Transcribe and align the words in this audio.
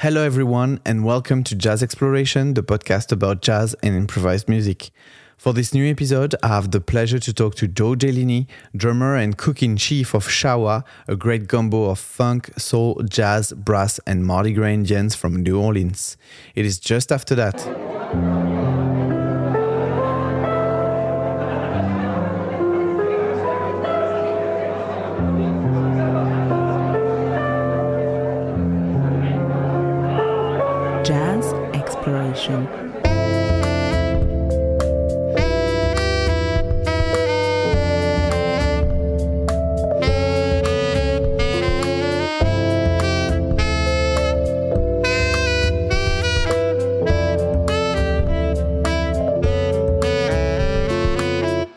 Hello, 0.00 0.22
everyone, 0.22 0.78
and 0.84 1.06
welcome 1.06 1.42
to 1.44 1.54
Jazz 1.54 1.82
Exploration, 1.82 2.52
the 2.52 2.62
podcast 2.62 3.12
about 3.12 3.40
jazz 3.40 3.74
and 3.82 3.96
improvised 3.96 4.46
music. 4.46 4.90
For 5.38 5.54
this 5.54 5.72
new 5.72 5.90
episode, 5.90 6.34
I 6.42 6.48
have 6.48 6.70
the 6.70 6.82
pleasure 6.82 7.18
to 7.18 7.32
talk 7.32 7.54
to 7.54 7.66
Joe 7.66 7.94
Gelini, 7.94 8.46
drummer 8.76 9.16
and 9.16 9.38
cook 9.38 9.62
in 9.62 9.78
chief 9.78 10.12
of 10.12 10.28
Cha 10.28 10.58
Wa, 10.58 10.82
a 11.08 11.16
great 11.16 11.48
gumbo 11.48 11.88
of 11.88 11.98
funk, 11.98 12.50
soul, 12.58 13.00
jazz, 13.08 13.54
brass, 13.54 13.98
and 14.06 14.26
Mardi 14.26 14.52
Gras 14.52 14.68
Indians 14.68 15.14
from 15.14 15.36
New 15.42 15.58
Orleans. 15.58 16.18
It 16.54 16.66
is 16.66 16.78
just 16.78 17.10
after 17.10 17.34
that. 17.34 18.45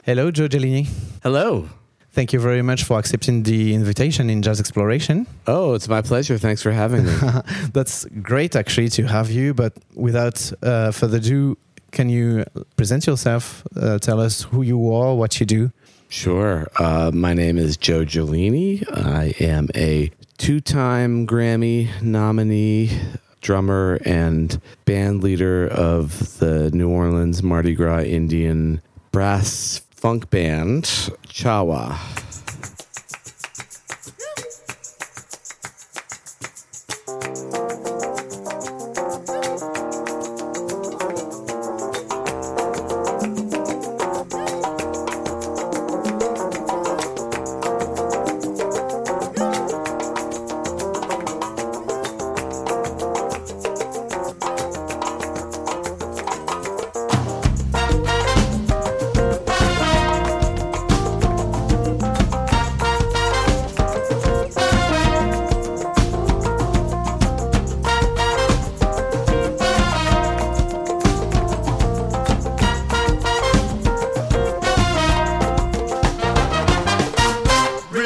Hello, 0.10 0.32
Joe 0.32 0.48
Gelini. 0.48 0.88
Hello. 1.22 1.70
Thank 2.14 2.34
you 2.34 2.40
very 2.40 2.64
much 2.64 2.84
for 2.84 2.98
accepting 2.98 3.44
the 3.44 3.76
invitation 3.76 4.28
in 4.28 4.42
Jazz 4.42 4.60
Exploration. 4.60 5.28
Oh, 5.46 5.76
it's 5.76 5.88
my 5.88 6.02
pleasure. 6.02 6.40
Thanks 6.40 6.64
for 6.64 6.72
having 6.72 7.06
me. 7.06 7.16
That's 7.74 8.06
great, 8.24 8.56
actually, 8.56 8.90
to 8.90 9.04
have 9.04 9.30
you. 9.30 9.54
But 9.54 9.74
without 9.94 10.52
uh, 10.64 10.90
further 10.90 11.18
ado, 11.18 11.60
can 11.92 12.10
you 12.10 12.44
present 12.76 13.06
yourself? 13.06 13.62
Uh, 13.80 14.00
tell 14.00 14.20
us 14.20 14.42
who 14.42 14.64
you 14.64 14.92
are, 14.92 15.14
what 15.14 15.40
you 15.40 15.46
do. 15.46 15.72
sure. 16.10 16.68
Uh, 16.78 17.12
my 17.14 17.36
name 17.36 17.60
is 17.60 17.78
Joe 17.78 18.04
Gelini. 18.04 18.84
I 18.92 19.36
am 19.40 19.68
a 19.76 20.10
two 20.40 20.60
time 20.60 21.28
Grammy 21.28 21.88
nominee, 22.02 23.00
drummer, 23.42 24.00
and 24.06 24.60
band 24.86 25.22
leader 25.22 25.68
of 25.68 26.40
the 26.40 26.72
New 26.72 26.90
Orleans 26.90 27.44
Mardi 27.44 27.76
Gras 27.76 28.06
Indian 28.06 28.82
brass 29.12 29.82
funk 30.00 30.30
band, 30.30 31.12
Cha 31.28 31.62
Wa. 31.62 31.98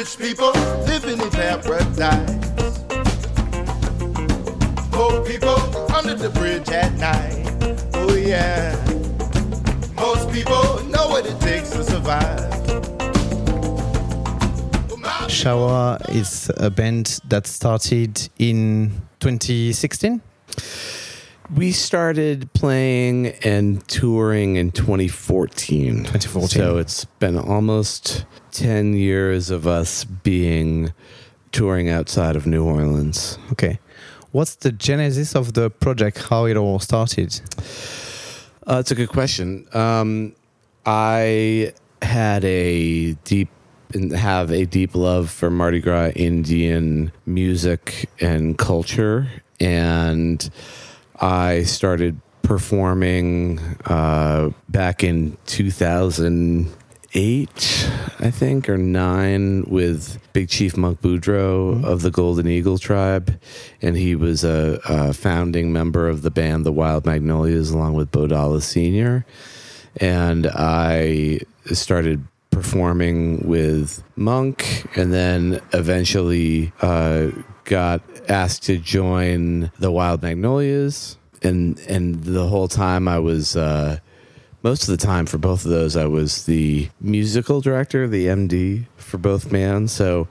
Rich 0.04 0.18
people 0.18 0.52
living 0.86 1.22
in 1.22 1.30
paradise. 1.30 2.78
Poor 4.92 5.26
people 5.26 5.58
under 5.96 6.14
the 6.14 6.30
bridge 6.36 6.68
at 6.68 6.94
night. 6.96 7.48
Oh 7.94 8.14
yeah. 8.14 8.76
Most 9.96 10.30
people 10.30 10.84
know 10.90 11.08
what 11.08 11.26
it 11.26 11.40
takes 11.40 11.70
to 11.70 11.86
survive. 11.86 12.68
Well, 14.90 14.98
my 14.98 15.28
Cha 15.30 15.56
Wa 15.56 15.98
is 16.10 16.52
a 16.58 16.70
band 16.70 17.22
that 17.30 17.48
started 17.48 18.28
in 18.38 18.92
2016. 19.22 20.22
We 21.56 21.72
started 21.72 22.52
playing 22.52 23.28
and 23.46 23.88
touring 23.88 24.58
in 24.58 24.72
2014. 24.72 26.00
2014. 26.00 26.50
So 26.50 26.78
it's 26.78 27.06
been 27.06 27.38
almost 27.38 28.26
10 28.54 28.94
years 28.94 29.50
of 29.50 29.68
us 29.68 30.04
being 30.06 30.94
touring 31.52 31.90
outside 31.90 32.36
of 32.36 32.46
New 32.46 32.64
Orleans. 32.64 33.38
Okay. 33.52 33.80
What's 34.32 34.56
the 34.56 34.72
genesis 34.72 35.36
of 35.36 35.54
the 35.54 35.70
project? 35.70 36.24
How 36.30 36.46
it 36.46 36.58
all 36.58 36.80
started? 36.80 37.40
Uh, 38.66 38.78
it's 38.80 38.92
a 38.92 38.96
good 38.96 39.10
question. 39.10 39.68
Um, 39.74 40.36
I 40.86 41.74
had 42.02 42.44
a 42.46 43.14
deep 43.26 43.50
have 44.16 44.52
a 44.52 44.66
deep 44.66 44.96
love 44.96 45.30
for 45.30 45.52
Mardi 45.52 45.80
Gras 45.80 46.12
Indian 46.16 47.12
music 47.28 48.10
and 48.20 48.58
culture, 48.58 49.28
and 49.60 50.50
I 51.20 51.62
started 51.64 52.20
performing 52.42 53.60
uh, 53.86 54.50
back 54.70 55.04
in 55.04 55.38
2008, 57.14 58.26
I 58.26 58.32
think, 58.32 58.68
or 58.68 58.78
nine, 58.78 59.64
with 59.68 60.20
Big 60.34 60.50
Chief 60.50 60.76
Monk 60.76 61.00
Boudreaux 61.02 61.84
of 61.84 62.02
the 62.02 62.10
Golden 62.10 62.48
Eagle 62.48 62.80
tribe, 62.80 63.40
and 63.84 63.96
he 63.96 64.16
was 64.16 64.44
a, 64.44 64.80
a 64.90 65.14
founding 65.14 65.72
member 65.72 66.10
of 66.10 66.24
the 66.24 66.32
band 66.32 66.66
The 66.66 66.72
Wild 66.72 67.06
Magnolias, 67.06 67.70
along 67.70 67.94
with 67.94 68.12
Bo 68.12 68.28
Dollis 68.28 68.64
Senior, 68.64 69.26
and 69.98 70.48
I 70.48 71.42
started 71.66 72.26
performing 72.50 73.48
with 73.48 74.04
Monk, 74.16 74.88
and 74.98 75.14
then 75.14 75.62
eventually 75.72 76.74
uh, 76.82 77.28
got 77.66 78.02
asked 78.28 78.64
to 78.64 78.80
join 78.80 79.72
the 79.78 79.92
Wild 79.92 80.24
Magnolias, 80.24 81.18
and 81.44 81.78
and 81.88 82.24
the 82.24 82.48
whole 82.48 82.68
time 82.68 83.08
I 83.08 83.20
was. 83.20 83.56
Uh, 83.56 84.00
most 84.64 84.84
of 84.84 84.98
the 84.98 85.06
time 85.06 85.26
for 85.26 85.38
both 85.38 85.66
of 85.66 85.72
those, 85.72 85.98
I 85.98 86.06
was 86.06 86.46
the 86.46 86.90
musical 87.02 87.60
director, 87.60 88.08
the 88.08 88.28
MD 88.28 88.86
for 88.96 89.18
both 89.18 89.52
bands. 89.52 89.92
So 89.92 90.28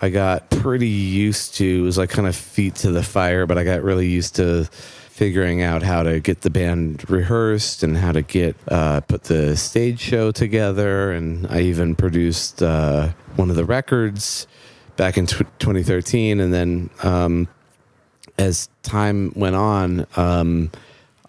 I 0.00 0.10
got 0.10 0.50
pretty 0.50 0.88
used 0.88 1.54
to 1.56 1.64
it 1.64 1.82
was 1.82 1.98
like 1.98 2.10
kind 2.10 2.28
of 2.28 2.36
feet 2.36 2.74
to 2.76 2.90
the 2.90 3.02
fire, 3.02 3.46
but 3.46 3.56
I 3.56 3.64
got 3.64 3.82
really 3.82 4.06
used 4.06 4.36
to 4.36 4.64
figuring 4.64 5.62
out 5.62 5.82
how 5.82 6.02
to 6.02 6.20
get 6.20 6.42
the 6.42 6.50
band 6.50 7.08
rehearsed 7.10 7.82
and 7.82 7.96
how 7.96 8.12
to 8.12 8.22
get 8.22 8.56
uh, 8.68 9.00
put 9.00 9.24
the 9.24 9.56
stage 9.56 10.00
show 10.00 10.30
together. 10.30 11.12
And 11.12 11.46
I 11.48 11.60
even 11.60 11.94
produced 11.94 12.62
uh, 12.62 13.10
one 13.36 13.50
of 13.50 13.56
the 13.56 13.64
records 13.64 14.46
back 14.96 15.16
in 15.16 15.26
tw 15.26 15.38
2013. 15.58 16.40
And 16.40 16.52
then 16.52 16.90
um, 17.02 17.48
as 18.38 18.68
time 18.82 19.32
went 19.34 19.56
on, 19.56 20.06
um, 20.16 20.70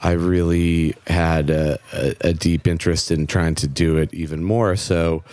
I 0.01 0.11
really 0.13 0.95
had 1.07 1.49
a, 1.49 1.79
a, 1.93 2.15
a 2.21 2.33
deep 2.33 2.67
interest 2.67 3.11
in 3.11 3.27
trying 3.27 3.55
to 3.55 3.67
do 3.67 3.97
it 3.97 4.13
even 4.13 4.43
more. 4.43 4.75
So 4.75 5.23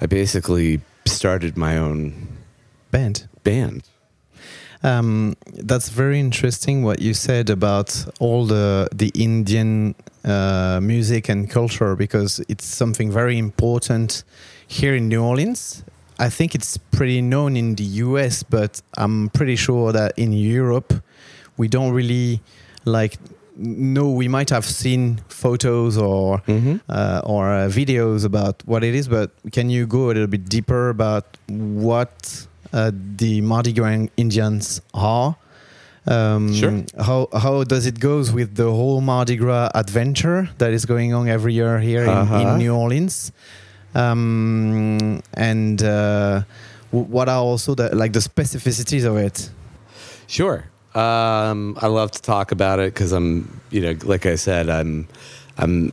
I 0.00 0.06
basically 0.06 0.80
started 1.06 1.56
my 1.56 1.76
own 1.76 2.28
Band. 2.90 3.28
band. 3.42 3.82
Um, 4.84 5.34
that's 5.46 5.88
very 5.88 6.20
interesting 6.20 6.84
what 6.84 7.00
you 7.00 7.14
said 7.14 7.50
about 7.50 8.06
all 8.20 8.46
the 8.46 8.88
the 8.94 9.10
Indian 9.14 9.94
uh, 10.24 10.78
music 10.82 11.28
and 11.28 11.50
culture 11.50 11.96
because 11.96 12.44
it's 12.48 12.66
something 12.66 13.10
very 13.10 13.38
important 13.38 14.24
here 14.68 14.94
in 14.94 15.08
New 15.08 15.22
Orleans. 15.24 15.82
I 16.18 16.28
think 16.30 16.54
it's 16.54 16.76
pretty 16.76 17.20
known 17.20 17.56
in 17.56 17.74
the 17.74 17.84
US, 18.04 18.42
but 18.42 18.82
I'm 18.96 19.28
pretty 19.30 19.56
sure 19.56 19.92
that 19.92 20.12
in 20.16 20.32
Europe 20.32 21.02
we 21.56 21.66
don't 21.66 21.92
really 21.92 22.40
like 22.84 23.18
know. 23.56 24.10
We 24.10 24.28
might 24.28 24.50
have 24.50 24.64
seen 24.64 25.20
photos 25.28 25.96
or 25.98 26.38
Mm-hmm. 26.46 26.76
uh, 26.88 27.20
or 27.24 27.48
uh, 27.52 27.68
videos 27.68 28.24
about 28.24 28.62
what 28.66 28.82
it 28.84 28.94
is, 28.94 29.08
but 29.08 29.30
can 29.52 29.70
you 29.70 29.86
go 29.86 30.06
a 30.06 30.12
little 30.14 30.26
bit 30.26 30.48
deeper 30.48 30.88
about 30.90 31.24
what 31.48 32.46
uh, 32.72 32.90
the 33.16 33.40
Mardi 33.40 33.72
Gras 33.72 34.06
Indians 34.16 34.80
are? 34.92 35.36
Um, 36.06 36.52
Sure. 36.52 36.84
How 36.98 37.28
how 37.32 37.64
does 37.64 37.86
it 37.86 37.98
goes 37.98 38.30
with 38.32 38.56
the 38.56 38.70
whole 38.70 39.00
Mardi 39.00 39.36
Gras 39.36 39.70
adventure 39.74 40.48
that 40.58 40.72
is 40.72 40.84
going 40.84 41.14
on 41.14 41.28
every 41.28 41.54
year 41.54 41.78
here 41.80 42.02
in, 42.04 42.10
Uh-huh. 42.10 42.40
in 42.52 42.58
New 42.58 42.74
Orleans? 42.74 43.32
Um, 43.94 45.22
and 45.34 45.82
uh, 45.82 46.42
w- 46.92 47.08
what 47.10 47.28
are 47.28 47.40
also 47.40 47.74
the 47.74 47.94
like 47.94 48.12
the 48.12 48.18
specificities 48.20 49.04
of 49.04 49.16
it? 49.16 49.50
Sure. 50.26 50.64
Um, 50.94 51.76
I 51.80 51.88
love 51.88 52.12
to 52.12 52.22
talk 52.22 52.52
about 52.52 52.78
it 52.78 52.94
because 52.94 53.12
I'm, 53.12 53.60
you 53.70 53.80
know, 53.80 53.96
like 54.04 54.26
I 54.26 54.36
said, 54.36 54.68
I'm, 54.68 55.08
I'm 55.58 55.92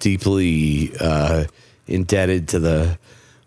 deeply 0.00 0.92
uh, 1.00 1.44
indebted 1.86 2.48
to 2.48 2.58
the 2.58 2.98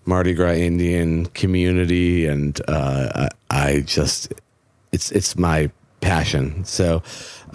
Mardi 0.05 0.33
Gras 0.33 0.53
Indian 0.53 1.25
community, 1.27 2.27
and 2.27 2.59
uh, 2.67 3.27
I, 3.49 3.67
I 3.67 3.79
just, 3.81 4.33
it's 4.91 5.11
it's 5.11 5.37
my 5.37 5.71
passion. 6.01 6.63
So 6.65 7.01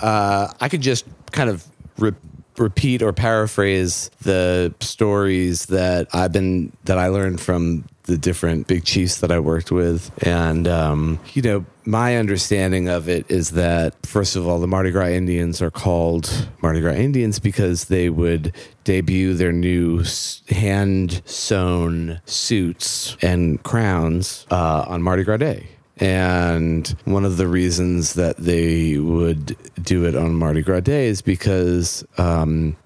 uh, 0.00 0.52
I 0.60 0.68
could 0.68 0.80
just 0.80 1.04
kind 1.32 1.50
of 1.50 1.66
re- 1.98 2.12
repeat 2.56 3.02
or 3.02 3.12
paraphrase 3.12 4.10
the 4.22 4.74
stories 4.80 5.66
that 5.66 6.08
I've 6.14 6.32
been 6.32 6.72
that 6.84 6.98
I 6.98 7.08
learned 7.08 7.40
from 7.40 7.84
the 8.08 8.18
different 8.18 8.66
big 8.66 8.84
chiefs 8.84 9.18
that 9.20 9.30
I 9.30 9.38
worked 9.38 9.70
with, 9.70 10.10
and 10.26 10.66
um, 10.66 11.20
you 11.34 11.42
know, 11.42 11.64
my 11.84 12.16
understanding 12.16 12.88
of 12.88 13.08
it 13.08 13.30
is 13.30 13.50
that 13.50 13.94
first 14.04 14.34
of 14.34 14.48
all, 14.48 14.58
the 14.58 14.66
Mardi 14.66 14.90
Gras 14.90 15.08
Indians 15.08 15.62
are 15.62 15.70
called 15.70 16.48
Mardi 16.62 16.80
Gras 16.80 16.94
Indians 16.94 17.38
because 17.38 17.84
they 17.84 18.08
would 18.08 18.54
debut 18.84 19.34
their 19.34 19.52
new 19.52 20.02
hand 20.48 21.22
sewn 21.26 22.20
suits 22.24 23.16
and 23.22 23.62
crowns 23.62 24.46
uh, 24.50 24.84
on 24.88 25.02
Mardi 25.02 25.22
Gras 25.22 25.36
Day. 25.36 25.68
And 26.00 26.88
one 27.04 27.24
of 27.24 27.36
the 27.36 27.46
reasons 27.46 28.14
that 28.14 28.36
they 28.36 28.98
would 28.98 29.56
do 29.82 30.06
it 30.06 30.14
on 30.14 30.34
Mardi 30.34 30.62
Gras 30.62 30.80
Day 30.80 31.08
is 31.08 31.22
because 31.22 32.06
um, 32.16 32.76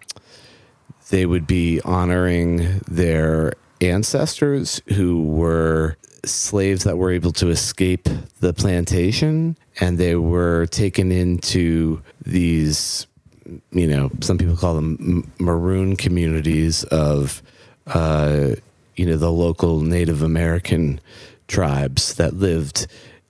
they 1.11 1.27
would 1.27 1.47
be 1.47 1.81
honoring 1.83 2.81
their 2.89 3.53
ancestors 3.83 4.81
who 4.95 5.25
were 5.25 5.97
slaves 6.25 6.85
that 6.85 6.97
were 6.97 7.11
able 7.11 7.33
to 7.33 7.49
escape 7.49 8.09
the 8.41 8.53
plantation 8.53 9.57
and 9.81 9.99
they 9.99 10.15
were 10.15 10.67
taken 10.67 11.11
into 11.11 12.01
these 12.25 13.07
you 13.73 13.87
know 13.87 14.11
some 14.21 14.39
people 14.39 14.57
call 14.57 14.75
them 14.75 15.31
maroon 15.41 15.97
communities 15.97 16.85
of 16.85 17.43
uh, 17.89 18.51
you 18.95 19.05
know 19.05 19.17
the 19.17 19.33
local 19.33 19.81
native 19.81 20.23
american 20.23 21.01
tribes 21.49 22.15
that 22.15 22.35
lived 22.35 22.87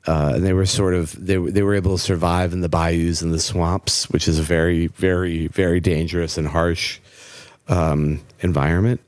uh, 0.06 0.32
and 0.34 0.44
they 0.44 0.52
were 0.52 0.66
sort 0.66 0.94
of 0.94 1.12
they, 1.25 1.37
they 1.37 1.62
were 1.62 1.75
able 1.75 1.96
to 1.96 2.02
survive 2.02 2.52
in 2.52 2.60
the 2.60 2.69
bayous 2.69 3.22
and 3.22 3.32
the 3.32 3.40
swamps 3.40 4.10
which 4.10 4.28
is 4.28 4.38
a 4.38 4.43
very 4.43 4.88
very 4.88 5.46
very 5.46 5.81
dangerous 5.81 6.37
and 6.37 6.49
harsh 6.49 7.00
um, 7.69 8.20
environment 8.40 9.00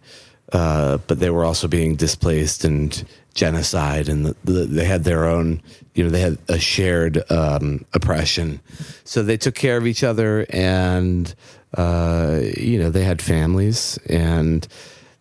uh, 0.55 0.99
but 1.09 1.19
they 1.19 1.31
were 1.31 1.45
also 1.45 1.67
being 1.67 1.97
displaced 1.97 2.65
and 2.65 3.05
genocide, 3.35 4.09
and 4.09 4.27
the, 4.27 4.37
the, 4.45 4.65
they 4.67 4.85
had 4.85 5.03
their 5.03 5.27
own, 5.27 5.61
you 5.95 6.05
know, 6.05 6.11
they 6.11 6.21
had 6.21 6.39
a 6.49 6.61
shared 6.61 7.29
um, 7.31 7.85
oppression. 7.93 8.61
So 9.03 9.25
they 9.25 9.37
took 9.37 9.57
care 9.57 9.77
of 9.77 9.85
each 9.87 10.05
other, 10.05 10.47
and 10.51 11.35
uh, 11.77 12.39
you 12.57 12.79
know, 12.79 12.89
they 12.89 13.03
had 13.03 13.21
families, 13.21 13.99
and 14.09 14.67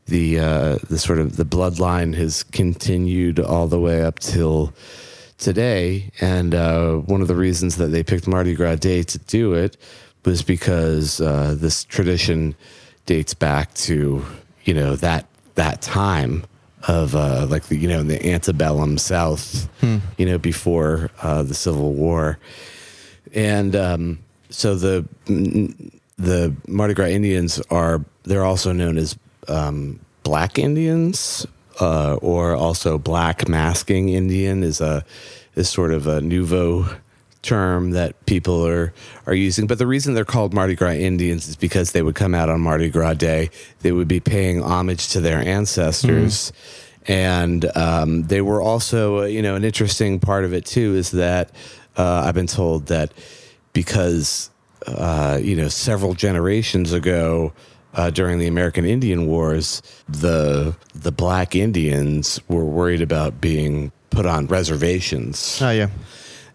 the 0.06 0.40
uh, 0.40 0.78
the 0.88 1.00
sort 1.00 1.18
of 1.18 1.36
the 1.36 1.46
bloodline 1.46 2.14
has 2.16 2.44
continued 2.44 3.40
all 3.40 3.68
the 3.68 3.80
way 3.80 4.04
up 4.04 4.20
till 4.20 4.72
today. 5.40 6.12
And 6.22 6.54
uh, 6.54 6.98
one 6.98 7.22
of 7.22 7.28
the 7.28 7.36
reasons 7.36 7.78
that 7.78 7.88
they 7.88 8.04
picked 8.04 8.28
Mardi 8.28 8.54
Gras 8.54 8.76
Day 8.76 9.02
to 9.02 9.18
do 9.18 9.54
it 9.54 9.78
was 10.26 10.44
because 10.44 11.20
uh, 11.20 11.56
this 11.58 11.84
tradition 11.84 12.56
dates 13.08 13.34
back 13.34 13.74
to 13.74 14.24
you 14.64 14.74
know 14.74 14.96
that 14.98 15.26
that 15.56 15.82
time 15.82 16.44
of 16.88 17.16
uh, 17.16 17.46
like 17.50 17.64
the 17.68 17.78
you 17.78 17.88
know 17.88 18.00
in 18.00 18.08
the 18.08 18.26
antebellum 18.26 18.98
South, 18.98 19.70
you 20.18 20.26
know 20.26 20.38
before 20.38 21.10
uh, 21.22 21.44
the 21.44 21.54
Civil 21.54 21.94
War, 21.94 22.38
and 23.34 23.76
um, 23.76 24.20
so 24.50 24.76
the 24.76 25.08
the 25.26 26.56
Mardi 26.68 26.94
Gras 26.94 27.08
Indians 27.08 27.62
are 27.70 28.04
they're 28.24 28.44
also 28.44 28.72
known 28.72 28.98
as 28.98 29.18
um, 29.48 30.00
Black 30.24 30.58
Indians, 30.60 31.46
uh, 31.80 32.16
or 32.16 32.54
also 32.54 32.98
Black 32.98 33.48
Masking 33.48 34.10
Indian 34.10 34.64
is 34.64 34.82
a 34.82 35.06
is 35.56 35.70
sort 35.70 35.94
of 35.94 36.08
a 36.08 36.22
nouveau 36.22 36.88
term 37.44 37.92
that 37.92 38.26
people 38.26 38.66
are 38.66 38.94
are 39.28 39.36
using. 39.36 39.68
But 39.68 39.78
the 39.78 39.86
reason 39.86 40.16
they're 40.16 40.26
called 40.26 40.54
Mardi 40.54 40.76
Gras 40.76 40.94
Indians 40.94 41.48
is 41.48 41.56
because 41.56 41.92
they 41.92 42.02
would 42.02 42.16
come 42.16 42.34
out 42.34 42.50
on 42.50 42.62
Mardi 42.62 42.90
Gras 42.90 43.14
Day. 43.14 43.52
They 43.82 43.92
would 43.92 44.08
be 44.08 44.20
paying 44.20 44.64
homage 44.64 45.10
to 45.10 45.22
their 45.22 45.38
ancestors. 45.38 46.52
And 47.06 47.66
um, 47.76 48.24
they 48.24 48.42
were 48.42 48.62
also, 48.62 49.20
uh, 49.20 49.26
you 49.26 49.42
know, 49.42 49.56
an 49.56 49.64
interesting 49.66 50.20
part 50.20 50.46
of 50.46 50.54
it 50.54 50.66
too 50.66 50.96
is 50.96 51.12
that 51.12 51.52
uh, 51.98 52.24
I've 52.26 52.34
been 52.34 52.48
told 52.48 52.88
that 52.88 53.14
because, 53.74 54.50
uh, 54.88 55.38
you 55.42 55.56
know, 55.56 55.68
several 55.68 56.14
generations 56.14 56.94
ago, 56.94 57.52
uh, 57.94 58.10
during 58.10 58.40
the 58.40 58.48
American 58.48 58.86
Indian 58.86 59.28
Wars, 59.28 59.82
the 60.08 60.76
the 60.96 61.12
black 61.12 61.56
Indians 61.56 62.40
were 62.48 62.66
worried 62.66 63.02
about 63.02 63.40
being 63.40 63.92
put 64.10 64.26
on 64.26 64.48
reservations 64.48 65.60
Oh 65.62 65.72
yeah. 65.72 65.90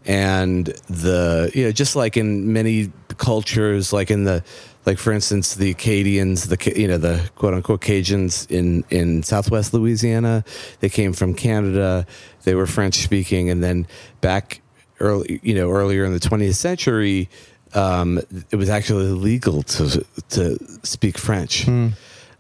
And 0.09 0.67
the 0.89 1.51
you 1.55 1.65
know 1.65 1.71
just 1.71 1.95
like 1.95 2.17
in 2.17 2.53
many 2.53 2.91
cultures 3.19 3.93
like 3.93 4.11
in 4.11 4.25
the 4.25 4.43
like 4.87 4.99
for 4.99 5.13
instance 5.13 5.55
the 5.55 5.71
acadians 5.71 6.49
the 6.49 6.73
you 6.75 6.89
know 6.89 6.99
the 6.99 7.31
quote 7.37 7.55
unquote 7.55 7.83
cajuns 7.83 8.51
in 8.51 8.83
in 8.91 9.23
southwest 9.23 9.75
louisiana 9.75 10.43
they 10.81 10.89
came 10.89 11.13
from 11.13 11.35
canada 11.35 12.07
they 12.45 12.55
were 12.55 12.67
french 12.67 12.97
speaking 12.97 13.51
and 13.51 13.63
then 13.63 13.87
back 14.23 14.63
early 14.99 15.39
you 15.43 15.55
know 15.55 15.71
earlier 15.71 16.05
in 16.05 16.13
the 16.13 16.19
20th 16.19 16.57
century 16.57 17.29
um, 17.75 18.19
it 18.51 18.57
was 18.57 18.71
actually 18.71 19.07
illegal 19.07 19.63
to 19.63 20.05
to 20.31 20.59
speak 20.83 21.19
french. 21.19 21.67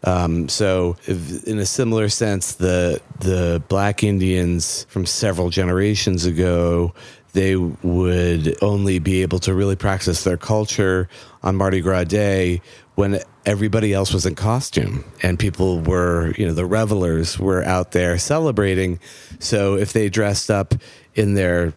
Um, 0.04 0.48
so, 0.48 0.96
if, 1.06 1.44
in 1.44 1.58
a 1.58 1.66
similar 1.66 2.08
sense, 2.08 2.54
the 2.54 3.00
the 3.20 3.62
black 3.68 4.04
Indians 4.04 4.86
from 4.88 5.06
several 5.06 5.50
generations 5.50 6.24
ago, 6.24 6.94
they 7.32 7.56
would 7.56 8.56
only 8.62 8.98
be 8.98 9.22
able 9.22 9.38
to 9.40 9.54
really 9.54 9.76
practice 9.76 10.24
their 10.24 10.36
culture 10.36 11.08
on 11.42 11.56
Mardi 11.56 11.80
Gras 11.80 12.04
Day 12.04 12.60
when 12.94 13.20
everybody 13.46 13.92
else 13.94 14.12
was 14.12 14.26
in 14.26 14.34
costume 14.34 15.04
and 15.22 15.38
people 15.38 15.80
were, 15.80 16.32
you 16.36 16.46
know, 16.46 16.52
the 16.54 16.66
revelers 16.66 17.38
were 17.38 17.62
out 17.64 17.92
there 17.92 18.18
celebrating. 18.18 18.98
So, 19.38 19.74
if 19.76 19.92
they 19.92 20.08
dressed 20.08 20.50
up 20.50 20.74
in 21.14 21.34
their 21.34 21.74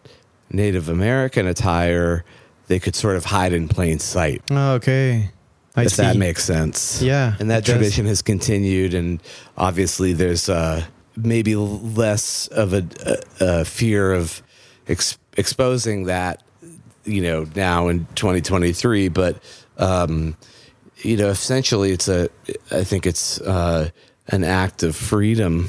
Native 0.50 0.88
American 0.88 1.46
attire, 1.46 2.24
they 2.66 2.78
could 2.80 2.94
sort 2.96 3.16
of 3.16 3.26
hide 3.26 3.52
in 3.52 3.68
plain 3.68 3.98
sight 3.98 4.42
Ah, 4.50 4.72
okay. 4.72 5.30
I 5.76 5.84
if 5.84 5.92
see. 5.92 6.02
that 6.02 6.16
makes 6.16 6.44
sense. 6.44 7.00
Yeah, 7.00 7.34
And 7.40 7.50
that 7.50 7.58
it 7.60 7.64
does. 7.66 7.74
tradition 7.76 8.06
has 8.06 8.20
continued, 8.20 8.92
and 8.94 9.22
obviously 9.56 10.12
there's 10.12 10.48
uh, 10.48 10.84
maybe 11.16 11.54
less 11.56 12.46
of 12.48 12.72
a, 12.74 12.86
a, 13.06 13.16
a 13.60 13.64
fear 13.64 14.12
of 14.12 14.42
ex- 14.88 15.16
exposing 15.36 16.04
that, 16.04 16.42
you 17.04 17.22
know, 17.22 17.46
now 17.54 17.88
in 17.88 18.06
2023. 18.14 19.08
But 19.08 19.36
um, 19.78 20.36
you 20.98 21.16
know, 21.16 21.28
essentially, 21.28 21.90
it's 21.92 22.08
a. 22.08 22.28
I 22.70 22.84
think 22.84 23.06
it's 23.06 23.40
uh, 23.40 23.90
an 24.28 24.44
act 24.44 24.82
of 24.82 24.94
freedom 24.94 25.68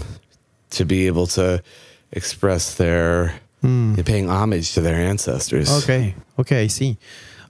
to 0.72 0.86
be 0.86 1.08
able 1.08 1.28
to 1.28 1.62
express 2.12 2.76
their 2.76 3.34
paying 4.06 4.30
homage 4.30 4.74
to 4.74 4.82
their 4.82 4.96
ancestors. 4.96 5.72
Okay. 5.84 6.16
Okay, 6.38 6.64
I 6.64 6.68
see. 6.68 6.98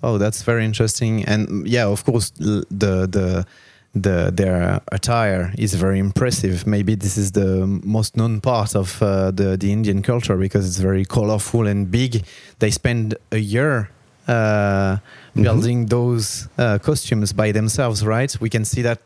Oh, 0.02 0.18
that's 0.18 0.44
very 0.44 0.66
interesting. 0.66 1.24
And 1.26 1.68
yeah, 1.68 1.88
of 1.88 2.06
course, 2.06 2.30
the 2.32 2.66
the 2.70 3.46
the 3.94 4.32
their 4.34 4.82
attire 4.92 5.54
is 5.58 5.76
very 5.76 6.00
impressive. 6.00 6.66
Maybe 6.66 6.96
this 6.96 7.18
is 7.18 7.32
the 7.34 7.68
most 7.84 8.18
known 8.18 8.42
part 8.42 8.76
of 8.76 9.02
uh, 9.02 9.32
the 9.32 9.56
the 9.58 9.72
Indian 9.72 10.02
culture 10.02 10.36
because 10.36 10.68
it's 10.68 10.80
very 10.80 11.06
colorful 11.06 11.68
and 11.68 11.90
big. 11.90 12.24
They 12.60 12.72
spend 12.72 13.16
a 13.32 13.38
year 13.38 13.90
uh, 14.28 14.98
building 15.36 15.88
those 15.88 16.48
uh, 16.58 16.80
costumes 16.80 17.34
by 17.34 17.52
themselves, 17.52 18.06
right? 18.06 18.36
We 18.40 18.50
can 18.50 18.66
see 18.66 18.82
that. 18.82 19.00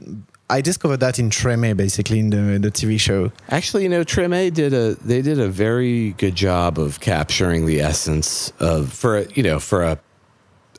I 0.50 0.62
discovered 0.62 1.02
that 1.02 1.20
in 1.20 1.30
Treme, 1.30 1.76
basically 1.76 2.20
in 2.20 2.30
the 2.30 2.58
the 2.58 2.72
TV 2.72 2.98
show. 2.98 3.32
Actually, 3.50 3.84
you 3.84 3.90
know, 3.90 4.06
Treme 4.06 4.54
did 4.54 4.74
a 4.74 4.96
they 4.96 5.22
did 5.22 5.40
a 5.40 5.50
very 5.50 6.12
good 6.12 6.36
job 6.36 6.80
of 6.80 7.02
capturing 7.02 7.66
the 7.66 7.82
essence 7.82 8.54
of 8.60 8.94
for 8.94 9.18
a, 9.18 9.26
you 9.34 9.44
know 9.44 9.60
for 9.60 9.84
a 9.84 10.00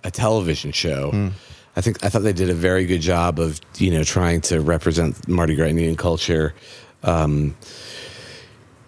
a 0.05 0.11
television 0.11 0.73
show. 0.73 1.11
I 1.79 1.81
think 1.81 2.05
I 2.05 2.09
thought 2.09 2.25
they 2.25 2.33
did 2.33 2.51
a 2.51 2.55
very 2.55 2.87
good 2.87 3.01
job 3.01 3.39
of 3.39 3.61
you 3.77 3.93
know 3.93 4.03
trying 4.03 4.41
to 4.43 4.61
represent 4.61 5.29
Mardi 5.29 5.55
Gras 5.55 5.69
Indian 5.69 5.95
culture 5.95 6.53
um, 7.05 7.57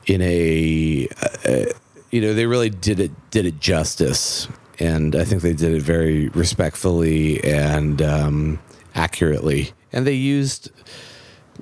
in 0.07 0.21
a 0.21 1.07
uh, 1.47 1.67
you 2.11 2.21
know 2.21 2.35
they 2.35 2.47
really 2.47 2.69
did 2.69 2.99
it 2.99 3.13
did 3.31 3.47
it 3.47 3.61
justice, 3.61 4.49
and 4.81 5.15
I 5.15 5.25
think 5.25 5.43
they 5.43 5.53
did 5.53 5.73
it 5.73 5.83
very 5.83 6.31
respectfully 6.31 7.41
and 7.45 8.03
um, 8.03 8.59
accurately, 8.97 9.71
and 9.93 10.05
they 10.05 10.15
used. 10.15 10.71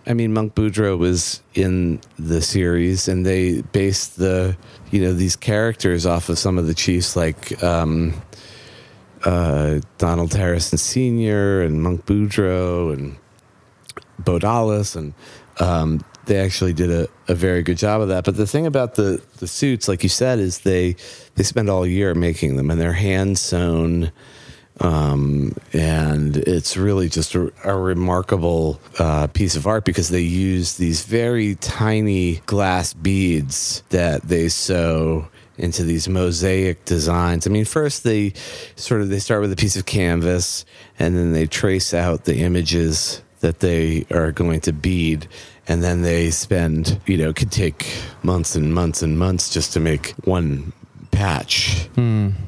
I 0.06 0.14
mean, 0.14 0.32
Monk 0.32 0.54
Boudreaux 0.54 0.96
was 0.96 1.42
in 1.54 2.00
the 2.18 2.40
series, 2.40 3.06
and 3.06 3.26
they 3.26 3.60
based 3.60 4.16
the 4.16 4.56
you 4.90 5.02
know 5.02 5.12
these 5.12 5.36
characters 5.36 6.06
off 6.06 6.30
of 6.30 6.38
some 6.38 6.56
of 6.56 6.66
the 6.66 6.74
chiefs 6.74 7.16
like 7.16 7.62
um, 7.62 8.14
uh, 9.24 9.80
Donald 9.98 10.34
Harrison 10.34 10.78
Sr. 10.78 11.62
and 11.62 11.82
Monk 11.82 12.06
Boudreaux 12.06 12.92
and 12.92 13.16
Bo 14.18 14.38
Dollis, 14.38 14.96
and 14.96 15.14
um, 15.60 16.04
they 16.26 16.38
actually 16.38 16.72
did 16.72 16.90
a, 16.90 17.08
a 17.26 17.34
very 17.34 17.62
good 17.62 17.78
job 17.78 18.00
of 18.00 18.08
that. 18.08 18.24
But 18.24 18.36
the 18.36 18.46
thing 18.46 18.66
about 18.66 18.94
the 18.94 19.22
the 19.38 19.46
suits, 19.46 19.88
like 19.88 20.02
you 20.02 20.08
said, 20.08 20.38
is 20.38 20.60
they 20.60 20.96
they 21.34 21.42
spend 21.42 21.68
all 21.68 21.86
year 21.86 22.14
making 22.14 22.56
them, 22.56 22.70
and 22.70 22.80
they're 22.80 22.92
hand 22.92 23.38
sewn. 23.38 24.12
Um, 24.80 25.56
and 25.72 26.36
it's 26.36 26.76
really 26.76 27.08
just 27.08 27.34
a, 27.34 27.52
a 27.64 27.76
remarkable 27.76 28.80
uh, 29.00 29.26
piece 29.26 29.56
of 29.56 29.66
art 29.66 29.84
because 29.84 30.08
they 30.08 30.20
use 30.20 30.76
these 30.76 31.04
very 31.04 31.56
tiny 31.56 32.36
glass 32.46 32.94
beads 32.94 33.82
that 33.88 34.22
they 34.22 34.48
sew 34.48 35.26
into 35.58 35.82
these 35.82 36.08
mosaic 36.08 36.84
designs. 36.84 37.46
I 37.46 37.50
mean, 37.50 37.64
first 37.64 38.04
they 38.04 38.32
sort 38.76 39.00
of 39.00 39.08
they 39.08 39.18
start 39.18 39.40
with 39.40 39.52
a 39.52 39.56
piece 39.56 39.76
of 39.76 39.86
canvas 39.86 40.64
and 40.98 41.16
then 41.16 41.32
they 41.32 41.46
trace 41.46 41.92
out 41.92 42.24
the 42.24 42.38
images 42.38 43.22
that 43.40 43.60
they 43.60 44.04
are 44.10 44.32
going 44.32 44.60
to 44.60 44.72
bead 44.72 45.28
and 45.68 45.82
then 45.82 46.02
they 46.02 46.30
spend, 46.30 46.98
you 47.06 47.18
know, 47.18 47.32
could 47.32 47.52
take 47.52 47.86
months 48.22 48.56
and 48.56 48.74
months 48.74 49.02
and 49.02 49.18
months 49.18 49.52
just 49.52 49.72
to 49.74 49.80
make 49.80 50.14
one 50.24 50.72
patch. 51.18 51.88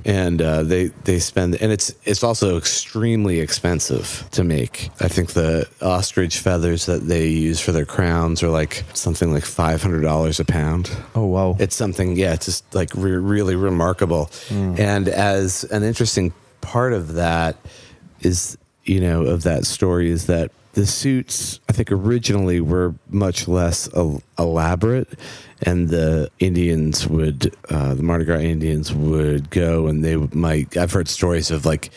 And 0.04 0.40
uh, 0.40 0.62
they 0.62 0.86
they 1.04 1.18
spend 1.18 1.56
and 1.60 1.72
it's 1.72 1.92
it's 2.04 2.22
also 2.22 2.56
extremely 2.56 3.40
expensive 3.40 4.24
to 4.30 4.44
make. 4.44 4.90
I 5.00 5.08
think 5.08 5.30
the 5.32 5.68
ostrich 5.82 6.38
feathers 6.38 6.86
that 6.86 7.08
they 7.08 7.26
use 7.26 7.58
for 7.60 7.72
their 7.72 7.84
crowns 7.84 8.42
are 8.44 8.48
like 8.48 8.84
something 8.94 9.32
like 9.32 9.42
$500 9.44 10.40
a 10.40 10.44
pound. 10.44 10.90
Oh 11.14 11.26
wow. 11.26 11.56
it's 11.58 11.74
something 11.74 12.16
yeah 12.16 12.32
it's 12.34 12.46
just 12.46 12.64
like 12.74 12.90
re- 12.94 13.10
really 13.34 13.56
remarkable. 13.56 14.30
And 14.50 15.08
as 15.08 15.64
an 15.64 15.82
interesting 15.82 16.32
part 16.60 16.92
of 16.92 17.14
that 17.14 17.56
is 18.20 18.56
you 18.84 19.00
know 19.00 19.22
of 19.24 19.42
that 19.42 19.66
story 19.66 20.10
is 20.10 20.26
that 20.26 20.50
the 20.72 20.86
suits 20.86 21.60
i 21.68 21.72
think 21.72 21.90
originally 21.90 22.60
were 22.60 22.94
much 23.08 23.48
less 23.48 23.92
el- 23.94 24.22
elaborate 24.38 25.08
and 25.62 25.88
the 25.88 26.30
indians 26.38 27.06
would 27.06 27.54
uh, 27.70 27.94
the 27.94 28.02
mardi 28.02 28.24
gras 28.24 28.38
indians 28.38 28.92
would 28.92 29.50
go 29.50 29.86
and 29.86 30.04
they 30.04 30.16
might 30.16 30.76
i've 30.76 30.92
heard 30.92 31.08
stories 31.08 31.50
of 31.50 31.66
like 31.66 31.90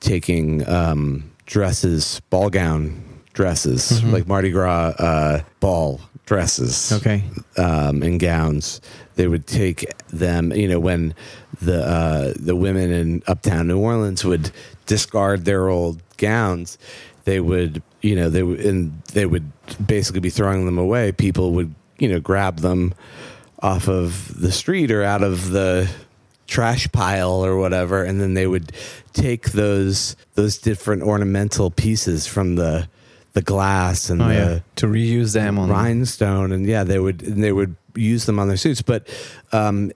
taking 0.00 0.68
um, 0.68 1.30
dresses 1.46 2.20
ball 2.30 2.50
gown 2.50 3.02
dresses 3.32 4.02
like 4.04 4.26
mardi 4.26 4.50
gras 4.50 4.88
uh, 4.98 5.42
ball 5.60 6.00
dresses 6.32 6.92
okay. 6.92 7.22
um, 7.58 8.02
and 8.02 8.20
gowns. 8.20 8.80
They 9.16 9.26
would 9.26 9.46
take 9.46 9.84
them, 10.08 10.52
you 10.52 10.68
know, 10.68 10.80
when 10.80 11.14
the 11.60 11.84
uh, 11.84 12.32
the 12.36 12.56
women 12.56 12.90
in 12.90 13.22
uptown 13.26 13.68
New 13.68 13.78
Orleans 13.78 14.24
would 14.24 14.50
discard 14.86 15.44
their 15.44 15.68
old 15.68 16.02
gowns, 16.16 16.78
they 17.24 17.40
would, 17.40 17.82
you 18.02 18.16
know, 18.16 18.28
they 18.28 18.42
would 18.42 18.60
and 18.60 19.02
they 19.14 19.26
would 19.26 19.50
basically 19.84 20.20
be 20.20 20.30
throwing 20.30 20.66
them 20.66 20.78
away. 20.78 21.12
People 21.12 21.52
would, 21.52 21.74
you 21.98 22.08
know, 22.08 22.20
grab 22.20 22.58
them 22.58 22.94
off 23.60 23.88
of 23.88 24.38
the 24.40 24.52
street 24.52 24.90
or 24.90 25.02
out 25.02 25.22
of 25.22 25.50
the 25.50 25.88
trash 26.46 26.90
pile 26.92 27.44
or 27.44 27.56
whatever, 27.56 28.02
and 28.02 28.20
then 28.20 28.34
they 28.34 28.46
would 28.46 28.72
take 29.12 29.52
those 29.52 30.16
those 30.34 30.58
different 30.58 31.02
ornamental 31.02 31.70
pieces 31.70 32.26
from 32.26 32.56
the 32.56 32.88
the 33.34 33.42
glass 33.42 34.10
and 34.10 34.20
Oh, 34.20 34.28
the 34.28 34.34
yeah. 34.34 34.58
To 34.76 34.86
reuse 34.86 35.32
them 35.32 35.58
on 35.58 35.70
rhinestone 35.70 36.52
and 36.52 36.66
yeah 36.66 36.84
they 36.84 36.98
would 36.98 37.22
and 37.22 37.42
they 37.42 37.52
would 37.52 37.76
use 37.94 38.26
them 38.26 38.38
on 38.38 38.48
their 38.48 38.58
suits 38.58 38.82
but 38.82 39.08
um 39.52 39.90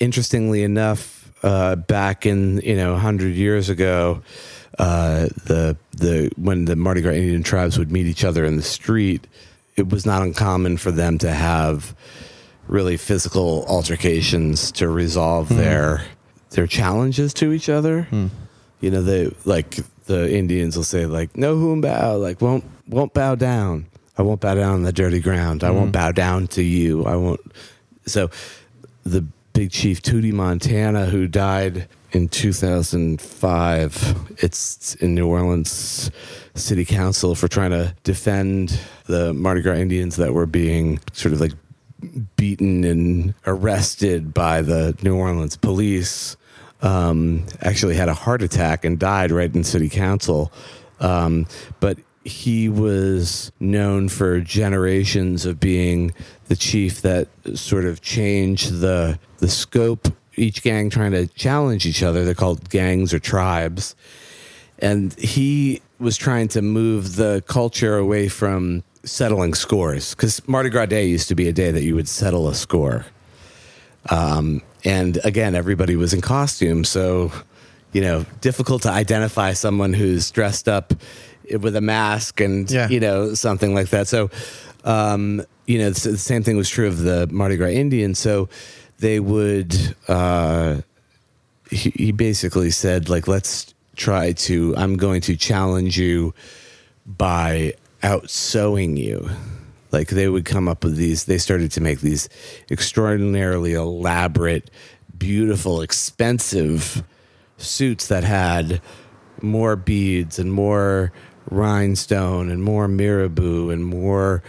interestingly 0.00 0.64
enough 0.64 1.30
uh 1.44 1.76
back 1.76 2.26
in 2.26 2.60
you 2.62 2.74
know 2.74 2.92
100 2.92 3.34
years 3.34 3.68
ago 3.68 4.22
uh 4.80 5.28
the 5.44 5.76
the 5.92 6.30
when 6.36 6.64
the 6.64 6.74
Mardi 6.74 7.02
Gras 7.02 7.12
Indian 7.12 7.42
tribes 7.42 7.78
would 7.78 7.92
meet 7.92 8.06
each 8.06 8.24
other 8.24 8.44
in 8.44 8.56
the 8.56 8.62
street 8.62 9.26
it 9.76 9.88
was 9.88 10.04
not 10.06 10.22
uncommon 10.22 10.76
for 10.76 10.90
them 10.90 11.18
to 11.18 11.30
have 11.30 11.94
really 12.68 12.96
physical 12.96 13.64
altercations 13.66 14.70
to 14.72 14.88
resolve 14.88 15.48
hmm. 15.48 15.56
their 15.56 16.04
their 16.50 16.66
challenges 16.66 17.32
to 17.34 17.52
each 17.52 17.68
other. 17.68 18.02
Hmm. 18.02 18.28
You 18.80 18.90
know 18.90 19.02
they 19.02 19.32
like 19.44 19.78
the 20.06 20.32
indians 20.32 20.76
will 20.76 20.84
say 20.84 21.06
like 21.06 21.36
no 21.36 21.56
whom 21.56 21.80
bow 21.80 22.16
like 22.16 22.40
won't 22.40 22.64
won't 22.88 23.12
bow 23.14 23.34
down. 23.34 23.86
I 24.16 24.22
won't 24.22 24.40
bow 24.40 24.54
down 24.54 24.74
on 24.74 24.82
the 24.82 24.92
dirty 24.92 25.20
ground. 25.20 25.64
I 25.64 25.70
won't 25.70 25.86
hmm. 25.86 25.92
bow 25.92 26.12
down 26.12 26.46
to 26.48 26.62
you. 26.62 27.04
I 27.04 27.16
won't. 27.16 27.40
So 28.06 28.30
the 29.04 29.24
big 29.52 29.70
chief 29.70 30.02
tootie 30.02 30.32
montana 30.32 31.06
who 31.06 31.26
died 31.26 31.88
in 32.12 32.28
2005 32.28 34.34
it's 34.38 34.94
in 34.96 35.14
new 35.14 35.26
orleans 35.26 36.10
city 36.54 36.84
council 36.84 37.34
for 37.34 37.48
trying 37.48 37.70
to 37.70 37.94
defend 38.04 38.78
the 39.06 39.32
mardi 39.34 39.62
gras 39.62 39.76
indians 39.76 40.16
that 40.16 40.34
were 40.34 40.46
being 40.46 41.00
sort 41.12 41.32
of 41.32 41.40
like 41.40 41.52
beaten 42.36 42.84
and 42.84 43.34
arrested 43.46 44.32
by 44.32 44.62
the 44.62 44.96
New 45.02 45.16
Orleans 45.16 45.56
police. 45.56 46.36
Um, 46.82 47.44
actually 47.60 47.96
had 47.96 48.08
a 48.08 48.14
heart 48.14 48.42
attack 48.42 48.84
and 48.84 48.98
died 48.98 49.30
right 49.30 49.54
in 49.54 49.64
city 49.64 49.90
council. 49.90 50.50
Um, 50.98 51.46
but 51.78 51.98
he 52.24 52.68
was 52.68 53.52
known 53.60 54.08
for 54.08 54.40
generations 54.40 55.44
of 55.44 55.60
being 55.60 56.14
the 56.48 56.56
chief 56.56 57.02
that 57.02 57.28
sort 57.54 57.84
of 57.84 58.00
changed 58.00 58.80
the 58.80 59.18
the 59.38 59.48
scope. 59.48 60.08
Each 60.40 60.62
gang 60.62 60.90
trying 60.90 61.12
to 61.12 61.26
challenge 61.28 61.86
each 61.86 62.02
other. 62.02 62.24
They're 62.24 62.34
called 62.34 62.70
gangs 62.70 63.12
or 63.14 63.18
tribes 63.18 63.94
and 64.82 65.12
he 65.18 65.82
was 65.98 66.16
trying 66.16 66.48
to 66.48 66.62
move 66.62 67.16
the 67.16 67.42
culture 67.46 67.98
away 67.98 68.28
from 68.28 68.82
settling 69.04 69.52
scores 69.54 70.14
because 70.14 70.40
Mardi 70.48 70.70
Gras 70.70 70.86
Day 70.86 71.06
used 71.06 71.28
to 71.28 71.34
be 71.34 71.48
a 71.48 71.52
day 71.52 71.70
that 71.70 71.82
you 71.82 71.94
would 71.94 72.08
settle 72.08 72.48
a 72.48 72.54
score. 72.54 73.04
Um, 74.08 74.62
and 74.84 75.18
again, 75.24 75.54
everybody 75.54 75.96
was 75.96 76.14
in 76.14 76.20
costume, 76.22 76.84
so 76.84 77.30
you 77.92 78.00
know, 78.00 78.24
difficult 78.40 78.82
to 78.82 78.90
identify 78.90 79.52
someone 79.52 79.92
who's 79.92 80.30
dressed 80.30 80.68
up 80.68 80.94
with 81.58 81.74
a 81.74 81.80
mask 81.80 82.40
and 82.40 82.70
Yeah. 82.70 82.88
you 82.88 83.00
know 83.00 83.34
something 83.34 83.74
like 83.74 83.88
that. 83.90 84.06
So, 84.08 84.30
um, 84.84 85.42
you 85.66 85.78
know, 85.78 85.90
the 85.90 86.16
same 86.16 86.42
thing 86.44 86.56
was 86.56 86.70
true 86.70 86.86
of 86.86 86.98
the 86.98 87.26
Mardi 87.30 87.56
Gras 87.56 87.70
Indians. 87.70 88.18
So 88.18 88.48
they 89.00 89.18
would. 89.18 89.74
Uh, 90.06 90.82
he, 91.70 91.90
he 91.90 92.12
basically 92.12 92.70
said 92.70 93.08
like 93.08 93.28
let's 93.28 93.74
try 93.96 94.32
to 94.32 94.74
i'm 94.76 94.96
going 94.96 95.20
to 95.20 95.36
challenge 95.36 95.98
you 95.98 96.34
by 97.06 97.72
outsewing 98.02 98.96
you 98.96 99.28
like 99.92 100.08
they 100.08 100.28
would 100.28 100.44
come 100.44 100.68
up 100.68 100.84
with 100.84 100.96
these 100.96 101.24
they 101.24 101.38
started 101.38 101.70
to 101.70 101.80
make 101.80 102.00
these 102.00 102.28
extraordinarily 102.70 103.74
elaborate 103.74 104.70
beautiful 105.18 105.80
expensive 105.80 107.04
suits 107.56 108.06
that 108.08 108.24
had 108.24 108.80
more 109.42 109.76
beads 109.76 110.38
and 110.38 110.52
more 110.52 111.12
rhinestone 111.50 112.50
and 112.50 112.62
more 112.62 112.88
marabou 112.88 113.70
and 113.70 113.84
more 113.84 114.42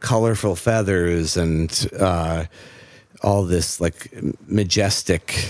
colorful 0.00 0.56
feathers 0.56 1.36
and 1.36 1.88
uh, 1.98 2.44
all 3.24 3.42
this 3.44 3.80
like 3.80 4.12
majestic 4.46 5.48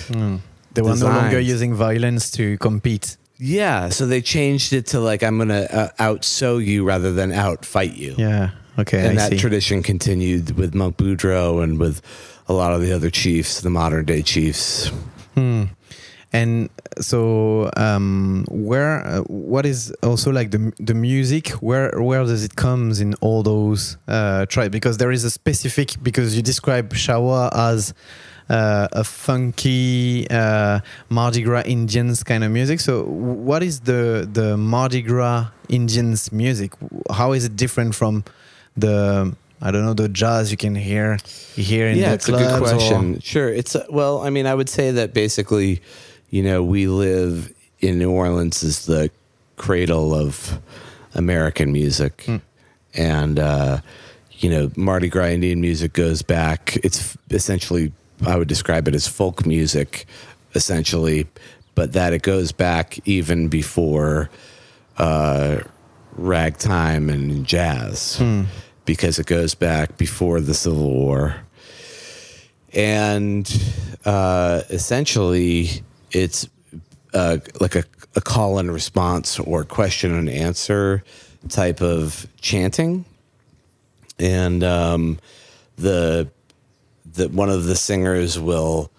They 0.75 0.83
were 0.83 0.97
no 0.97 1.07
longer 1.07 1.41
using 1.41 1.75
violence 1.75 2.31
to 2.33 2.59
compete. 2.59 3.17
Yeah, 3.39 3.91
so 3.91 4.07
they 4.07 4.21
changed 4.23 4.73
it 4.73 4.87
to 4.89 5.01
like 5.01 5.23
I'm 5.23 5.39
gonna 5.39 5.67
uh, 5.71 5.89
out 5.99 6.25
sew 6.25 6.59
you 6.59 6.85
rather 6.85 7.13
than 7.13 7.33
out 7.33 7.65
fight 7.65 7.95
you. 7.97 8.15
Yeah. 8.17 8.51
Okay. 8.79 9.01
and 9.01 9.11
I 9.11 9.15
that 9.15 9.31
see. 9.33 9.39
tradition 9.39 9.83
continued 9.83 10.57
with 10.57 10.75
Monk 10.75 10.97
Boudreaux 10.97 11.63
and 11.63 11.79
with 11.79 12.01
a 12.49 12.53
lot 12.53 12.73
of 12.73 12.81
the 12.81 12.93
other 12.93 13.11
chiefs, 13.11 13.61
the 13.61 13.71
modern 13.71 14.05
day 14.05 14.23
chiefs. 14.23 14.91
Hmm. 15.35 15.65
And 16.35 16.69
so, 16.99 17.71
um, 17.77 18.45
where, 18.51 19.07
uh, 19.07 19.21
what 19.29 19.65
is 19.65 19.95
also 20.03 20.33
like 20.33 20.51
the 20.51 20.73
the 20.81 20.93
music? 20.93 21.51
Where 21.63 21.93
where 22.03 22.25
does 22.25 22.43
it 22.43 22.57
comes 22.57 23.01
in 23.01 23.15
all 23.21 23.45
those 23.45 23.97
uh, 24.09 24.45
tribes? 24.47 24.73
Because 24.73 24.99
there 24.99 25.13
is 25.13 25.23
a 25.23 25.31
specific 25.31 25.95
because 26.03 26.35
you 26.37 26.43
describe 26.43 26.93
Cha 26.93 27.21
Wa 27.21 27.51
as 27.55 27.95
uh, 28.51 28.89
a 28.91 29.05
funky 29.05 30.27
uh, 30.29 30.81
Mardi 31.09 31.43
Gras 31.43 31.63
Indians 31.67 32.25
kind 32.25 32.43
of 32.43 32.51
music. 32.51 32.81
So, 32.81 33.05
what 33.05 33.63
is 33.63 33.81
the 33.81 34.29
the 34.31 34.57
Mardi 34.57 35.03
Gras 35.03 35.47
Indians 35.69 36.33
music? 36.33 36.73
How 37.13 37.31
is 37.33 37.45
it 37.45 37.55
different 37.55 37.95
from 37.95 38.25
the 38.77 39.37
I 39.63 39.71
don't 39.71 39.85
know 39.85 39.95
the 39.95 40.09
jazz 40.09 40.51
you 40.51 40.57
can 40.57 40.75
hear 40.75 41.19
here 41.55 41.87
in 41.87 41.97
yeah, 41.97 42.09
the 42.09 42.15
it's 42.15 42.29
a 42.29 42.33
clubs? 42.33 42.45
good 42.45 42.55
or- 42.55 42.59
question. 42.59 43.21
Sure, 43.21 43.49
it's 43.49 43.75
a, 43.77 43.87
well. 43.89 44.21
I 44.21 44.31
mean, 44.31 44.47
I 44.47 44.55
would 44.55 44.69
say 44.69 44.91
that 44.91 45.15
basically, 45.15 45.81
you 46.35 46.43
know, 46.43 46.65
we 46.65 46.89
live 46.89 47.55
in 47.79 47.97
New 47.97 48.11
Orleans 48.11 48.65
is 48.65 48.87
the 48.87 49.09
cradle 49.55 50.13
of 50.13 50.59
American 51.15 51.71
music, 51.71 52.29
and 52.93 53.39
uh, 53.39 53.79
you 54.33 54.51
know, 54.51 54.69
Mardi 54.75 55.09
Gras 55.09 55.27
Indian 55.29 55.61
music 55.61 55.93
goes 55.93 56.23
back. 56.23 56.77
It's 56.83 57.17
essentially 57.31 57.93
I 58.27 58.35
would 58.35 58.49
describe 58.49 58.89
it 58.89 58.97
as 58.97 59.07
folk 59.07 59.47
music, 59.47 60.07
essentially, 60.57 61.29
but 61.77 61.93
that 61.93 62.13
it 62.13 62.23
goes 62.23 62.51
back 62.51 62.99
even 63.07 63.47
before 63.47 64.29
uh, 64.99 65.61
ragtime 66.17 67.11
and 67.11 67.47
jazz, 67.47 68.21
because 68.85 69.21
it 69.21 69.27
goes 69.27 69.55
back 69.55 69.97
before 69.97 70.41
the 70.41 70.55
Civil 70.55 70.91
War, 70.91 71.37
and 72.73 73.47
uh, 74.05 74.63
essentially 74.69 75.85
it's 76.15 76.49
uh, 77.13 77.39
like 77.61 77.75
a, 77.75 77.85
a 78.17 78.21
call 78.21 78.59
and 78.59 78.73
response 78.73 79.39
or 79.39 79.65
question 79.65 80.15
and 80.15 80.29
answer 80.29 81.05
type 81.49 81.83
of 81.83 82.27
chanting 82.41 83.05
and 84.19 84.63
um, 84.63 85.19
the 85.77 86.29
the 87.15 87.29
one 87.29 87.51
of 87.51 87.65
the 87.65 87.77
singers 87.77 88.39
will 88.39 88.91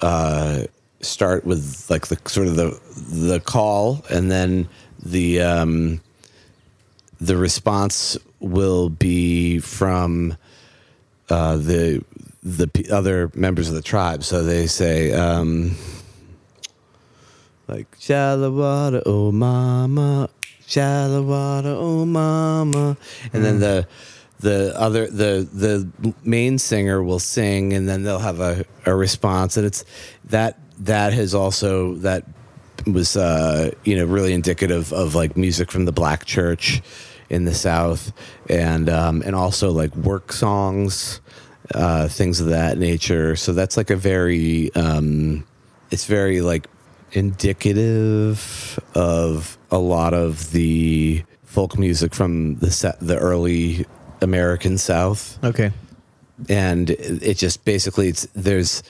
uh, 0.00 0.64
start 1.00 1.44
with 1.44 1.86
like 1.90 2.06
the 2.08 2.18
sort 2.26 2.46
of 2.46 2.56
the 2.56 2.80
the 2.96 3.40
call, 3.40 4.04
and 4.10 4.30
then 4.30 4.68
the 5.02 5.40
um, 5.40 6.00
the 7.20 7.36
response 7.36 8.16
will 8.40 8.88
be 8.88 9.58
from 9.58 10.36
uh, 11.28 11.56
the 11.56 12.04
the 12.42 12.88
other 12.90 13.30
members 13.34 13.68
of 13.68 13.74
the 13.74 13.82
tribe. 13.82 14.24
So 14.24 14.42
they 14.42 14.66
say. 14.66 15.12
Um, 15.12 15.76
like 17.68 17.96
shallow 17.98 18.50
water, 18.50 19.02
oh 19.06 19.32
mama, 19.32 20.28
shallow 20.66 21.22
water, 21.22 21.74
oh 21.76 22.04
mama, 22.04 22.96
and 23.32 23.44
then 23.44 23.60
the 23.60 23.86
the 24.40 24.74
other 24.78 25.06
the 25.06 25.48
the 25.52 26.14
main 26.22 26.58
singer 26.58 27.02
will 27.02 27.18
sing, 27.18 27.72
and 27.72 27.88
then 27.88 28.02
they'll 28.02 28.18
have 28.18 28.40
a, 28.40 28.64
a 28.86 28.94
response, 28.94 29.56
and 29.56 29.66
it's 29.66 29.84
that 30.24 30.58
that 30.80 31.12
has 31.12 31.34
also 31.34 31.94
that 31.96 32.24
was 32.86 33.16
uh, 33.16 33.70
you 33.84 33.96
know 33.96 34.04
really 34.04 34.32
indicative 34.32 34.92
of 34.92 35.14
like 35.14 35.36
music 35.36 35.70
from 35.70 35.84
the 35.84 35.92
black 35.92 36.24
church 36.24 36.82
in 37.30 37.44
the 37.44 37.54
South, 37.54 38.12
and 38.50 38.88
um, 38.88 39.22
and 39.24 39.34
also 39.34 39.70
like 39.70 39.94
work 39.96 40.32
songs, 40.32 41.20
uh, 41.74 42.08
things 42.08 42.40
of 42.40 42.48
that 42.48 42.76
nature. 42.76 43.36
So 43.36 43.52
that's 43.52 43.76
like 43.76 43.90
a 43.90 43.96
very 43.96 44.74
um, 44.74 45.46
it's 45.90 46.04
very 46.04 46.40
like 46.40 46.68
indicative 47.14 48.78
of 48.94 49.56
a 49.70 49.78
lot 49.78 50.14
of 50.14 50.50
the 50.52 51.22
folk 51.44 51.78
music 51.78 52.14
from 52.14 52.56
the 52.56 52.70
sa- 52.70 52.92
the 53.00 53.16
early 53.18 53.86
American 54.20 54.78
South, 54.78 55.38
Okay. 55.44 55.70
and 56.48 56.90
it 56.90 57.22
it 57.22 57.36
just 57.38 57.64
basically 57.64 58.08
it's 58.08 58.26
there's 58.34 58.82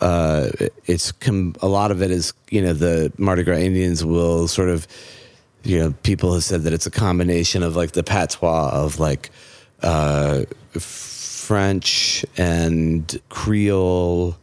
uh, 0.00 0.48
it's 0.86 1.12
com- 1.12 1.54
a 1.62 1.68
lot 1.68 1.90
of 1.90 2.02
it 2.02 2.10
is 2.10 2.32
you 2.50 2.60
know 2.62 2.72
the 2.72 3.12
Mardi 3.18 3.42
Gras 3.42 3.58
Indians 3.58 4.04
will 4.04 4.48
sort 4.48 4.68
of 4.68 4.86
you 5.64 5.78
know 5.78 5.92
people 6.02 6.32
have 6.34 6.44
said 6.44 6.62
that 6.62 6.72
it's 6.72 6.86
a 6.86 6.90
combination 6.90 7.62
of 7.62 7.76
like 7.76 7.92
the 7.92 8.02
patois 8.02 8.70
of 8.72 8.98
like 9.00 9.30
uh, 9.82 10.42
French 10.78 12.24
and 12.36 13.20
Creole 13.28 14.36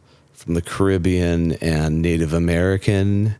from 0.44 0.54
the 0.54 0.62
Caribbean 0.62 1.52
and 1.54 2.02
Native 2.02 2.34
American. 2.34 3.34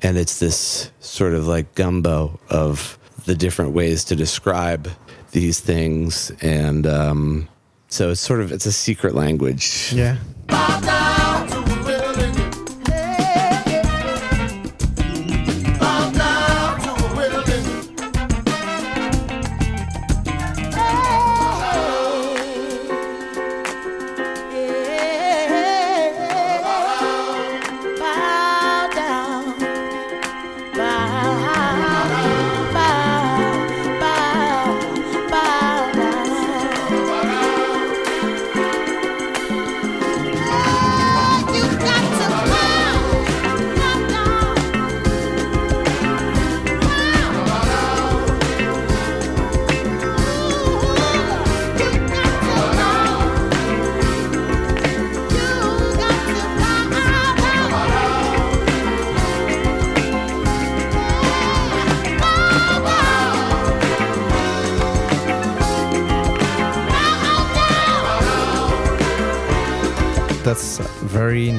And 0.00 0.18
it's 0.18 0.40
this 0.40 0.90
sort 0.98 1.32
of 1.32 1.46
like 1.46 1.76
gumbo 1.76 2.40
of 2.50 2.98
the 3.24 3.36
different 3.36 3.70
ways 3.70 4.02
to 4.04 4.16
describe 4.16 4.90
these 5.30 5.60
things. 5.60 6.32
And 6.42 6.88
um, 6.88 7.48
so 7.88 8.10
it's 8.10 8.20
sort 8.20 8.40
of, 8.40 8.50
it's 8.50 8.66
a 8.66 8.72
secret 8.72 9.14
language. 9.14 9.92
Yeah. 9.94 10.16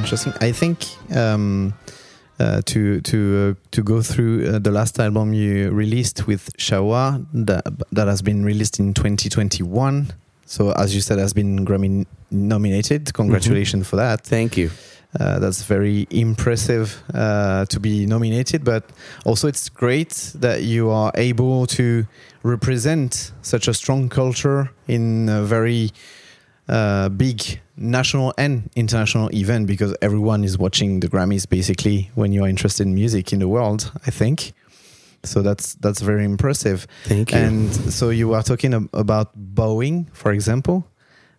Interesting. 0.06 0.34
I 0.40 0.52
think 0.52 0.86
um, 1.16 1.74
uh, 2.38 2.62
to 2.66 3.00
to 3.00 3.56
uh, 3.58 3.66
to 3.72 3.82
go 3.82 4.02
through 4.02 4.46
uh, 4.46 4.58
the 4.60 4.70
last 4.70 5.00
album 5.00 5.32
you 5.32 5.72
released 5.72 6.28
with 6.28 6.56
Cha 6.56 6.80
Wa 6.80 7.18
that, 7.34 7.64
that 7.90 8.06
has 8.06 8.22
been 8.22 8.44
released 8.44 8.78
in 8.78 8.94
2021. 8.94 10.12
So 10.44 10.70
as 10.74 10.94
you 10.94 11.00
said, 11.00 11.18
has 11.18 11.32
been 11.32 11.66
Grammy 11.66 12.06
nominated. 12.30 13.12
Congratulations 13.14 13.88
for 13.88 13.96
that. 13.96 14.20
Thank 14.20 14.56
you. 14.56 14.70
Uh, 15.18 15.40
that's 15.40 15.62
very 15.62 16.06
impressive 16.10 17.02
uh, 17.12 17.64
to 17.64 17.80
be 17.80 18.06
nominated, 18.06 18.62
but 18.62 18.84
also 19.24 19.48
it's 19.48 19.68
great 19.68 20.10
that 20.36 20.62
you 20.62 20.88
are 20.88 21.10
able 21.16 21.66
to 21.66 22.06
represent 22.44 23.32
such 23.42 23.66
a 23.66 23.74
strong 23.74 24.08
culture 24.08 24.70
in 24.86 25.28
a 25.28 25.42
very 25.42 25.90
uh, 26.68 27.08
big 27.08 27.58
national 27.76 28.32
and 28.38 28.70
international 28.74 29.30
event 29.34 29.66
because 29.66 29.94
everyone 30.00 30.44
is 30.44 30.58
watching 30.58 31.00
the 31.00 31.08
Grammys 31.08 31.48
basically 31.48 32.10
when 32.14 32.32
you 32.32 32.44
are 32.44 32.48
interested 32.48 32.86
in 32.86 32.94
music 32.94 33.32
in 33.32 33.38
the 33.38 33.48
world. 33.48 33.92
I 34.06 34.10
think 34.10 34.52
so. 35.22 35.42
That's 35.42 35.74
that's 35.74 36.00
very 36.00 36.24
impressive. 36.24 36.86
Thank 37.04 37.32
you. 37.32 37.38
And 37.38 37.74
so 37.92 38.10
you 38.10 38.34
are 38.34 38.42
talking 38.42 38.74
ab- 38.74 38.88
about 38.92 39.30
bowing, 39.34 40.08
for 40.12 40.32
example, 40.32 40.86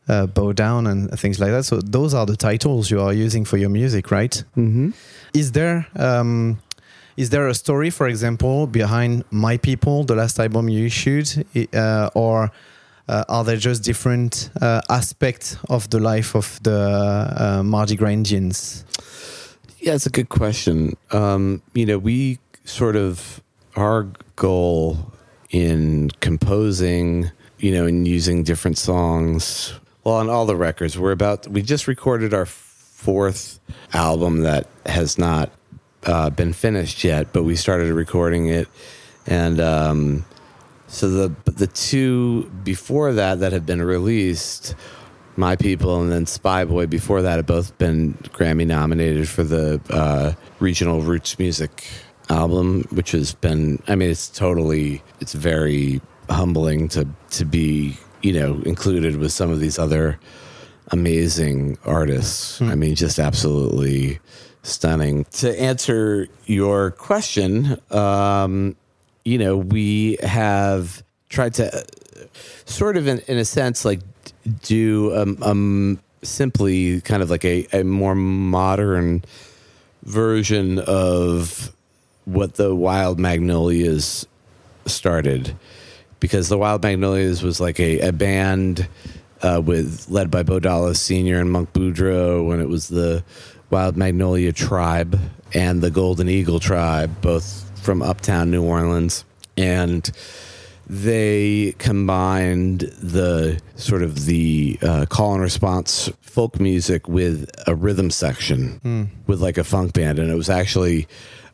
uh, 0.07 0.27
bow 0.27 0.53
down 0.53 0.87
and 0.87 1.09
things 1.19 1.39
like 1.39 1.51
that. 1.51 1.63
So 1.63 1.79
those 1.81 2.13
are 2.13 2.25
the 2.25 2.35
titles 2.35 2.91
you 2.91 3.01
are 3.01 3.13
using 3.13 3.45
for 3.45 3.57
your 3.57 3.69
music, 3.69 4.11
right? 4.11 4.43
Mm-hmm. 4.55 4.91
Is 5.33 5.51
there 5.53 5.87
um, 5.95 6.59
is 7.17 7.31
there 7.31 7.47
a 7.47 7.53
story, 7.55 7.89
for 7.89 8.07
example, 8.07 8.67
behind 8.67 9.23
My 9.31 9.57
People, 9.57 10.03
the 10.03 10.15
last 10.15 10.39
album 10.39 10.69
you 10.69 10.85
issued, 10.85 11.45
uh, 11.73 12.11
or 12.13 12.51
uh, 13.07 13.23
are 13.29 13.43
there 13.43 13.57
just 13.57 13.83
different 13.83 14.49
uh, 14.61 14.81
aspects 14.89 15.57
of 15.69 15.89
the 15.89 15.99
life 15.99 16.35
of 16.35 16.61
the 16.63 17.33
uh, 17.37 17.63
Mardi 17.63 17.95
Gras 17.95 18.09
Indians? 18.09 18.85
Yeah, 19.79 19.93
it's 19.93 20.05
a 20.05 20.09
good 20.09 20.29
question. 20.29 20.97
Um, 21.11 21.61
you 21.73 21.85
know, 21.85 21.97
we 21.97 22.39
sort 22.65 22.95
of 22.95 23.41
our 23.75 24.07
goal 24.35 24.97
in 25.51 26.09
composing, 26.19 27.31
you 27.59 27.71
know, 27.71 27.85
and 27.85 28.07
using 28.07 28.43
different 28.43 28.77
songs. 28.77 29.73
Well, 30.03 30.15
on 30.15 30.29
all 30.29 30.45
the 30.45 30.55
records, 30.55 30.97
we're 30.97 31.11
about. 31.11 31.47
We 31.47 31.61
just 31.61 31.87
recorded 31.87 32.33
our 32.33 32.45
fourth 32.45 33.59
album 33.93 34.41
that 34.41 34.67
has 34.85 35.17
not 35.17 35.51
uh, 36.05 36.29
been 36.29 36.53
finished 36.53 37.03
yet, 37.03 37.31
but 37.31 37.43
we 37.43 37.55
started 37.55 37.93
recording 37.93 38.47
it, 38.47 38.67
and 39.25 39.61
um, 39.61 40.25
so 40.87 41.09
the 41.09 41.51
the 41.51 41.67
two 41.67 42.49
before 42.63 43.13
that 43.13 43.39
that 43.39 43.51
have 43.51 43.65
been 43.65 43.81
released, 43.81 44.75
My 45.35 45.55
People 45.55 46.01
and 46.01 46.11
then 46.11 46.25
Spy 46.25 46.63
Boy 46.65 46.87
before 46.87 47.21
that 47.21 47.35
have 47.35 47.45
both 47.45 47.77
been 47.77 48.13
Grammy 48.31 48.65
nominated 48.65 49.27
for 49.27 49.43
the 49.43 49.81
uh, 49.89 50.33
regional 50.59 51.01
roots 51.01 51.37
music 51.37 51.85
album, 52.29 52.83
which 52.91 53.11
has 53.11 53.33
been 53.33 53.81
I 53.87 53.95
mean 53.95 54.09
it's 54.09 54.29
totally 54.29 55.03
it's 55.19 55.33
very 55.33 56.01
humbling 56.29 56.87
to 56.89 57.07
to 57.31 57.45
be 57.45 57.97
you 58.21 58.33
know 58.33 58.61
included 58.65 59.17
with 59.17 59.31
some 59.31 59.51
of 59.51 59.59
these 59.59 59.77
other 59.77 60.19
amazing 60.91 61.77
artists. 61.85 62.61
I 62.61 62.75
mean 62.75 62.95
just 62.95 63.19
absolutely 63.19 64.19
stunning. 64.63 65.25
To 65.25 65.59
answer 65.59 66.27
your 66.45 66.91
question, 66.91 67.77
um, 67.91 68.75
you 69.27 69.37
know, 69.37 69.57
we 69.57 70.17
have 70.23 71.03
tried 71.27 71.53
to 71.55 71.67
uh, 71.67 71.81
sort 72.63 72.95
of, 72.95 73.07
in, 73.07 73.19
in 73.27 73.37
a 73.37 73.43
sense, 73.43 73.83
like 73.83 73.99
do 74.61 75.13
um, 75.13 75.37
um, 75.41 75.99
simply 76.23 77.01
kind 77.01 77.21
of 77.21 77.29
like 77.29 77.43
a, 77.43 77.67
a 77.73 77.83
more 77.83 78.15
modern 78.15 79.25
version 80.03 80.79
of 80.79 81.75
what 82.23 82.55
the 82.55 82.73
Wild 82.73 83.19
Magnolias 83.19 84.25
started. 84.85 85.53
Because 86.21 86.47
the 86.47 86.57
Wild 86.57 86.81
Magnolias 86.81 87.43
was 87.43 87.59
like 87.59 87.81
a, 87.81 87.99
a 87.99 88.13
band 88.13 88.87
uh, 89.41 89.61
with 89.63 90.05
led 90.07 90.31
by 90.31 90.43
Bo 90.43 90.61
Dollis 90.61 91.01
Sr. 91.01 91.41
and 91.41 91.51
Monk 91.51 91.73
Boudreaux, 91.73 92.53
and 92.53 92.61
it 92.61 92.69
was 92.69 92.87
the 92.87 93.25
Wild 93.71 93.97
Magnolia 93.97 94.53
Tribe 94.53 95.19
and 95.53 95.81
the 95.81 95.91
Golden 95.91 96.29
Eagle 96.29 96.61
Tribe, 96.61 97.19
both 97.19 97.66
from 97.87 98.01
uptown 98.01 98.51
New 98.51 98.63
Orleans. 98.63 99.23
And 99.55 100.11
they 100.89 101.73
combined 101.77 102.81
the 103.01 103.61
sort 103.77 104.03
of 104.03 104.25
the 104.25 104.77
uh, 104.81 105.05
call 105.09 105.33
and 105.35 105.41
response 105.41 106.09
folk 106.21 106.59
music 106.59 107.07
with 107.07 107.49
a 107.65 107.73
rhythm 107.73 108.11
section 108.11 109.09
with 109.25 109.39
like 109.41 109.57
a 109.57 109.63
funk 109.63 109.93
band 109.93 110.19
and 110.19 110.29
it 110.29 110.35
was 110.35 110.49
actually 110.49 111.07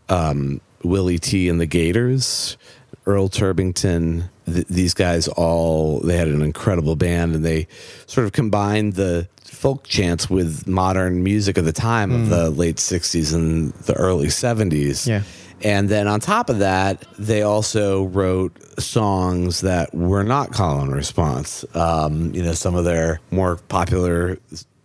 um, 0.09 0.59
Willie 0.83 1.19
Tee 1.19 1.49
and 1.49 1.61
the 1.61 1.67
Gaturs 1.67 2.57
Earl 3.05 3.29
Turbinton 3.29 4.29
th- 4.45 4.67
these 4.67 4.93
guys 4.93 5.27
all 5.29 5.99
they 6.01 6.17
had 6.17 6.27
an 6.27 6.41
incredible 6.41 6.95
band 6.95 7.33
and 7.35 7.45
they 7.45 7.67
sort 8.07 8.25
of 8.25 8.33
combined 8.33 8.93
the 8.93 9.27
folk 9.43 9.87
chants 9.87 10.29
with 10.29 10.67
modern 10.67 11.23
music 11.23 11.57
of 11.57 11.65
the 11.65 11.71
time 11.73 12.11
of 12.11 12.29
the 12.29 12.49
late 12.49 12.75
60s 12.77 13.33
and 13.33 13.71
the 13.85 13.93
early 13.93 14.27
70s 14.27 15.07
Yeah. 15.07 15.21
And 15.63 15.87
then 15.87 16.07
on 16.07 16.19
top 16.19 16.49
of 16.49 16.59
that, 16.59 17.05
they 17.17 17.41
also 17.41 18.03
wrote 18.03 18.51
songs 18.79 19.61
that 19.61 19.93
were 19.93 20.23
not 20.23 20.51
call 20.51 20.81
and 20.81 20.93
response. 20.93 21.63
Um, 21.73 22.33
you 22.35 22.43
know, 22.43 22.51
some 22.51 22.75
of 22.75 22.83
their 22.83 23.21
more 23.31 23.55
popular 23.55 24.37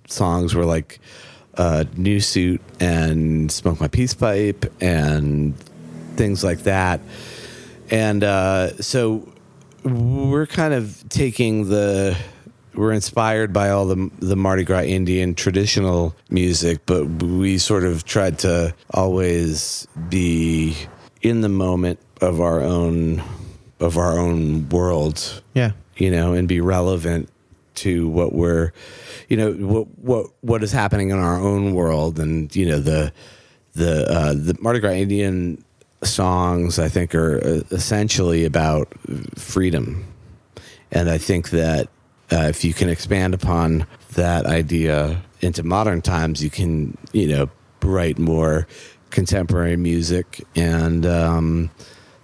songs 0.07 0.55
were 0.55 0.65
like 0.65 1.01
uh, 1.57 1.85
New 1.97 2.21
Suit 2.21 2.61
and 2.79 3.51
Smoke 3.51 3.81
My 3.81 3.89
Peace 3.89 4.15
Pipe 4.15 4.73
and 4.81 5.59
things 6.15 6.45
like 6.45 6.61
that. 6.61 7.01
And 7.91 8.23
uh, 8.23 8.77
so 8.77 9.29
we're 9.83 10.47
kind 10.47 10.75
of 10.75 11.09
taking 11.09 11.69
the 11.69 12.17
we're 12.79 12.93
inspired 12.93 13.53
by 13.53 13.71
all 13.71 13.87
the 13.87 14.11
the 14.21 14.37
Mardi 14.37 14.63
Gras 14.65 14.83
Indian 14.85 15.35
traditional 15.35 16.15
music, 16.31 16.81
but 16.87 17.07
we 17.23 17.59
sort 17.59 17.83
of 17.85 18.05
tried 18.05 18.39
to 18.41 18.75
always 18.95 19.87
be 20.09 20.77
in 21.21 21.41
the 21.41 21.49
moment 21.49 21.99
of 22.21 22.41
our 22.41 22.61
own 22.63 23.23
of 23.81 23.99
our 23.99 24.19
own 24.19 24.69
world, 24.69 25.43
Yeah. 25.55 25.73
you 25.97 26.11
know, 26.11 26.33
and 26.35 26.47
be 26.49 26.61
relevant 26.61 27.29
to 27.77 28.09
what 28.09 28.33
we're, 28.33 28.73
you 29.29 29.37
know, 29.37 29.53
what 29.53 29.87
what 29.99 30.27
what 30.41 30.63
is 30.63 30.73
happening 30.73 31.11
in 31.11 31.19
our 31.19 31.39
own 31.41 31.75
world, 31.75 32.19
and 32.21 32.55
you 32.55 32.67
know 32.67 32.79
the 32.79 33.13
the 33.75 34.09
uh, 34.11 34.33
the 34.35 34.57
Mardi 34.61 34.79
Gras 34.81 34.93
Indian 34.93 35.63
songs 36.05 36.79
I 36.79 36.89
think 36.89 37.13
are 37.15 37.39
uh, 37.45 37.61
essentially 37.73 38.45
about 38.45 38.93
freedom, 39.37 40.05
and 40.93 41.11
I 41.11 41.19
think 41.19 41.51
that 41.51 41.89
uh, 42.33 42.47
if 42.49 42.65
you 42.65 42.75
can 42.75 42.89
expand 42.89 43.35
upon 43.35 43.87
that 44.13 44.47
idea 44.47 45.23
into 45.41 45.63
modern 45.63 46.03
times, 46.03 46.43
you 46.43 46.51
can 46.51 46.97
you 47.13 47.29
know 47.29 47.51
write 47.83 48.19
more 48.19 48.67
contemporary 49.11 49.77
music 49.77 50.45
and. 50.55 51.07
Um, 51.07 51.71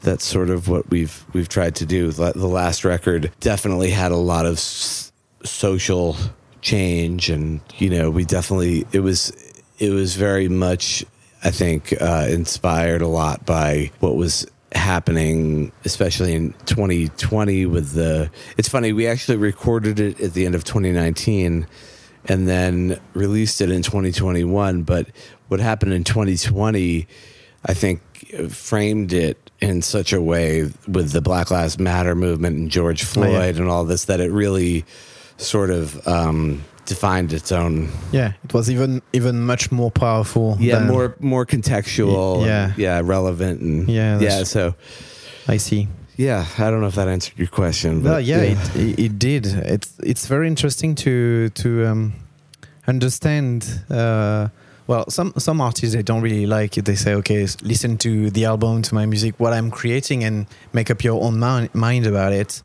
that's 0.04 0.24
sort 0.24 0.50
of 0.50 0.68
what 0.68 0.90
we've 0.90 1.24
we've 1.32 1.48
tried 1.48 1.74
to 1.76 1.86
do. 1.86 2.12
The 2.12 2.46
last 2.46 2.84
record 2.84 3.32
definitely 3.40 3.90
had 3.90 4.12
a 4.12 4.16
lot 4.16 4.46
of 4.46 4.56
s- 4.56 5.10
social 5.44 6.14
change, 6.60 7.30
and 7.30 7.60
you 7.78 7.90
know, 7.90 8.10
we 8.10 8.24
definitely 8.24 8.86
it 8.92 9.00
was 9.00 9.32
it 9.78 9.90
was 9.90 10.14
very 10.14 10.48
much 10.48 11.04
I 11.42 11.50
think 11.50 11.94
uh, 12.00 12.26
inspired 12.30 13.02
a 13.02 13.08
lot 13.08 13.44
by 13.44 13.90
what 14.00 14.14
was 14.14 14.46
happening, 14.74 15.72
especially 15.84 16.34
in 16.34 16.52
2020 16.66 17.66
with 17.66 17.92
the. 17.92 18.30
It's 18.56 18.68
funny 18.68 18.92
we 18.92 19.06
actually 19.06 19.38
recorded 19.38 20.00
it 20.00 20.20
at 20.20 20.34
the 20.34 20.46
end 20.46 20.54
of 20.54 20.64
2019 20.64 21.66
and 22.26 22.48
then 22.48 23.00
released 23.12 23.60
it 23.60 23.70
in 23.70 23.82
2021. 23.82 24.82
But 24.82 25.08
what 25.48 25.60
happened 25.60 25.92
in 25.92 26.04
2020, 26.04 27.06
I 27.64 27.74
think, 27.74 28.00
framed 28.50 29.12
it 29.12 29.50
in 29.60 29.82
such 29.82 30.12
a 30.12 30.20
way 30.20 30.70
with 30.88 31.12
the 31.12 31.20
Black 31.20 31.50
Lives 31.50 31.78
Matter 31.78 32.14
movement 32.14 32.56
and 32.56 32.70
George 32.70 33.04
Floyd 33.04 33.56
yeah. 33.56 33.62
and 33.62 33.70
all 33.70 33.84
this 33.84 34.06
that 34.06 34.20
it 34.20 34.30
really 34.30 34.84
sort 35.36 35.70
of 35.70 36.06
um, 36.06 36.64
defined 36.86 37.32
its 37.32 37.52
own. 37.52 37.88
Yeah. 38.12 38.32
It 38.44 38.52
was 38.54 38.68
even 38.70 39.00
even 39.12 39.44
much 39.46 39.70
more 39.72 39.90
powerful. 39.90 40.56
Yeah, 40.60 40.78
than- 40.78 40.88
more 40.88 41.14
more 41.20 41.46
contextual. 41.46 42.44
Yeah. 42.46 42.64
and, 42.70 42.78
yeah, 42.78 43.00
relevant 43.04 43.60
and 43.60 43.88
Yeah, 43.88 44.20
yeah. 44.20 44.44
So 44.44 44.74
I 45.48 45.58
see. 45.58 45.88
yeah, 46.16 46.46
I 46.58 46.70
don't 46.70 46.80
know 46.80 46.88
if 46.88 46.94
that 46.94 47.08
answered 47.08 47.38
your 47.38 47.48
question. 47.48 48.02
But 48.02 48.24
yeah, 48.24 48.42
It, 48.42 48.76
it 48.76 48.98
it 48.98 49.18
did. 49.18 49.46
It's 49.46 49.92
it's 50.02 50.26
very 50.26 50.46
interesting 50.46 50.94
to 50.96 51.48
to 51.50 51.68
um, 51.86 52.12
understand. 52.86 53.82
Uh, 53.90 54.48
well, 54.86 55.08
some 55.10 55.32
some 55.38 55.60
artists 55.60 55.94
they 55.94 56.02
don't 56.02 56.22
really 56.22 56.46
like 56.46 56.76
it. 56.78 56.84
They 56.84 56.94
say, 56.96 57.14
okay, 57.14 57.46
listen 57.62 57.96
to 57.98 58.30
the 58.30 58.44
album, 58.44 58.82
to 58.82 58.94
my 58.94 59.06
music, 59.06 59.34
what 59.38 59.52
I'm 59.52 59.70
creating, 59.70 60.24
and 60.24 60.46
make 60.72 60.90
up 60.90 61.02
your 61.02 61.22
own 61.22 61.38
mind, 61.38 61.74
mind 61.74 62.06
about 62.06 62.32
it. 62.32 62.62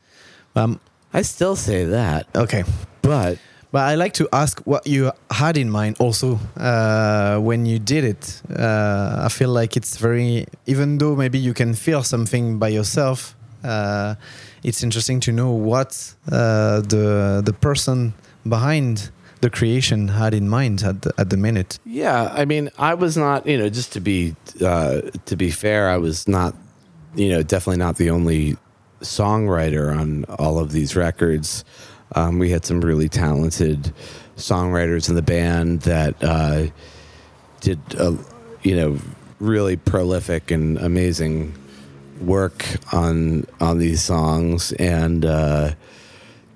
Um, 0.56 0.80
I 1.14 1.22
still 1.24 1.56
say 1.56 1.86
that, 1.86 2.28
okay, 2.36 2.64
but 3.02 3.38
but 3.72 3.82
I 3.82 3.96
like 3.96 4.14
to 4.14 4.28
ask 4.34 4.60
what 4.66 4.88
you 4.88 5.12
had 5.30 5.58
in 5.58 5.70
mind 5.70 5.98
also 6.00 6.40
uh, 6.58 7.38
when 7.40 7.66
you 7.66 7.80
did 7.80 8.04
it. 8.04 8.42
Uh, 8.50 9.22
I 9.26 9.30
feel 9.30 9.50
like 9.50 9.78
it's 9.78 9.98
very, 9.98 10.46
even 10.66 10.98
though 10.98 11.16
maybe 11.16 11.38
you 11.38 11.54
can 11.54 11.74
feel 11.74 12.04
something 12.04 12.58
by 12.58 12.70
yourself, 12.70 13.36
uh, 13.64 14.16
it's 14.64 14.84
interesting 14.84 15.20
to 15.22 15.32
know 15.32 15.52
what 15.52 16.16
uh, 16.32 16.82
the 16.82 17.42
the 17.46 17.54
person 17.54 18.14
behind 18.48 19.12
the 19.42 19.50
creation 19.50 20.10
had 20.10 20.34
in 20.34 20.50
mind 20.50 20.84
at 20.84 21.02
the, 21.02 21.14
at 21.18 21.30
the 21.30 21.38
minute. 21.38 21.80
Yeah, 21.86 22.34
I 22.34 22.46
mean, 22.46 22.70
I 22.78 22.94
was 22.94 23.16
not, 23.16 23.46
you 23.46 23.58
know, 23.58 23.70
just 23.70 23.94
to 23.94 24.02
be 24.02 24.36
uh, 24.62 25.02
to 25.26 25.36
be 25.36 25.52
fair, 25.52 25.90
I 25.90 25.98
was 25.98 26.28
not, 26.28 26.56
you 27.16 27.30
know, 27.30 27.44
definitely 27.44 27.78
not 27.78 27.98
the 27.98 28.10
only 28.10 28.58
songwriter 29.02 29.96
on 29.96 30.26
all 30.26 30.60
of 30.60 30.72
these 30.72 30.96
records. 30.96 31.64
Um, 32.16 32.40
we 32.40 32.50
had 32.50 32.66
some 32.66 32.82
really 32.82 33.10
talented 33.10 33.94
songwriters 34.38 35.10
in 35.10 35.16
the 35.16 35.22
band 35.22 35.82
that 35.82 36.16
uh, 36.24 36.68
did, 37.62 37.80
uh, 37.98 38.16
you 38.64 38.76
know, 38.76 38.98
really 39.40 39.78
prolific 39.78 40.52
and 40.52 40.78
amazing 40.80 41.54
work 42.20 42.66
on 42.92 43.46
on 43.62 43.78
these 43.78 44.02
songs, 44.02 44.72
and 44.74 45.24
uh, 45.26 45.72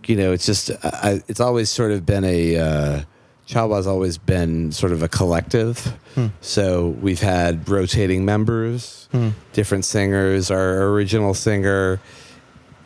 you 0.06 0.16
know, 0.16 0.34
it's 0.34 0.46
just 0.46 0.72
I, 0.84 1.22
it's 1.28 1.40
always 1.40 1.70
sort 1.70 1.92
of 1.92 2.06
been 2.06 2.24
a 2.24 2.58
uh, 2.58 3.02
Cha 3.46 3.66
Wa's 3.66 3.88
always 3.88 4.18
been 4.18 4.72
sort 4.72 4.92
of 4.92 5.04
a 5.04 5.08
collective. 5.08 5.98
So 6.42 6.90
we've 7.02 7.22
had 7.22 7.68
rotating 7.68 8.24
members, 8.26 9.08
different 9.54 9.86
singers. 9.86 10.52
Our 10.52 10.90
original 10.90 11.34
singer 11.34 12.00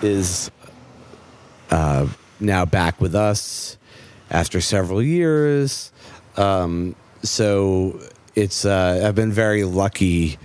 is 0.01 0.49
uh, 1.71 2.07
now 2.39 2.65
back 2.65 2.99
with 3.01 3.15
us 3.15 3.77
after 4.29 4.61
several 4.61 5.01
years. 5.01 5.91
Um, 6.35 6.95
so 7.23 7.99
it's 8.35 8.65
uh, 8.65 9.03
I've 9.05 9.15
been 9.15 9.31
very 9.31 9.63
lucky 9.63 10.37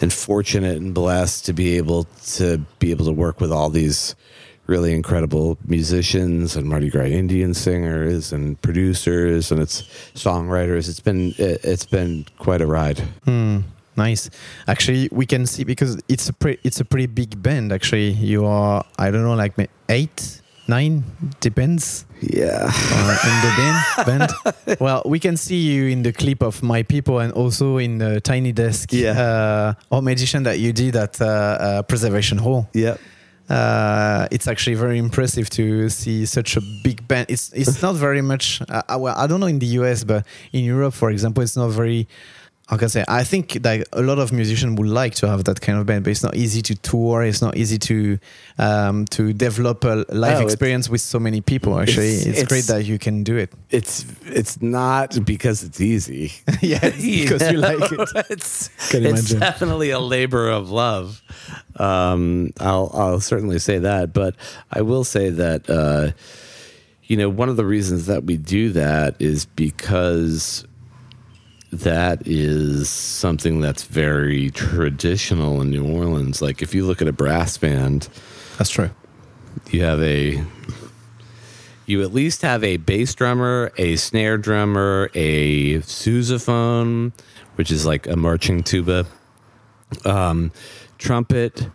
and 0.00 0.12
fortunate 0.12 0.76
and 0.76 0.94
blessed 0.94 1.46
to 1.46 1.52
be 1.52 1.76
able 1.76 2.04
to 2.04 2.58
be 2.78 2.90
able 2.90 3.06
to 3.06 3.12
work 3.12 3.40
with 3.40 3.52
all 3.52 3.70
these 3.70 4.14
really 4.66 4.92
incredible 4.92 5.56
musicians 5.64 6.56
and 6.56 6.68
Mardi 6.68 6.90
Gras 6.90 7.04
Indian 7.04 7.54
singers 7.54 8.32
and 8.32 8.60
producers 8.62 9.52
and 9.52 9.60
it's 9.60 9.82
songwriters. 10.14 10.88
It's 10.88 11.00
been 11.00 11.34
it, 11.38 11.64
it's 11.64 11.86
been 11.86 12.26
quite 12.38 12.60
a 12.60 12.66
ride. 12.66 12.98
Hmm, 13.24 13.60
nice. 13.96 14.28
Actually, 14.66 15.08
we 15.12 15.24
can 15.24 15.46
see 15.46 15.64
because 15.64 16.00
it's 16.08 16.28
a 16.28 16.32
pre- 16.32 16.58
it's 16.64 16.80
a 16.80 16.84
pretty 16.84 17.06
big 17.06 17.40
band. 17.42 17.72
Actually, 17.72 18.10
you 18.10 18.44
are 18.44 18.84
I 18.98 19.10
don't 19.10 19.22
know 19.22 19.34
like 19.34 19.54
eight, 19.88 20.42
nine, 20.68 21.04
depends. 21.40 22.04
Yeah. 22.20 22.70
uh, 22.70 23.28
in 23.28 23.36
the 23.42 23.52
band. 23.56 23.78
band. 24.66 24.78
Well, 24.80 25.02
we 25.06 25.18
can 25.18 25.36
see 25.36 25.56
you 25.58 25.86
in 25.88 26.02
the 26.02 26.12
clip 26.12 26.42
of 26.42 26.62
My 26.62 26.82
People 26.82 27.18
and 27.20 27.32
also 27.32 27.76
in 27.78 27.98
the 27.98 28.20
Tiny 28.20 28.52
Desk 28.52 28.90
Yeah. 28.92 29.12
uh, 29.20 29.74
or 29.90 30.02
magician 30.02 30.42
that 30.44 30.58
you 30.58 30.72
did 30.72 30.96
at 30.96 31.20
uh, 31.20 31.24
uh, 31.26 31.82
Preservation 31.82 32.38
Hall. 32.38 32.68
yeah 32.72 32.96
Uh, 33.48 34.26
it's 34.32 34.48
actually 34.48 34.74
very 34.76 34.98
impressive 34.98 35.48
to 35.48 35.88
see 35.88 36.26
such 36.26 36.56
a 36.56 36.60
big 36.82 37.06
band. 37.06 37.26
It's 37.30 37.52
it's 37.54 37.80
not 37.80 37.94
very 37.94 38.20
much. 38.20 38.60
Uh, 38.68 38.82
uh, 38.88 38.98
well, 38.98 39.14
I 39.16 39.28
don't 39.28 39.38
know 39.38 39.46
in 39.46 39.60
the 39.60 39.70
US, 39.80 40.02
but 40.04 40.26
in 40.52 40.64
Europe, 40.64 40.94
for 40.94 41.10
example, 41.12 41.44
it's 41.44 41.54
not 41.56 41.70
very 41.70 42.08
how 42.68 42.76
can 42.76 42.86
I 42.86 42.88
say? 42.88 43.04
I 43.06 43.22
think 43.22 43.58
like 43.62 43.84
a 43.92 44.02
lot 44.02 44.18
of 44.18 44.32
musicians 44.32 44.76
would 44.76 44.88
like 44.88 45.14
to 45.16 45.28
have 45.28 45.44
that 45.44 45.60
kind 45.60 45.78
of 45.78 45.86
band, 45.86 46.02
but 46.02 46.10
it's 46.10 46.24
not 46.24 46.34
easy 46.34 46.62
to 46.62 46.74
tour. 46.74 47.22
It's 47.22 47.40
not 47.40 47.56
easy 47.56 47.78
to 47.78 48.18
um, 48.58 49.04
to 49.06 49.32
develop 49.32 49.84
a 49.84 50.04
live 50.08 50.40
Oh, 50.40 50.42
experience 50.42 50.88
with 50.88 51.00
so 51.00 51.20
many 51.20 51.40
people. 51.40 51.78
Actually, 51.78 52.16
It's- 52.16 52.38
it's, 52.40 52.48
great 52.48 52.64
that 52.64 52.84
you 52.84 52.98
can 52.98 53.22
do 53.22 53.36
it. 53.36 53.52
It's 53.70 54.04
it's 54.24 54.60
not 54.60 55.24
because 55.24 55.62
it's 55.62 55.80
easy. 55.80 56.32
yeah, 56.60 56.80
it's 56.82 56.96
because 57.22 57.52
you 57.52 57.58
like 57.58 57.92
it. 57.92 58.26
it's 58.30 58.90
Can 58.90 59.06
it's 59.06 59.32
definitely 59.32 59.90
a 59.90 60.00
labor 60.00 60.50
of 60.50 60.68
love. 60.70 61.22
Um, 61.76 62.50
I'll 62.58 62.90
I'll 62.92 63.20
certainly 63.20 63.60
say 63.60 63.78
that, 63.78 64.12
but 64.12 64.34
I 64.72 64.82
will 64.82 65.04
say 65.04 65.30
that 65.30 65.70
uh, 65.70 66.10
you 67.04 67.16
know 67.16 67.28
one 67.28 67.48
of 67.48 67.56
the 67.56 67.64
reasons 67.64 68.06
that 68.06 68.24
we 68.24 68.36
do 68.36 68.70
that 68.72 69.14
is 69.20 69.46
because 69.46 70.66
that 71.72 72.22
is 72.26 72.88
something 72.88 73.60
that's 73.60 73.84
very 73.84 74.50
traditional 74.50 75.60
in 75.60 75.70
New 75.70 75.84
Orleans. 75.86 76.40
Like 76.40 76.62
if 76.62 76.74
you 76.74 76.86
look 76.86 77.02
at 77.02 77.08
a 77.08 77.12
brass 77.12 77.58
band, 77.58 78.08
That's 78.58 78.70
true. 78.70 78.90
you 79.70 79.82
have 79.82 80.00
a 80.02 80.42
you 81.86 82.02
at 82.02 82.12
least 82.12 82.42
have 82.42 82.64
a 82.64 82.78
bass 82.78 83.14
drummer, 83.14 83.72
a 83.76 83.94
snare 83.96 84.38
drummer, 84.38 85.08
a 85.14 85.78
sousaphone, 85.80 87.12
which 87.54 87.70
is 87.70 87.86
like 87.86 88.08
a 88.08 88.16
marching 88.16 88.64
tuba, 88.64 89.06
um, 90.04 90.50
trumpet, 90.98 91.68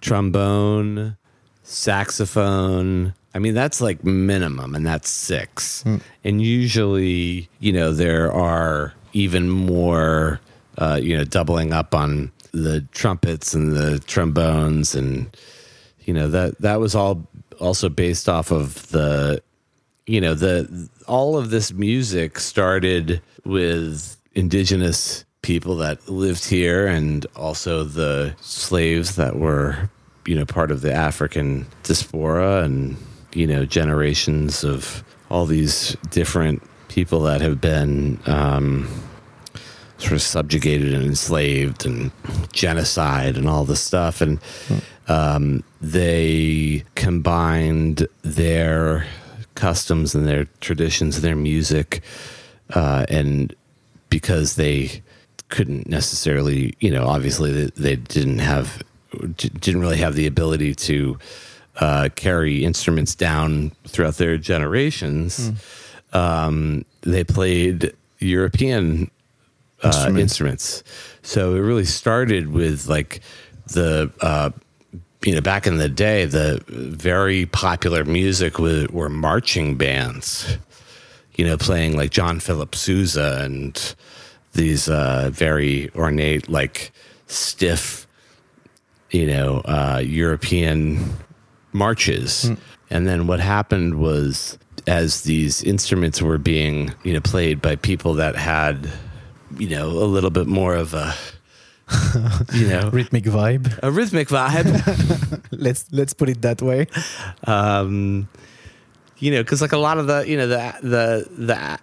trombone, 0.00 1.16
saxophone. 1.64 3.12
I 3.34 3.38
mean, 3.40 3.54
that's 3.54 3.80
like 3.80 4.04
minimum, 4.04 4.74
and 4.76 4.86
that's 4.86 5.08
six. 5.08 5.84
And 6.24 6.42
usually, 6.42 7.48
you 7.58 7.72
know, 7.72 7.92
there 7.92 8.32
are 8.32 8.94
even 9.12 9.48
more, 9.48 10.40
uh, 10.78 10.98
you 11.02 11.16
know, 11.16 11.24
doubling 11.24 11.72
up 11.72 11.94
on 11.94 12.32
the 12.52 12.80
trumpets 12.92 13.54
and 13.54 13.72
the 13.72 14.00
trombones 14.00 14.94
and 14.94 15.36
you 16.04 16.12
know 16.12 16.28
that 16.28 16.58
that 16.60 16.80
was 16.80 16.94
all 16.94 17.26
also 17.60 17.88
based 17.88 18.28
off 18.28 18.50
of 18.50 18.88
the 18.88 19.42
you 20.06 20.20
know 20.20 20.34
the 20.34 20.88
all 21.06 21.36
of 21.36 21.50
this 21.50 21.72
music 21.72 22.38
started 22.38 23.20
with 23.44 24.16
indigenous 24.34 25.24
people 25.42 25.76
that 25.76 26.08
lived 26.08 26.44
here 26.48 26.86
and 26.86 27.26
also 27.36 27.84
the 27.84 28.34
slaves 28.40 29.16
that 29.16 29.36
were 29.36 29.88
you 30.26 30.34
know 30.34 30.44
part 30.44 30.70
of 30.70 30.80
the 30.80 30.92
African 30.92 31.66
diaspora 31.82 32.62
and 32.62 32.96
you 33.32 33.46
know 33.46 33.64
generations 33.64 34.64
of 34.64 35.04
all 35.30 35.46
these 35.46 35.96
different 36.10 36.62
people 36.90 37.20
that 37.20 37.40
have 37.40 37.60
been 37.60 38.18
um, 38.26 38.88
sort 39.98 40.12
of 40.12 40.22
subjugated 40.22 40.92
and 40.92 41.04
enslaved 41.04 41.86
and 41.86 42.10
genocide 42.52 43.36
and 43.36 43.48
all 43.48 43.64
this 43.64 43.80
stuff. 43.80 44.20
And 44.20 44.40
um, 45.08 45.62
they 45.80 46.84
combined 46.96 48.06
their 48.22 49.06
customs 49.54 50.14
and 50.14 50.26
their 50.26 50.46
traditions 50.60 51.16
and 51.16 51.24
their 51.24 51.36
music 51.36 52.02
uh, 52.74 53.06
and 53.08 53.54
because 54.08 54.56
they 54.56 55.02
couldn't 55.48 55.88
necessarily 55.88 56.74
you 56.78 56.90
know 56.90 57.06
obviously 57.06 57.52
they, 57.52 57.70
they 57.76 57.96
didn't 57.96 58.38
have 58.38 58.82
didn't 59.36 59.80
really 59.80 59.96
have 59.96 60.14
the 60.14 60.26
ability 60.26 60.74
to 60.74 61.18
uh, 61.80 62.08
carry 62.14 62.64
instruments 62.64 63.14
down 63.14 63.70
throughout 63.86 64.14
their 64.14 64.38
generations 64.38 65.50
um, 66.12 66.84
they 67.02 67.24
played 67.24 67.94
european 68.18 69.10
uh, 69.82 69.86
Instruments. 69.86 70.20
instruments. 70.20 70.84
So 71.22 71.54
it 71.54 71.60
really 71.60 71.86
started 71.86 72.52
with 72.52 72.86
like 72.86 73.20
the 73.68 74.10
uh, 74.20 74.50
you 75.24 75.34
know 75.34 75.40
back 75.40 75.66
in 75.66 75.78
the 75.78 75.88
day 75.88 76.26
the 76.26 76.62
very 76.68 77.46
popular 77.46 78.04
music 78.04 78.58
were, 78.58 78.86
were 78.90 79.08
marching 79.08 79.76
bands. 79.76 80.58
You 81.36 81.46
know, 81.46 81.56
playing 81.56 81.96
like 81.96 82.10
John 82.10 82.40
Philip 82.40 82.74
Sousa 82.74 83.40
and 83.42 83.94
these 84.52 84.90
uh, 84.90 85.30
very 85.32 85.90
ornate, 85.94 86.50
like 86.50 86.92
stiff, 87.28 88.06
you 89.10 89.26
know, 89.26 89.62
uh, 89.64 90.02
European 90.04 91.16
marches. 91.72 92.50
And 92.90 93.06
then 93.06 93.26
what 93.26 93.40
happened 93.40 93.98
was, 93.98 94.58
as 94.90 95.22
these 95.22 95.62
instruments 95.62 96.20
were 96.20 96.38
being, 96.38 96.92
you 97.04 97.12
know, 97.14 97.20
played 97.20 97.62
by 97.62 97.76
people 97.76 98.14
that 98.14 98.34
had, 98.34 98.90
you 99.56 99.68
know, 99.68 99.86
a 99.86 100.08
little 100.10 100.30
bit 100.30 100.46
more 100.48 100.74
of 100.74 100.94
a, 100.94 101.14
you 102.52 102.66
know, 102.68 102.90
Rhythmic 102.92 103.24
vibe. 103.24 103.78
a 103.82 103.90
rhythmic 103.90 104.28
vibe. 104.28 104.68
let's 105.52 105.86
let's 105.92 106.12
put 106.14 106.28
it 106.28 106.42
that 106.42 106.60
way. 106.62 106.86
um, 107.46 108.28
you 109.18 109.30
know, 109.30 109.42
because 109.42 109.60
like 109.60 109.72
a 109.72 109.78
lot 109.78 109.98
of 109.98 110.06
the, 110.06 110.24
you 110.26 110.36
know, 110.36 110.46
the 110.48 110.74
the 110.82 111.28
the 111.46 111.78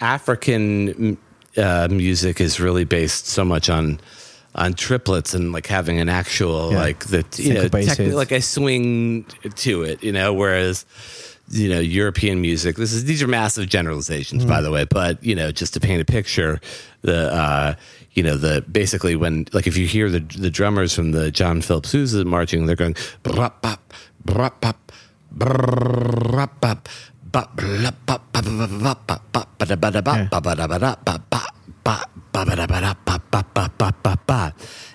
African 0.00 1.16
uh, 1.56 1.88
music 1.90 2.40
is 2.40 2.60
really 2.60 2.84
based 2.84 3.26
so 3.26 3.44
much 3.44 3.70
on 3.70 3.98
on 4.54 4.74
triplets 4.74 5.32
and 5.34 5.52
like 5.52 5.66
having 5.66 5.98
an 6.00 6.08
actual 6.10 6.72
Yeah. 6.72 6.78
like 6.78 7.04
the 7.06 7.24
you 7.36 7.54
know 7.54 7.64
techni- 7.68 8.12
like 8.14 8.32
a 8.32 8.42
swing 8.42 9.24
to 9.64 9.82
it, 9.82 10.02
you 10.04 10.12
know, 10.12 10.34
whereas 10.34 10.84
you 11.52 11.68
know 11.68 11.80
European 11.80 12.40
music. 12.40 12.76
This 12.76 12.92
is 12.92 13.04
these 13.04 13.22
are 13.22 13.28
massive 13.28 13.68
generalizations, 13.68 14.44
mm. 14.44 14.48
by 14.48 14.60
the 14.60 14.70
way, 14.70 14.84
but 14.84 15.22
you 15.22 15.34
know 15.34 15.52
just 15.52 15.74
to 15.74 15.80
paint 15.80 16.00
a 16.00 16.04
picture, 16.04 16.60
the 17.02 17.32
uh, 17.32 17.74
you 18.12 18.22
know 18.22 18.36
the 18.36 18.62
basically 18.62 19.16
when 19.16 19.46
like 19.52 19.66
if 19.66 19.76
you 19.76 19.86
hear 19.86 20.10
the 20.10 20.20
the 20.20 20.50
drummers 20.50 20.94
from 20.94 21.12
the 21.12 21.30
John 21.30 21.60
Philip 21.60 21.86
Sousa 21.86 22.24
marching, 22.24 22.66
they're 22.66 22.76
going. 22.76 22.96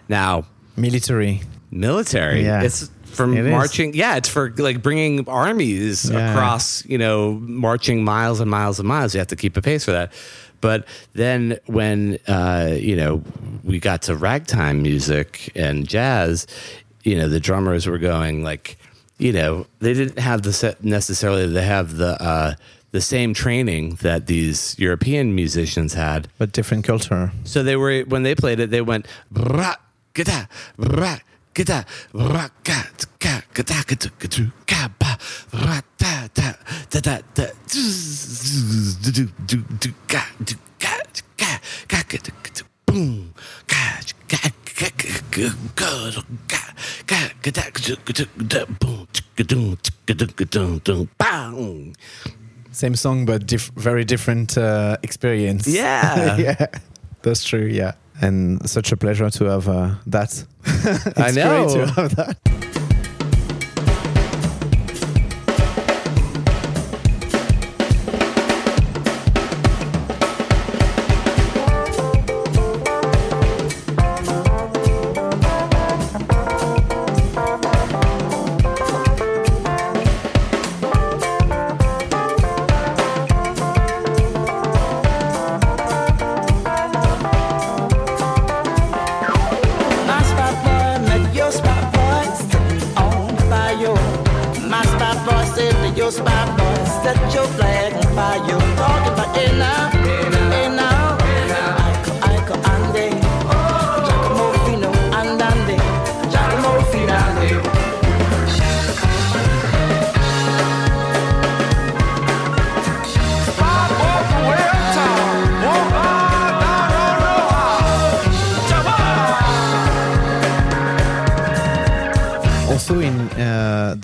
Now, 0.09 0.45
military, 0.75 1.41
military. 1.71 2.43
Yeah. 2.43 2.63
It's 2.63 2.89
for 3.17 3.29
It 3.33 3.45
is. 3.45 3.51
marching. 3.51 3.93
Yeah, 3.93 4.15
it's 4.15 4.29
for 4.29 4.53
like 4.57 4.81
bringing 4.81 5.27
armies 5.27 6.09
Yeah. 6.09 6.31
across, 6.31 6.85
you 6.85 6.97
know, 6.97 7.33
marching 7.41 8.03
miles 8.03 8.39
and 8.39 8.49
miles 8.49 8.79
and 8.79 8.87
miles. 8.87 9.13
You 9.13 9.19
have 9.19 9.27
to 9.27 9.35
keep 9.35 9.57
a 9.57 9.61
pace 9.61 9.83
for 9.85 9.91
that. 9.91 10.13
But 10.61 10.85
then 11.13 11.57
when, 11.65 12.17
uh, 12.27 12.75
you 12.79 12.95
know, 12.95 13.21
we 13.63 13.79
got 13.79 14.01
to 14.03 14.15
ragtime 14.15 14.81
music 14.81 15.51
and 15.55 15.87
jazz, 15.87 16.47
you 17.03 17.15
know, 17.17 17.27
the 17.27 17.39
drummers 17.39 17.85
were 17.85 17.99
going 17.99 18.43
like, 18.43 18.77
you 19.19 19.31
know, 19.33 19.65
they 19.79 19.93
didn't 19.93 20.19
have 20.19 20.41
the 20.43 20.53
set 20.53 20.83
necessarily, 20.83 21.45
they 21.47 21.63
have 21.65 21.97
the, 21.97 22.21
uh, 22.21 22.53
the 22.91 23.01
same 23.01 23.33
training 23.33 23.97
that 24.01 24.27
these 24.27 24.75
European 24.79 25.35
musicians 25.35 25.93
had. 25.93 26.27
But 26.37 26.53
different 26.53 26.85
culture. 26.85 27.31
So 27.43 27.61
they 27.61 27.75
were 27.75 28.01
when 28.07 28.23
they 28.23 28.33
played 28.33 28.59
it, 28.59 28.71
they 28.71 28.81
went 28.81 29.05
bra 29.29 29.75
gada 30.13 30.47
bra 30.77 31.17
ka 31.57 31.81
ka 32.63 32.81
ka 33.17 33.41
ka 33.41 33.41
ka 33.53 33.63
ka 33.63 33.95
ka 33.97 34.27
ka 34.27 34.27
ka 34.27 34.77
ka 34.77 34.87
ka 34.87 35.01
ka 47.07 47.21
ka 47.31 47.41
ka 47.41 47.63
ka 50.35 51.47
same 52.71 52.95
song 52.95 53.25
but 53.25 53.47
diff- 53.47 53.71
very 53.75 54.05
different 54.05 54.55
uh, 54.57 54.97
experience 55.01 55.65
yeah 55.67 56.37
yeah 56.37 56.67
that's 57.23 57.43
true 57.43 57.65
yeah 57.65 57.93
and 58.21 58.67
such 58.69 58.91
a 58.91 58.97
pleasure 58.97 59.29
to 59.29 59.45
have 59.45 59.67
uh, 59.67 59.95
that. 60.07 60.43
I 61.17 61.31
know. 61.31 61.67
to 61.69 61.87
have 61.87 62.15
that. 62.15 62.76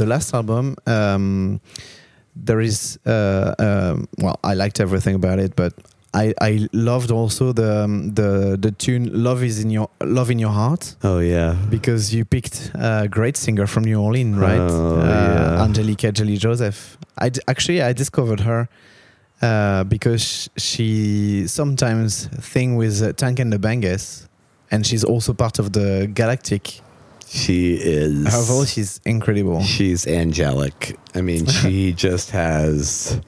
The 0.04 0.10
last 0.10 0.34
album, 0.34 0.76
um, 0.86 1.62
there 2.36 2.60
is 2.60 3.00
uh, 3.06 3.56
um, 3.58 4.08
well, 4.18 4.38
I 4.44 4.54
liked 4.54 4.82
everything 4.82 5.16
about 5.16 5.40
it, 5.40 5.56
but 5.56 5.72
I, 6.14 6.34
I 6.42 6.68
loved 6.74 7.10
also 7.10 7.54
the 7.54 7.84
um, 7.86 8.14
the 8.14 8.58
the 8.60 8.72
tune 8.72 9.24
"Love 9.24 9.44
Is 9.46 9.60
in 9.64 9.70
Your 9.70 9.88
Love 10.02 10.30
in 10.30 10.40
Your 10.40 10.52
Heart" 10.52 10.98
Oh 11.06 11.20
yeah. 11.20 11.56
because 11.70 12.14
you 12.14 12.26
picked 12.26 12.72
a 12.76 13.08
great 13.10 13.38
singer 13.38 13.66
from 13.66 13.86
New 13.86 13.98
Orleans, 14.02 14.36
right? 14.38 14.60
Oh, 14.60 15.00
uh, 15.00 15.06
yeah. 15.06 15.66
Anjelika 15.66 16.12
Jelly 16.12 16.36
Joseph. 16.36 16.98
I 17.18 17.30
d- 17.30 17.40
actually 17.48 17.82
I 17.82 17.94
discovered 17.94 18.42
her. 18.42 18.68
Uh, 19.42 19.84
because 19.86 20.50
she 20.58 21.48
sometimes 21.48 22.28
thing 22.54 22.76
with 22.76 23.02
uh, 23.02 23.14
Tank 23.14 23.40
and 23.40 23.52
the 23.54 23.58
Bangas, 23.58 24.28
and 24.70 24.86
she's 24.86 25.04
also 25.06 25.34
part 25.34 25.60
of 25.60 25.72
the 25.72 26.10
Galactic. 26.14 26.82
She 27.34 27.74
is. 27.74 28.32
Her 28.32 28.44
voice 28.44 28.78
is 28.78 29.02
incredible. 29.06 29.64
She's 29.64 30.06
angelic. 30.06 31.00
I 31.16 31.22
mean, 31.22 31.48
she 31.48 31.92
just 32.08 32.30
has 32.30 33.20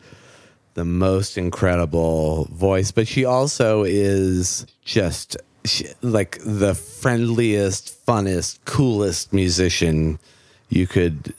the 0.76 0.86
most 0.86 1.40
incredible 1.40 2.46
voice, 2.52 2.92
but 2.92 3.08
she 3.08 3.26
also 3.26 3.84
is 3.84 4.68
just 4.84 5.38
she, 5.66 5.88
like 6.04 6.38
the 6.46 6.76
friendliest, 6.76 8.06
funnest, 8.06 8.60
coolest 8.66 9.34
musician 9.34 10.20
you 10.70 10.86
could, 10.86 11.34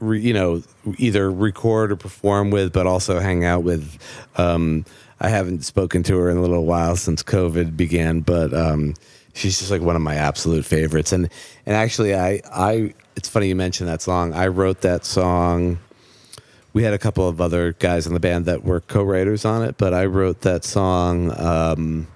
re, 0.00 0.20
you 0.20 0.34
know, 0.34 0.62
either 0.98 1.30
record 1.30 1.92
or 1.92 1.96
perform 1.96 2.50
with, 2.50 2.72
but 2.72 2.84
also 2.84 3.20
hang 3.20 3.44
out 3.44 3.62
with. 3.62 3.96
Um, 4.36 4.84
I 5.20 5.28
haven't 5.28 5.64
spoken 5.64 6.02
to 6.04 6.16
her 6.18 6.30
in 6.30 6.36
a 6.36 6.40
little 6.40 6.66
while 6.66 6.96
since 6.96 7.22
COVID 7.22 7.76
began, 7.76 8.22
but 8.22 8.52
um, 8.52 8.94
she's 9.32 9.58
just 9.58 9.70
like 9.70 9.82
one 9.82 9.96
of 9.96 10.02
my 10.02 10.16
absolute 10.16 10.64
favorites. 10.64 11.12
And 11.12 11.28
and 11.66 11.76
actually, 11.76 12.14
I 12.14 12.40
I 12.52 12.94
it's 13.16 13.28
funny 13.28 13.48
you 13.48 13.56
mentioned 13.56 13.88
that 13.88 14.02
song. 14.02 14.32
I 14.32 14.48
wrote 14.48 14.80
that 14.82 15.04
song. 15.04 15.78
We 16.72 16.82
had 16.82 16.94
a 16.94 16.98
couple 16.98 17.28
of 17.28 17.40
other 17.40 17.74
guys 17.74 18.06
in 18.06 18.14
the 18.14 18.20
band 18.20 18.46
that 18.46 18.64
were 18.64 18.80
co-writers 18.80 19.44
on 19.44 19.62
it, 19.62 19.76
but 19.76 19.92
I 19.92 20.06
wrote 20.06 20.40
that 20.40 20.64
song. 20.64 21.30
Um, 21.38 22.06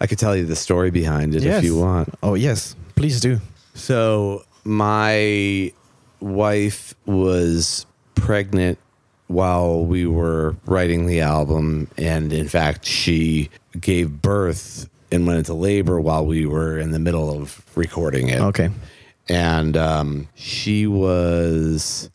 I 0.00 0.08
could 0.08 0.18
tell 0.18 0.36
you 0.36 0.44
the 0.44 0.56
story 0.56 0.90
behind 0.90 1.36
it 1.36 1.44
if 1.44 1.62
you 1.62 1.78
want. 1.78 2.12
Oh 2.22 2.34
yes, 2.34 2.74
please 2.96 3.20
do. 3.20 3.40
So 3.74 4.44
my 4.64 5.72
wife 6.20 6.94
was 7.06 7.86
pregnant 8.16 8.78
while 9.28 9.84
we 9.84 10.06
were 10.06 10.56
writing 10.66 11.06
the 11.06 11.20
album, 11.20 11.88
and 11.96 12.32
in 12.32 12.48
fact, 12.48 12.84
she 12.84 13.50
gave 13.80 14.20
birth 14.20 14.88
and 15.12 15.26
went 15.26 15.38
into 15.38 15.54
labor 15.54 16.00
while 16.00 16.26
we 16.26 16.46
were 16.46 16.78
in 16.78 16.90
the 16.90 16.98
middle 16.98 17.30
of 17.30 17.62
recording 17.76 18.28
it. 18.28 18.40
Okay. 18.40 18.70
And 19.28 19.76
um, 19.76 20.28
she 20.34 20.86
was 20.86 22.10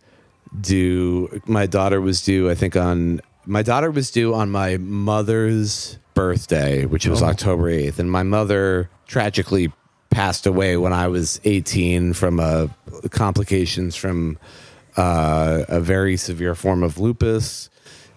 due. 0.60 1.42
My 1.46 1.66
daughter 1.66 2.02
was 2.02 2.22
due. 2.22 2.50
I 2.50 2.56
think 2.56 2.76
on 2.76 3.22
my 3.46 3.62
daughter 3.62 3.90
was 3.92 4.12
due 4.12 4.34
on 4.34 4.50
my 4.50 4.78
mother's 4.78 5.98
birthday, 6.14 6.86
which 6.86 7.08
was 7.08 7.22
Oh. 7.22 7.28
October 7.28 7.70
eighth, 7.70 8.00
and 8.00 8.12
my 8.12 8.24
mother 8.24 8.90
tragically 9.08 9.72
passed 10.10 10.46
away 10.46 10.76
when 10.76 10.92
I 10.92 11.08
was 11.08 11.40
eighteen 11.46 12.14
from 12.14 12.40
uh, 12.40 12.68
complications 13.10 13.96
from 13.96 14.38
uh, 14.98 15.64
a 15.70 15.80
very 15.80 16.18
severe 16.18 16.56
form 16.56 16.84
of 16.84 16.98
lupus. 16.98 17.70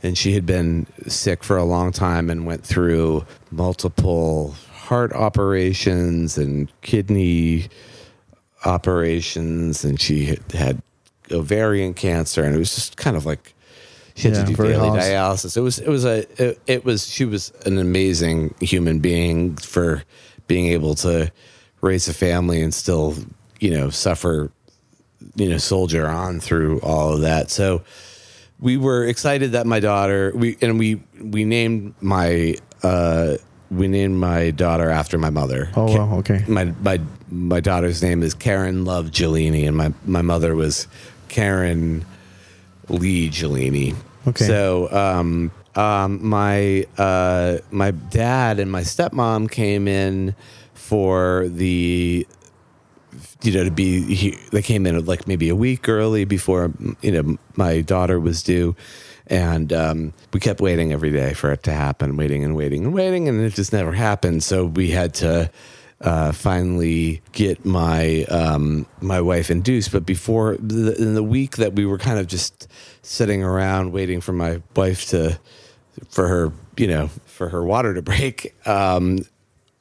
And 0.02 0.16
she 0.16 0.32
had 0.32 0.46
been 0.46 0.86
sick 1.06 1.44
for 1.44 1.58
a 1.58 1.64
long 1.64 1.92
time 1.92 2.30
and 2.30 2.46
went 2.46 2.64
through 2.64 3.26
multiple 3.50 4.54
heart 4.90 5.12
operations 5.12 6.36
and 6.36 6.68
kidney 6.82 7.68
operations, 8.64 9.84
and 9.84 10.00
she 10.00 10.36
had, 10.52 10.82
ovarian 11.30 11.94
cancer, 11.94 12.42
and 12.42 12.56
it 12.56 12.58
was 12.58 12.74
just 12.74 12.96
kind 12.96 13.16
of 13.16 13.24
like 13.24 13.54
she 14.16 14.28
had 14.28 14.36
Yeah, 14.36 14.44
to 14.46 14.50
do 14.56 14.56
daily 14.56 14.88
hard. 14.88 15.00
dialysis. 15.00 15.56
It 15.56 15.60
was 15.60 15.78
it 15.78 15.88
was 15.88 16.04
a 16.04 16.26
it, 16.42 16.60
it 16.66 16.84
was 16.84 17.06
she 17.06 17.24
was 17.24 17.52
an 17.66 17.78
amazing 17.78 18.52
human 18.60 18.98
being 18.98 19.56
for 19.56 20.02
being 20.48 20.66
able 20.66 20.96
to 20.96 21.30
raise 21.80 22.08
a 22.08 22.12
family 22.12 22.60
and 22.60 22.74
still 22.74 23.14
you 23.60 23.70
know 23.70 23.90
suffer 23.90 24.50
you 25.36 25.48
know 25.48 25.58
soldier 25.58 26.08
on 26.08 26.40
through 26.40 26.80
all 26.80 27.14
of 27.14 27.20
that. 27.20 27.48
So 27.52 27.82
we 28.58 28.76
were 28.76 29.04
excited 29.06 29.52
that 29.52 29.66
my 29.68 29.78
daughter 29.78 30.32
we 30.34 30.56
and 30.60 30.80
we 30.80 31.00
we 31.22 31.44
named 31.44 31.94
my 32.00 32.56
uh 32.82 33.36
we 33.70 33.86
named 33.88 34.16
my 34.16 34.50
daughter 34.50 34.90
after 34.90 35.18
my 35.18 35.30
mother. 35.30 35.70
Oh 35.76 35.96
wow. 35.96 36.18
Okay. 36.18 36.44
my 36.48 36.64
my 36.82 37.00
my 37.30 37.60
daughter's 37.60 38.02
name 38.02 38.22
is 38.22 38.34
Karen 38.34 38.84
Love 38.84 39.06
Gelini, 39.06 39.66
and 39.66 39.76
my 39.76 39.92
my 40.04 40.22
mother 40.22 40.54
was 40.54 40.86
Karen 41.28 42.04
Lee 42.88 43.30
Gelini. 43.30 43.94
Okay. 44.26 44.46
So 44.46 44.92
um 44.92 45.52
um 45.76 46.26
my 46.26 46.84
uh 46.98 47.58
my 47.70 47.92
dad 47.92 48.58
and 48.58 48.70
my 48.70 48.82
stepmom 48.82 49.50
came 49.50 49.86
in 49.86 50.34
for 50.74 51.46
the 51.48 52.26
you 53.42 53.52
know 53.52 53.64
to 53.64 53.70
be 53.70 54.14
he, 54.14 54.38
they 54.50 54.62
came 54.62 54.86
in 54.86 55.04
like 55.04 55.28
maybe 55.28 55.48
a 55.48 55.56
week 55.56 55.88
early 55.88 56.24
before 56.24 56.72
you 57.02 57.12
know 57.12 57.38
my 57.56 57.80
daughter 57.80 58.18
was 58.18 58.42
due 58.42 58.74
and 59.30 59.72
um, 59.72 60.12
we 60.32 60.40
kept 60.40 60.60
waiting 60.60 60.92
every 60.92 61.10
day 61.10 61.32
for 61.32 61.52
it 61.52 61.62
to 61.62 61.72
happen 61.72 62.16
waiting 62.16 62.44
and 62.44 62.54
waiting 62.54 62.84
and 62.84 62.94
waiting 62.94 63.28
and 63.28 63.40
it 63.40 63.54
just 63.54 63.72
never 63.72 63.92
happened. 63.92 64.42
So 64.42 64.66
we 64.66 64.90
had 64.90 65.14
to 65.14 65.50
uh, 66.02 66.32
finally 66.32 67.22
get 67.32 67.64
my 67.64 68.24
um, 68.24 68.86
my 69.00 69.20
wife 69.20 69.50
induced 69.50 69.92
but 69.92 70.04
before 70.04 70.56
the, 70.56 70.96
in 71.00 71.14
the 71.14 71.22
week 71.22 71.56
that 71.56 71.74
we 71.74 71.84
were 71.86 71.98
kind 71.98 72.18
of 72.18 72.26
just 72.26 72.66
sitting 73.02 73.42
around 73.42 73.92
waiting 73.92 74.20
for 74.20 74.32
my 74.32 74.62
wife 74.74 75.06
to 75.06 75.38
for 76.08 76.26
her 76.26 76.52
you 76.78 76.86
know 76.86 77.08
for 77.26 77.50
her 77.50 77.62
water 77.62 77.92
to 77.92 78.00
break 78.00 78.54
um, 78.66 79.18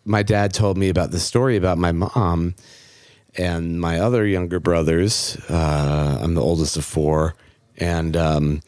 my 0.04 0.22
dad 0.22 0.54
told 0.54 0.78
me 0.78 0.90
about 0.90 1.12
the 1.12 1.20
story 1.20 1.56
about 1.56 1.78
my 1.78 1.94
mom 1.94 2.54
and 3.36 3.80
my 3.80 4.00
other 4.00 4.26
younger 4.26 4.60
brothers. 4.60 5.38
Uh, 5.50 6.20
I'm 6.22 6.34
the 6.34 6.42
oldest 6.42 6.78
of 6.78 6.86
four, 6.86 7.36
and 7.78 8.18
um, 8.18 8.62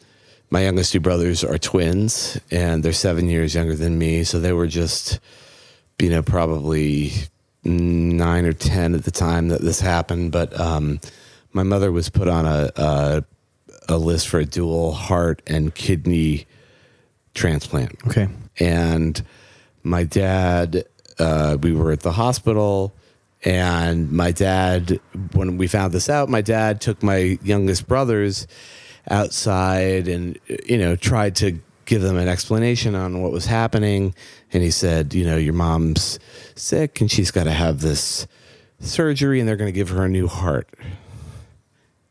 my 0.52 0.60
youngest 0.62 0.92
two 0.92 1.00
brothers 1.00 1.42
are 1.42 1.56
twins, 1.56 2.38
and 2.50 2.82
they're 2.82 2.92
seven 2.92 3.26
years 3.28 3.54
younger 3.54 3.74
than 3.74 3.96
me. 3.98 4.22
So 4.22 4.38
they 4.38 4.52
were 4.52 4.66
just, 4.66 5.18
you 5.98 6.10
know, 6.10 6.22
probably 6.22 7.10
nine 7.64 8.44
or 8.44 8.52
ten 8.52 8.94
at 8.94 9.04
the 9.04 9.10
time 9.10 9.48
that 9.48 9.62
this 9.62 9.80
happened. 9.80 10.30
But 10.30 10.58
um, 10.60 11.00
my 11.54 11.62
mother 11.62 11.90
was 11.90 12.10
put 12.10 12.28
on 12.28 12.44
a, 12.44 12.70
a 12.76 13.24
a 13.88 13.96
list 13.96 14.28
for 14.28 14.38
a 14.38 14.44
dual 14.44 14.92
heart 14.92 15.42
and 15.46 15.74
kidney 15.74 16.46
transplant 17.34 17.96
Okay. 18.06 18.28
and 18.60 19.20
my 19.82 20.04
dad 20.04 20.84
uh, 21.18 21.56
we 21.60 21.72
were 21.72 21.90
at 21.90 22.00
the 22.00 22.12
hospital 22.12 22.94
and 23.44 24.12
my 24.12 24.30
dad 24.30 25.00
when 25.32 25.58
we 25.58 25.66
found 25.66 25.92
this 25.92 26.08
out 26.08 26.28
my 26.28 26.40
dad 26.42 26.80
took 26.80 27.02
my 27.02 27.38
youngest 27.42 27.88
brothers 27.88 28.46
outside 29.10 30.06
and 30.08 30.38
you 30.66 30.78
know 30.78 30.94
tried 30.96 31.34
to 31.36 31.58
give 31.84 32.02
them 32.02 32.16
an 32.16 32.28
explanation 32.28 32.94
on 32.94 33.20
what 33.20 33.32
was 33.32 33.46
happening 33.46 34.14
and 34.52 34.62
he 34.62 34.70
said 34.70 35.12
you 35.12 35.24
know 35.24 35.36
your 35.36 35.52
mom's 35.52 36.18
sick 36.54 37.00
and 37.00 37.10
she's 37.10 37.30
got 37.32 37.44
to 37.44 37.50
have 37.52 37.80
this 37.80 38.26
surgery 38.78 39.40
and 39.40 39.48
they're 39.48 39.56
going 39.56 39.68
to 39.68 39.72
give 39.72 39.88
her 39.88 40.04
a 40.04 40.08
new 40.08 40.28
heart 40.28 40.68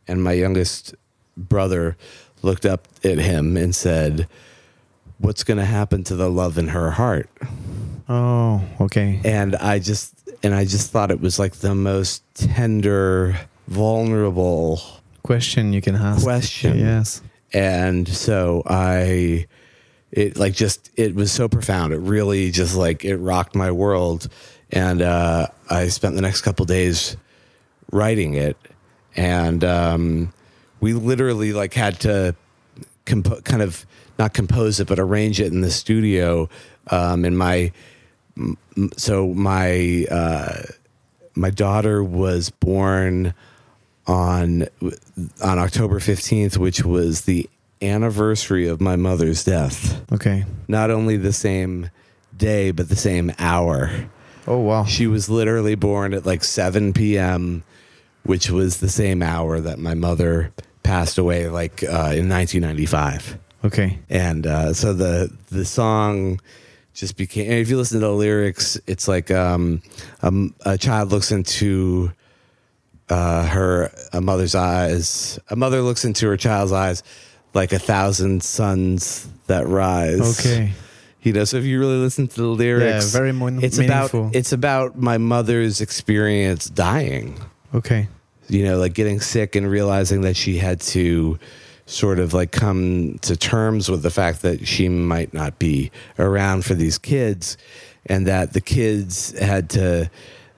and 0.07 0.23
my 0.23 0.33
youngest 0.33 0.93
brother 1.37 1.95
looked 2.41 2.65
up 2.65 2.87
at 3.03 3.17
him 3.19 3.55
and 3.55 3.73
said 3.73 4.27
what's 5.19 5.43
going 5.43 5.57
to 5.57 5.65
happen 5.65 6.03
to 6.03 6.15
the 6.15 6.29
love 6.29 6.57
in 6.57 6.69
her 6.69 6.91
heart 6.91 7.29
Oh. 8.09 8.61
Okay. 8.81 9.21
and 9.23 9.55
i 9.55 9.79
just 9.79 10.13
and 10.43 10.53
i 10.53 10.65
just 10.65 10.91
thought 10.91 11.11
it 11.11 11.21
was 11.21 11.39
like 11.39 11.53
the 11.57 11.73
most 11.75 12.23
tender 12.35 13.37
vulnerable 13.69 14.81
Question 15.31 15.71
you 15.73 15.81
can 15.81 15.95
ask. 15.95 16.23
Question. 16.23 16.77
Yes. 16.77 17.21
and 17.53 18.07
so 18.07 18.63
i 18.65 19.45
it 20.11 20.37
like 20.37 20.53
just 20.53 20.89
it 20.95 21.15
was 21.15 21.31
so 21.31 21.47
profound 21.49 21.93
it 21.93 21.97
really 21.97 22.51
just 22.51 22.75
like 22.75 23.03
it 23.05 23.17
rocked 23.17 23.55
my 23.55 23.71
world 23.71 24.27
and 24.71 25.01
uh 25.01 25.47
i 25.69 25.87
spent 25.89 26.15
the 26.15 26.21
next 26.21 26.41
couple 26.41 26.65
days 26.65 27.17
writing 27.91 28.33
it 28.35 28.57
and 29.15 29.63
um 29.63 30.31
we 30.79 30.93
literally 30.93 31.51
like 31.53 31.73
had 31.73 31.99
to 31.99 32.33
compo- 33.05 33.41
kind 33.41 33.61
of 33.61 33.85
not 34.19 34.33
compose 34.33 34.79
it 34.79 34.87
but 34.87 34.99
arrange 34.99 35.39
it 35.41 35.51
in 35.51 35.61
the 35.61 35.71
studio 35.71 36.47
um 36.87 37.25
in 37.25 37.35
my 37.35 37.71
so 38.97 39.27
my 39.33 40.05
uh 40.09 40.61
my 41.35 41.49
daughter 41.49 42.01
was 42.03 42.49
born 42.49 43.33
on 44.11 44.67
on 45.41 45.57
October 45.57 45.99
15th 45.99 46.57
which 46.57 46.83
was 46.83 47.21
the 47.21 47.49
anniversary 47.81 48.67
of 48.67 48.79
my 48.81 48.95
mother's 48.95 49.43
death 49.43 50.01
Okay. 50.11 50.45
not 50.67 50.91
only 50.91 51.17
the 51.17 51.33
same 51.33 51.89
day 52.35 52.71
but 52.71 52.89
the 52.89 52.95
same 52.95 53.31
hour 53.39 53.89
Oh 54.47 54.59
wow. 54.59 54.83
she 54.85 55.07
was 55.07 55.29
literally 55.29 55.75
born 55.75 56.13
at 56.13 56.25
like 56.25 56.43
7 56.43 56.93
p.m 56.93 57.63
which 58.23 58.51
was 58.51 58.79
the 58.81 58.89
same 58.89 59.23
hour 59.23 59.59
that 59.59 59.79
my 59.79 59.95
mother 59.95 60.51
passed 60.83 61.17
away, 61.17 61.47
like 61.47 61.81
uh, 61.83 62.13
in 62.13 62.29
1995 62.29 63.37
Okay. 63.65 63.97
and 64.09 64.45
uh, 64.45 64.73
so 64.73 64.93
the 64.93 65.31
the 65.49 65.65
song 65.65 66.39
just 66.93 67.15
became. 67.17 67.49
If 67.51 67.69
you 67.69 67.77
listen 67.77 67.99
to 68.01 68.05
the 68.07 68.11
lyrics, 68.13 68.77
it's 68.85 69.07
like 69.07 69.31
um, 69.31 69.81
um, 70.21 70.53
a 70.65 70.77
child 70.77 71.09
looks 71.09 71.31
into 71.31 72.11
uh, 73.11 73.45
her 73.45 73.91
a 74.13 74.21
mother's 74.21 74.55
eyes. 74.55 75.37
A 75.49 75.55
mother 75.55 75.81
looks 75.81 76.05
into 76.05 76.27
her 76.27 76.37
child's 76.37 76.71
eyes 76.71 77.03
like 77.53 77.73
a 77.73 77.79
thousand 77.79 78.41
suns 78.41 79.27
that 79.47 79.67
rise. 79.67 80.39
Okay. 80.39 80.71
You 81.21 81.33
know, 81.33 81.43
so 81.43 81.57
if 81.57 81.65
you 81.65 81.79
really 81.79 81.97
listen 81.97 82.27
to 82.29 82.35
the 82.35 82.47
lyrics, 82.47 83.13
Yeah, 83.13 83.19
very 83.19 83.31
mon- 83.33 83.63
it's 83.63 83.77
meaningful. 83.77 84.21
about 84.21 84.35
it's 84.35 84.51
about 84.53 84.97
my 84.97 85.17
mother's 85.19 85.79
experience 85.81 86.65
dying 86.67 87.39
Okay. 87.75 88.07
you 88.47 88.63
know, 88.63 88.77
like 88.79 88.93
getting 88.93 89.19
sick 89.19 89.55
and 89.55 89.69
realizing 89.69 90.21
that 90.21 90.35
she 90.35 90.57
had 90.57 90.79
to 90.81 91.37
sort 91.85 92.17
of 92.19 92.33
like 92.33 92.51
come 92.51 93.19
to 93.21 93.35
terms 93.35 93.89
with 93.89 94.01
the 94.01 94.09
fact 94.09 94.41
that 94.43 94.65
she 94.67 94.87
might 94.89 95.33
not 95.33 95.59
be 95.59 95.91
around 96.17 96.63
for 96.65 96.73
these 96.73 96.97
kids 96.97 97.57
and 98.07 98.25
that 98.27 98.53
the 98.53 98.61
kids 98.61 99.37
had 99.37 99.69
to 99.71 100.09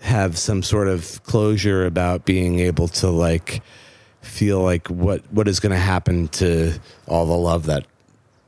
have 0.04 0.38
some 0.38 0.62
sort 0.64 0.88
of 0.88 1.24
closure 1.24 1.86
about 1.86 2.26
being 2.26 2.60
able 2.60 2.88
to 2.90 3.10
like 3.10 3.62
feel 4.22 4.62
like 4.62 4.88
what 4.90 5.22
what 5.32 5.48
is 5.48 5.60
going 5.60 5.72
to 5.72 5.78
happen 5.94 6.28
to 6.30 6.74
all 7.08 7.26
the 7.26 7.34
love 7.38 7.66
that 7.66 7.86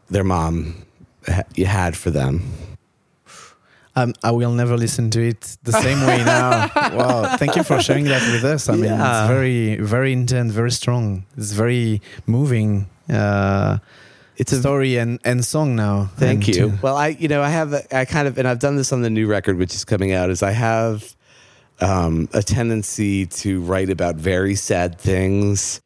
their 0.10 0.24
mom 0.24 0.86
ha- 1.28 1.44
had 1.66 1.96
for 1.96 2.12
them. 2.12 2.44
Um, 3.98 4.14
I 4.24 4.32
will 4.32 4.52
never 4.52 4.76
listen 4.76 5.10
to 5.12 5.22
it 5.22 5.56
the 5.64 5.72
same 5.72 6.06
way 6.06 6.18
now. 6.26 6.70
wow. 6.76 7.38
Thank 7.38 7.56
you 7.56 7.64
for 7.64 7.82
sharing 7.82 8.04
that 8.06 8.22
with 8.30 8.44
us. 8.44 8.68
I 8.68 8.76
mean, 8.76 8.92
it's 8.92 9.28
very, 9.28 9.78
very 9.78 10.12
intense, 10.12 10.52
very 10.52 10.72
strong. 10.72 11.26
It's 11.38 11.54
very 11.54 12.02
moving. 12.28 12.88
Uh, 13.10 13.78
It's 14.38 14.52
a 14.52 14.60
story 14.60 14.98
and, 14.98 15.20
and 15.24 15.46
song 15.46 15.78
now. 15.78 16.10
Thank 16.18 16.46
And, 16.48 16.56
you. 16.58 16.68
uh, 16.68 16.78
Well, 16.82 16.98
I, 16.98 17.16
you 17.18 17.30
know, 17.30 17.42
I 17.42 17.48
have, 17.48 17.72
a- 17.72 17.98
I 17.98 18.04
kind 18.04 18.28
of, 18.28 18.38
and 18.38 18.46
I've 18.46 18.60
done 18.60 18.76
this 18.76 18.92
on 18.92 19.02
the 19.02 19.10
new 19.10 19.28
record, 19.28 19.58
which 19.58 19.74
is 19.74 19.86
coming 19.86 20.12
out, 20.12 20.30
is 20.30 20.44
I 20.44 20.52
have 20.52 21.16
um, 21.82 22.30
a 22.34 22.42
tendency 22.42 23.26
to 23.26 23.62
write 23.62 23.90
about 23.90 24.16
very 24.16 24.56
sad 24.56 25.00
things, 25.00 25.82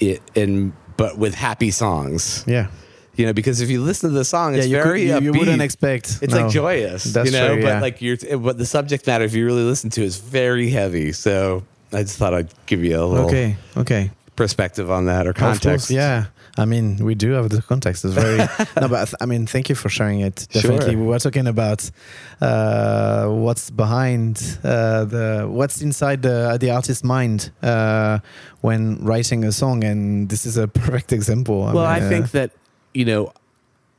it, 0.00 0.22
and 0.36 0.72
but 0.96 1.18
with 1.18 1.34
happy 1.34 1.70
songs. 1.70 2.44
yeah. 2.46 2.68
You 3.14 3.26
know, 3.26 3.32
because 3.32 3.60
if 3.60 3.68
you 3.68 3.82
listen 3.82 4.10
to 4.10 4.14
the 4.14 4.24
song, 4.24 4.54
it's 4.54 4.68
yeah, 4.68 4.78
you, 4.78 4.84
very 4.84 5.08
could, 5.08 5.24
you, 5.24 5.32
you 5.32 5.38
wouldn't 5.40 5.60
expect. 5.60 6.20
It's 6.22 6.32
no. 6.32 6.42
like 6.42 6.52
joyous, 6.52 7.02
That's 7.02 7.32
you 7.32 7.36
know, 7.36 7.54
true, 7.54 7.62
but 7.62 7.68
yeah. 7.68 7.80
like 7.80 8.00
you're, 8.00 8.16
but 8.38 8.58
the 8.58 8.64
subject 8.64 9.08
matter, 9.08 9.24
if 9.24 9.34
you 9.34 9.44
really 9.44 9.64
listen 9.64 9.90
to, 9.90 10.02
it, 10.02 10.04
is 10.04 10.18
very 10.18 10.70
heavy. 10.70 11.10
So 11.10 11.64
I 11.92 12.02
just 12.02 12.16
thought 12.16 12.32
I'd 12.32 12.54
give 12.66 12.84
you 12.84 12.96
a 12.96 13.04
little 13.04 13.26
Okay. 13.26 13.56
Okay. 13.76 14.12
perspective 14.36 14.88
on 14.88 15.06
that 15.06 15.26
or 15.26 15.32
course, 15.32 15.58
context. 15.58 15.90
yeah. 15.90 16.26
I 16.58 16.64
mean, 16.64 16.96
we 17.04 17.14
do 17.14 17.30
have 17.32 17.48
the 17.50 17.62
context. 17.62 18.04
It's 18.04 18.14
very 18.14 18.38
no, 18.80 18.88
but 18.88 19.14
I 19.14 19.24
I 19.24 19.26
mean, 19.26 19.46
thank 19.46 19.68
you 19.68 19.74
for 19.76 19.88
sharing 19.88 20.20
it. 20.20 20.46
Definitely, 20.50 20.92
Sure. 20.92 21.00
we 21.00 21.06
were 21.06 21.18
talking 21.20 21.46
about 21.46 21.88
uh, 22.40 23.28
what's 23.28 23.70
behind 23.70 24.58
uh, 24.64 25.04
the 25.04 25.46
what's 25.48 25.80
inside 25.82 26.22
the 26.22 26.58
the 26.60 26.70
artist's 26.70 27.04
mind 27.04 27.50
uh, 27.62 28.18
when 28.60 28.98
writing 29.04 29.44
a 29.44 29.52
song, 29.52 29.84
and 29.84 30.28
this 30.28 30.44
is 30.46 30.56
a 30.56 30.66
perfect 30.68 31.12
example. 31.12 31.60
Well, 31.62 31.78
I 31.78 32.00
mean, 32.00 32.06
uh, 32.06 32.08
think 32.08 32.30
that 32.32 32.50
you 32.94 33.04
know, 33.04 33.32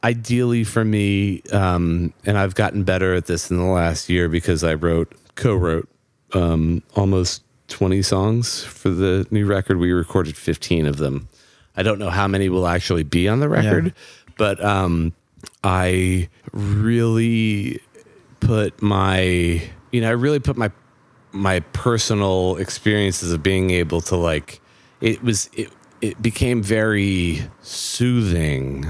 ideally 0.04 0.64
for 0.64 0.84
me, 0.84 1.42
um, 1.52 2.14
and 2.26 2.38
I've 2.38 2.56
gotten 2.56 2.84
better 2.84 3.14
at 3.16 3.26
this 3.26 3.50
in 3.52 3.58
the 3.58 3.64
last 3.64 4.10
year 4.10 4.28
because 4.30 4.64
I 4.64 4.74
wrote, 4.74 5.14
co-wrote 5.36 5.88
um, 6.34 6.84
almost 6.96 7.44
twenty 7.68 8.02
songs 8.02 8.64
for 8.64 8.90
the 8.90 9.26
new 9.32 9.46
record. 9.46 9.78
We 9.78 9.92
recorded 9.92 10.36
fifteen 10.36 10.86
of 10.86 10.98
them. 10.98 11.30
I 11.76 11.84
don't 11.84 12.00
know 12.00 12.10
how 12.10 12.28
many 12.28 12.50
will 12.50 12.68
actually 12.68 13.04
be 13.04 13.28
on 13.28 13.40
the 13.40 13.50
record, 13.50 13.94
but 14.38 14.64
um, 14.64 15.14
I 15.64 16.30
really 16.52 17.80
put 18.40 18.82
my, 18.82 19.22
you 19.92 20.02
know, 20.02 20.10
I 20.10 20.14
really 20.14 20.40
put 20.40 20.58
my 20.58 20.72
my 21.32 21.60
personal 21.74 22.58
experiences 22.58 23.32
of 23.32 23.44
being 23.44 23.70
able 23.70 24.02
to 24.02 24.16
like 24.16 24.60
it 25.00 25.22
was 25.22 25.48
it 25.54 25.72
it 26.02 26.20
became 26.22 26.64
very 26.64 27.40
soothing 27.62 28.88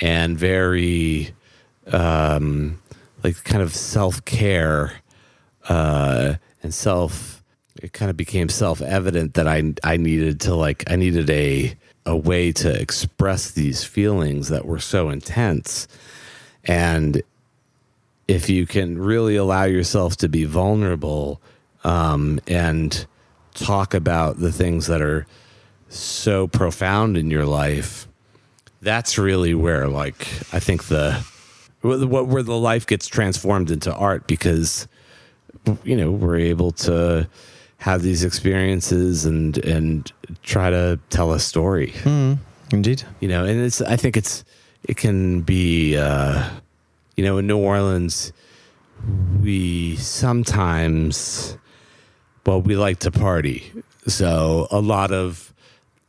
and 0.00 0.38
very 0.38 1.34
um 1.88 2.80
like 3.22 3.44
kind 3.44 3.62
of 3.62 3.74
self-care 3.74 4.92
uh 5.68 6.34
and 6.62 6.72
self 6.72 7.42
it 7.82 7.92
kind 7.92 8.10
of 8.10 8.16
became 8.16 8.48
self-evident 8.48 9.34
that 9.34 9.46
I 9.46 9.74
I 9.84 9.96
needed 9.98 10.40
to 10.42 10.54
like 10.54 10.84
I 10.90 10.96
needed 10.96 11.28
a 11.28 11.74
a 12.04 12.16
way 12.16 12.52
to 12.52 12.80
express 12.80 13.50
these 13.52 13.84
feelings 13.84 14.48
that 14.48 14.66
were 14.66 14.80
so 14.80 15.10
intense. 15.10 15.86
And 16.64 17.22
if 18.28 18.48
you 18.48 18.66
can 18.66 18.98
really 18.98 19.36
allow 19.36 19.64
yourself 19.64 20.16
to 20.18 20.28
be 20.28 20.44
vulnerable 20.44 21.40
um, 21.84 22.40
and 22.46 23.06
talk 23.54 23.94
about 23.94 24.38
the 24.38 24.52
things 24.52 24.86
that 24.86 25.02
are 25.02 25.26
so 25.88 26.46
profound 26.48 27.16
in 27.16 27.30
your 27.30 27.46
life, 27.46 28.08
that's 28.80 29.18
really 29.18 29.54
where, 29.54 29.88
like, 29.88 30.26
I 30.52 30.58
think 30.58 30.84
the 30.84 31.24
what 31.82 32.28
where 32.28 32.42
the 32.42 32.56
life 32.56 32.86
gets 32.86 33.06
transformed 33.06 33.70
into 33.70 33.92
art 33.92 34.26
because 34.26 34.86
you 35.84 35.96
know 35.96 36.10
we're 36.10 36.38
able 36.38 36.72
to 36.72 37.28
have 37.82 38.02
these 38.02 38.22
experiences 38.24 39.24
and 39.26 39.58
and 39.64 40.12
try 40.44 40.70
to 40.70 40.98
tell 41.10 41.32
a 41.32 41.40
story 41.40 41.90
mm, 42.04 42.38
indeed. 42.72 43.02
you 43.20 43.26
know 43.28 43.44
and 43.44 43.60
it's 43.60 43.80
i 43.82 43.96
think 43.96 44.16
it's 44.16 44.44
it 44.84 44.96
can 44.96 45.40
be 45.42 45.96
uh 45.96 46.48
you 47.16 47.24
know 47.24 47.38
in 47.38 47.46
new 47.48 47.58
orleans 47.58 48.32
we 49.42 49.96
sometimes 49.96 51.56
well 52.46 52.62
we 52.62 52.76
like 52.76 52.98
to 53.00 53.10
party 53.10 53.72
so 54.06 54.68
a 54.70 54.80
lot 54.80 55.10
of 55.10 55.52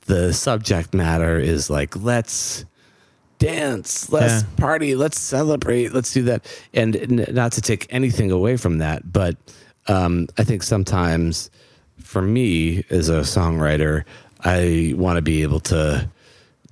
the 0.06 0.32
subject 0.34 0.94
matter 0.94 1.40
is 1.40 1.70
like 1.72 1.96
let's 2.04 2.66
dance 3.40 4.12
let's 4.12 4.44
Yeah. 4.44 4.50
party 4.58 4.96
let's 4.96 5.20
celebrate 5.20 5.92
let's 5.94 6.14
do 6.14 6.22
that 6.24 6.46
and 6.74 6.96
n- 6.96 7.26
not 7.32 7.52
to 7.54 7.62
take 7.62 7.88
anything 7.90 8.30
away 8.32 8.58
from 8.58 8.78
that 8.78 9.12
but 9.12 9.36
um 9.88 10.28
i 10.38 10.44
think 10.44 10.64
sometimes 10.64 11.50
for 12.02 12.22
me 12.22 12.84
as 12.90 13.10
a 13.10 13.22
songwriter 13.22 14.04
i 14.42 14.94
want 14.98 15.18
to 15.18 15.22
be 15.22 15.42
able 15.44 15.60
to 15.60 16.08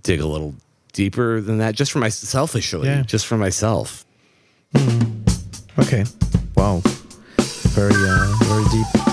dig 0.04 0.20
a 0.22 0.26
little 0.28 0.54
deeper 0.94 1.40
than 1.42 1.60
that 1.60 1.74
just 1.76 1.92
for 1.92 2.00
myself, 2.00 2.30
selfishly 2.30 2.88
Yeah. 2.88 3.04
just 3.04 3.26
for 3.28 3.38
myself 3.38 4.06
Okay. 5.80 6.06
Wow. 6.56 6.82
Very, 7.74 7.94
uh, 7.96 8.36
very 8.44 8.64
deep. 8.72 9.11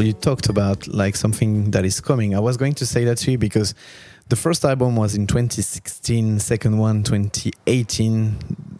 You 0.00 0.12
talked 0.12 0.48
about 0.48 0.86
like 0.86 1.16
something 1.16 1.70
that 1.70 1.84
is 1.84 2.00
coming 2.00 2.34
i 2.34 2.40
was 2.40 2.56
going 2.56 2.74
to 2.74 2.86
say 2.86 3.04
that 3.04 3.16
to 3.16 3.30
you 3.32 3.38
because 3.38 3.74
the 4.28 4.36
first 4.36 4.64
album 4.64 4.96
was 4.96 5.14
in 5.14 5.26
2016, 5.26 6.40
second 6.40 6.78
one 6.78 7.04
2018, 7.04 8.36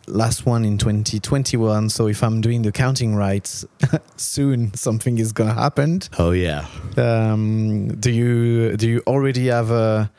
last 0.09 0.45
one 0.45 0.64
in 0.64 0.77
2021. 0.77 1.89
So 1.89 2.09
if 2.09 2.23
I'm 2.25 2.41
doing 2.41 2.62
the 2.62 2.73
counting 2.73 3.14
right, 3.14 3.47
soon 4.17 4.75
something 4.75 5.19
is 5.19 5.33
gonna 5.33 5.55
happen. 5.55 6.01
Oh 6.19 6.33
yeah. 6.33 6.67
Um, 6.97 7.89
do 8.01 8.11
you 8.11 8.77
do 8.77 8.89
you 8.89 9.03
already 9.07 9.47
have 9.47 9.71
a 9.71 10.11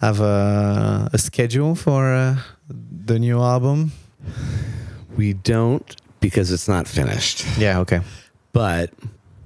have 0.00 0.20
a, 0.20 1.08
a 1.12 1.18
schedule 1.18 1.76
for 1.76 2.12
uh, 2.12 2.36
the 2.68 3.20
new 3.20 3.40
album? 3.40 3.92
We 5.16 5.34
don't 5.34 5.94
because 6.18 6.50
it's 6.50 6.66
not 6.66 6.88
finished. 6.88 7.46
Yeah. 7.58 7.78
Okay. 7.80 8.00
but 8.52 8.90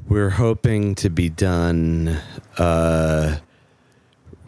we're 0.09 0.31
hoping 0.31 0.95
to 0.97 1.11
be 1.11 1.29
done 1.29 2.19
uh, 2.57 3.37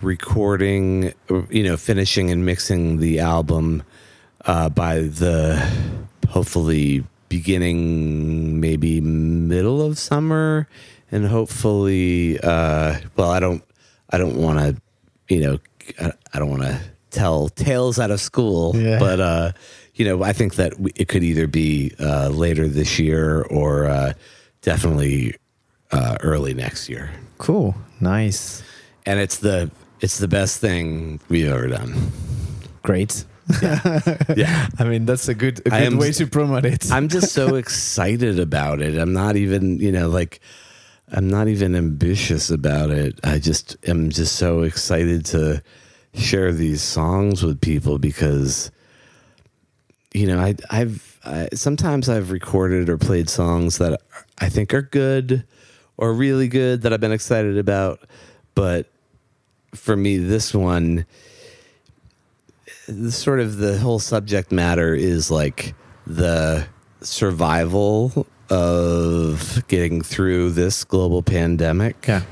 recording, 0.03 1.13
you 1.51 1.63
know, 1.63 1.77
finishing 1.77 2.31
and 2.31 2.45
mixing 2.47 2.99
the 2.99 3.21
album 3.21 3.83
uh, 4.47 4.69
by 4.71 5.01
the 5.01 5.57
hopefully 6.29 7.05
beginning, 7.29 8.59
maybe 8.61 9.01
middle 9.01 9.83
of 9.83 9.99
summer, 9.99 10.67
and 11.13 11.27
hopefully, 11.27 12.39
uh, 12.41 12.97
well, 13.17 13.31
I 13.31 13.41
don't, 13.41 13.63
I 14.11 14.19
don't 14.19 14.37
want 14.37 14.59
to, 14.59 14.83
you 15.35 15.41
know, 15.43 15.59
I, 16.01 16.13
I 16.33 16.39
don't 16.39 16.51
want 16.51 16.63
to 16.63 16.81
tell 17.11 17.49
tales 17.49 17.99
out 17.99 18.11
of 18.11 18.21
school, 18.21 18.75
Yeah. 18.77 18.99
but 18.99 19.21
uh, 19.21 19.53
you 19.95 20.05
know, 20.07 20.23
I 20.23 20.33
think 20.33 20.55
that 20.55 20.73
it 20.97 21.09
could 21.09 21.23
either 21.23 21.47
be 21.47 21.93
uh, 22.01 22.29
later 22.29 22.67
this 22.69 22.99
year 22.99 23.43
or 23.43 23.87
uh, 23.87 24.13
definitely 24.63 25.35
uh, 25.93 26.17
early 26.23 26.55
next 26.55 26.89
year. 26.89 27.11
Cool. 27.39 27.75
Nice. 28.01 28.63
And 29.07 29.19
it's 29.19 29.39
the 29.39 29.71
it's 30.01 30.19
the 30.19 30.29
best 30.29 30.61
thing 30.61 31.21
we've 31.29 31.49
ever 31.49 31.69
done. 31.69 32.13
Great. 32.83 33.25
Yeah, 33.61 34.69
I 34.79 34.85
mean, 34.85 35.07
that's 35.07 35.29
a 35.29 35.35
good 35.35 35.59
a 35.61 35.71
good 35.71 35.73
am- 35.73 35.99
way 35.99 36.13
to 36.13 36.27
promote 36.27 36.65
it. 36.65 36.91
I'm 36.93 37.09
just 37.09 37.33
so 37.33 37.55
excited 37.57 38.39
about 38.39 38.81
it. 38.81 38.97
I'm 38.97 39.13
not 39.13 39.37
even 39.37 39.79
you 39.81 39.91
know 39.93 40.09
like 40.09 40.41
I'm 41.13 41.29
not 41.29 41.49
even 41.49 41.75
ambitious 41.75 42.51
about 42.51 42.91
it. 42.91 43.19
I 43.25 43.39
just 43.39 43.77
am 43.89 44.11
just 44.11 44.37
so 44.37 44.63
excited 44.63 45.25
to 45.27 45.63
share 46.15 46.53
these 46.53 46.83
songs 46.83 47.43
with 47.43 47.61
people 47.61 47.99
because 47.99 48.71
you 50.15 50.27
know 50.27 50.39
I 50.39 50.55
I've 50.71 51.19
I, 51.25 51.49
sometimes 51.53 52.09
I've 52.09 52.31
recorded 52.31 52.89
or 52.89 52.97
played 52.99 53.29
songs 53.29 53.79
that 53.79 54.01
I 54.39 54.49
think 54.49 54.73
are 54.73 54.83
good 54.83 55.45
or 56.01 56.13
really 56.13 56.49
good 56.49 56.83
that 56.83 56.93
I've 56.93 57.01
been 57.01 57.13
excited 57.13 57.59
about, 57.59 58.01
but 58.55 58.91
for 59.75 59.97
me 59.97 60.17
this 60.17 60.53
one 60.53 61.07
the 62.89 63.13
sort 63.13 63.39
of 63.39 63.59
the 63.59 63.79
whole 63.79 64.01
subject 64.01 64.51
matter 64.51 64.95
is 64.95 65.31
like 65.31 65.75
the 66.09 66.67
survival 67.03 68.27
of 68.49 69.63
getting 69.69 70.03
through 70.03 70.51
this 70.51 70.83
global 70.83 71.23
pandemic 71.23 72.05
yeah. 72.09 72.23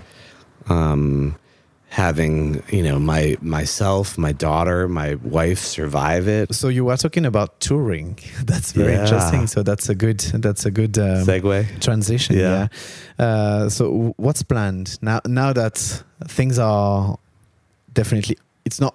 um 0.69 1.37
having 1.91 2.63
you 2.71 2.83
know 2.83 2.99
my 2.99 3.37
myself 3.41 4.19
my 4.19 4.31
daughter 4.33 4.87
my 4.89 5.15
wife 5.25 5.59
survive 5.59 6.29
it 6.29 6.55
So 6.55 6.69
you 6.69 6.85
were 6.85 6.97
talking 6.99 7.25
about 7.27 7.61
touring. 7.61 8.19
That's 8.45 8.73
very 8.73 8.93
Yeah. 8.93 9.03
interesting. 9.05 9.47
So 9.47 9.63
that's 9.63 9.89
a 9.89 9.95
good 9.95 10.21
that's 10.43 10.67
a 10.67 10.71
good 10.71 10.99
um, 10.99 11.25
segue 11.27 11.81
transition. 11.81 12.37
Yeah. 12.37 12.69
Yeah. 13.19 13.25
Uh, 13.27 13.69
so 13.71 14.13
what's 14.19 14.43
planned 14.43 14.99
now? 15.03 15.21
Now 15.27 15.53
that 15.55 15.77
things 16.29 16.59
are 16.59 17.17
definitely, 17.95 18.37
it's 18.65 18.81
not 18.81 18.95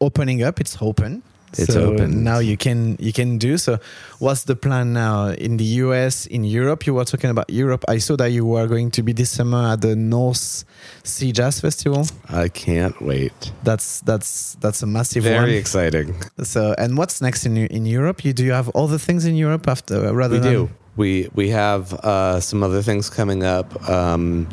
opening 0.00 0.42
up. 0.42 0.60
It's 0.60 0.76
open. 0.80 1.22
It's 1.58 1.72
so 1.74 1.92
open. 1.92 2.24
now. 2.24 2.38
You 2.40 2.56
can 2.56 2.96
you 2.98 3.12
can 3.12 3.38
do 3.38 3.56
so. 3.58 3.78
What's 4.18 4.44
the 4.44 4.56
plan 4.56 4.92
now 4.92 5.28
in 5.28 5.56
the 5.56 5.64
US, 5.84 6.26
in 6.26 6.44
Europe? 6.44 6.86
You 6.86 6.94
were 6.94 7.04
talking 7.04 7.30
about 7.30 7.48
Europe. 7.50 7.84
I 7.88 7.98
saw 7.98 8.16
that 8.16 8.30
you 8.32 8.44
were 8.46 8.66
going 8.66 8.90
to 8.92 9.02
be 9.02 9.12
this 9.12 9.30
summer 9.30 9.72
at 9.72 9.80
the 9.80 9.94
North 9.96 10.64
Sea 11.04 11.32
Jazz 11.32 11.60
Festival. 11.60 12.06
i 12.28 12.48
can't 12.48 13.00
wait 13.00 13.52
That's 13.62 14.00
that's 14.02 14.56
that's 14.60 14.82
a 14.82 14.86
massive 14.86 15.24
one. 15.24 15.32
very 15.32 15.50
one. 15.52 15.58
exciting 15.60 16.14
So, 16.42 16.74
and 16.78 16.96
what's 16.98 17.20
next 17.20 17.46
in 17.46 17.56
in 17.56 17.86
Europe? 17.86 18.24
You 18.24 18.32
do 18.32 18.44
you 18.44 18.52
have 18.54 18.70
other 18.74 18.98
things 18.98 19.24
in 19.24 19.34
Europe 19.36 19.68
after 19.68 20.12
rather 20.14 20.36
we 20.36 20.40
than 20.42 20.52
do 20.52 20.68
we 20.96 21.28
we 21.34 21.50
have 21.50 21.92
uh 22.04 22.40
some 22.40 22.62
other 22.66 22.82
things 22.82 23.10
coming 23.10 23.42
up 23.44 23.68
um 23.88 24.48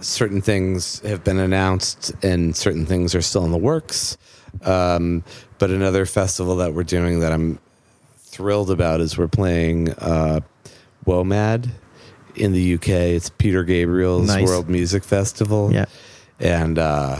certain 0.00 0.40
things 0.42 1.00
have 1.00 1.22
been 1.24 1.38
announced 1.38 2.12
and 2.22 2.56
certain 2.56 2.86
things 2.86 3.14
are 3.14 3.22
still 3.22 3.44
in 3.44 3.52
the 3.52 3.58
works 3.72 4.16
um 4.64 5.22
but 5.62 5.70
another 5.70 6.04
festival 6.06 6.56
that 6.56 6.74
we're 6.74 6.82
doing 6.82 7.20
that 7.20 7.30
i'm 7.30 7.56
thrilled 8.18 8.68
about 8.68 9.00
is 9.00 9.16
we're 9.16 9.28
playing 9.28 9.90
uh 9.92 10.40
womad 11.06 11.70
in 12.34 12.52
the 12.52 12.74
uk 12.74 12.88
it's 12.88 13.30
peter 13.30 13.62
gabriel's 13.62 14.26
Nice. 14.26 14.42
world 14.44 14.68
music 14.68 15.04
festival 15.04 15.72
Yeah, 15.72 15.84
and 16.40 16.80
uh 16.80 17.16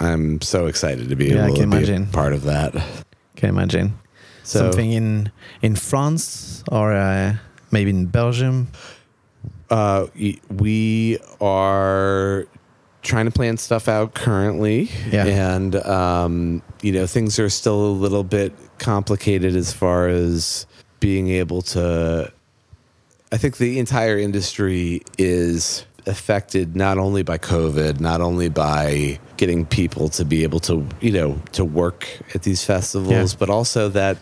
i'm 0.00 0.40
so 0.40 0.68
excited 0.68 1.10
to 1.10 1.16
be 1.16 1.26
Yeah, 1.26 1.44
able 1.44 1.56
to 1.56 1.60
be 1.60 1.64
imagine. 1.64 2.04
a 2.04 2.12
part 2.14 2.32
of 2.32 2.44
that 2.44 2.72
can 3.36 3.50
imagine 3.50 3.98
so 4.42 4.60
something 4.60 4.90
in 4.92 5.30
in 5.60 5.76
France 5.76 6.64
or 6.72 6.94
uh, 6.94 7.36
maybe 7.70 7.90
in 7.90 8.06
Belgium. 8.06 8.68
Uh, 9.70 10.06
we 10.50 11.18
are 11.40 12.46
trying 13.02 13.26
to 13.26 13.30
plan 13.32 13.56
stuff 13.56 13.88
out 13.88 14.14
currently, 14.14 14.90
Yeah. 15.10 15.26
and 15.26 15.74
um, 15.76 16.62
you 16.82 16.92
know 16.92 17.06
things 17.06 17.38
are 17.38 17.50
still 17.50 17.84
a 17.86 17.92
little 17.92 18.24
bit 18.24 18.52
complicated 18.78 19.54
as 19.56 19.72
far 19.72 20.08
as 20.08 20.66
being 21.00 21.28
able 21.28 21.62
to. 21.62 22.32
I 23.32 23.36
think 23.38 23.56
the 23.56 23.78
entire 23.78 24.18
industry 24.18 25.02
is 25.18 25.84
affected 26.06 26.76
not 26.76 26.98
only 26.98 27.22
by 27.22 27.38
COVID, 27.38 28.00
not 28.00 28.20
only 28.20 28.48
by 28.48 29.18
getting 29.36 29.64
people 29.64 30.08
to 30.10 30.24
be 30.24 30.42
able 30.42 30.60
to 30.60 30.86
you 31.00 31.12
know 31.12 31.40
to 31.52 31.64
work 31.64 32.06
at 32.34 32.42
these 32.42 32.64
festivals, 32.64 33.32
Yeah. 33.32 33.38
but 33.38 33.50
also 33.50 33.88
that 33.90 34.18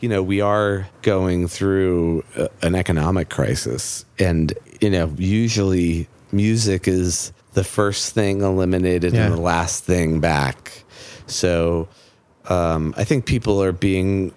you 0.00 0.08
know, 0.08 0.22
we 0.22 0.40
are 0.42 0.86
going 1.00 1.48
through 1.48 2.22
a, 2.36 2.50
an 2.60 2.74
economic 2.74 3.30
crisis. 3.30 4.04
And, 4.18 4.52
you 4.82 4.90
know, 4.90 5.10
usually 5.16 6.08
music 6.30 6.86
is 6.86 7.32
the 7.54 7.64
first 7.64 8.12
thing 8.14 8.42
eliminated 8.42 9.12
Yeah. 9.14 9.26
and 9.26 9.34
the 9.34 9.40
last 9.40 9.84
thing 9.84 10.20
back. 10.20 10.84
So 11.26 11.88
um, 12.48 12.92
I 12.96 13.04
think 13.04 13.24
people 13.26 13.62
are 13.62 13.72
being 13.72 14.34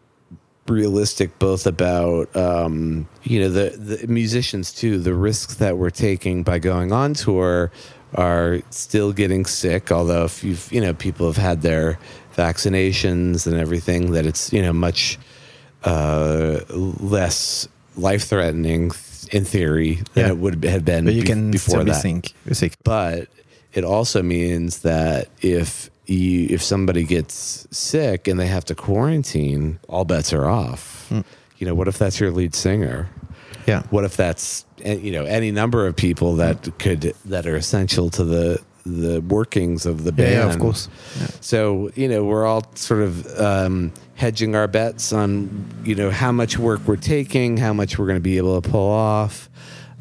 realistic 0.67 1.37
both 1.39 1.65
about 1.65 2.33
um, 2.35 3.07
you 3.23 3.39
know 3.39 3.49
the 3.49 3.69
the 3.77 4.07
musicians 4.07 4.73
too 4.73 4.99
the 4.99 5.13
risks 5.13 5.55
that 5.55 5.77
we're 5.77 5.89
taking 5.89 6.43
by 6.43 6.59
going 6.59 6.91
on 6.91 7.13
tour 7.13 7.71
are 8.15 8.59
still 8.69 9.13
getting 9.13 9.45
sick 9.45 9.91
although 9.93 10.25
if 10.25 10.43
you've 10.43 10.69
you 10.71 10.81
know 10.81 10.93
people 10.93 11.25
have 11.25 11.37
had 11.37 11.61
their 11.61 11.97
vaccinations 12.35 13.47
and 13.47 13.55
everything 13.55 14.11
that 14.11 14.25
it's 14.25 14.51
you 14.51 14.61
know 14.61 14.73
much 14.73 15.17
uh, 15.85 16.59
less 16.99 17.67
life 17.95 18.25
threatening 18.27 18.91
in 19.31 19.45
theory 19.45 19.99
than 20.13 20.25
Yeah. 20.25 20.29
it 20.31 20.37
would 20.37 20.63
have 20.65 20.85
been 20.85 21.05
But 21.05 21.13
you 21.13 21.21
be- 21.21 21.27
can 21.27 21.51
before 21.51 21.83
that 21.83 22.01
sick. 22.01 22.73
but 22.83 23.27
it 23.73 23.83
also 23.83 24.23
means 24.23 24.79
that 24.79 25.27
if 25.41 25.89
you 26.05 26.47
if 26.49 26.61
somebody 26.63 27.03
gets 27.03 27.67
sick 27.71 28.27
and 28.27 28.39
they 28.39 28.47
have 28.47 28.63
to 28.65 28.75
quarantine, 28.75 29.79
all 29.89 30.05
bets 30.05 30.31
are 30.33 30.45
off. 30.47 31.11
You 31.57 31.65
know, 31.67 31.75
what 31.75 31.87
if 31.87 31.97
that's 31.97 32.19
your 32.19 32.31
lead 32.31 32.53
singer? 32.55 33.09
Yeah. 33.65 33.83
What 33.89 34.03
if 34.05 34.15
that's 34.15 34.63
eh, 34.83 34.93
you 34.95 35.11
know 35.11 35.25
any 35.25 35.51
number 35.51 35.85
of 35.87 35.95
people 35.95 36.35
that 36.37 36.77
could 36.79 37.13
that 37.25 37.45
are 37.45 37.55
essential 37.55 38.09
to 38.11 38.23
the 38.23 38.59
the 38.87 39.21
workings 39.21 39.85
of 39.85 40.03
the 40.03 40.11
band? 40.11 40.31
yeah, 40.31 40.49
of 40.49 40.59
course. 40.59 40.89
Yeah. 41.19 41.27
So 41.41 41.91
you 41.95 42.07
know, 42.07 42.23
we're 42.23 42.45
all 42.45 42.65
sort 42.75 43.01
of 43.01 43.39
um, 43.39 43.93
hedging 44.15 44.55
our 44.55 44.67
bets 44.67 45.13
on 45.13 45.65
you 45.83 45.95
know 45.95 46.11
how 46.11 46.31
much 46.31 46.57
work 46.57 46.81
we're 46.85 46.95
taking, 46.95 47.57
how 47.57 47.73
much 47.73 47.97
we're 47.97 48.07
going 48.07 48.17
to 48.17 48.21
be 48.21 48.37
able 48.37 48.61
to 48.61 48.69
pull 48.69 48.89
off, 48.89 49.49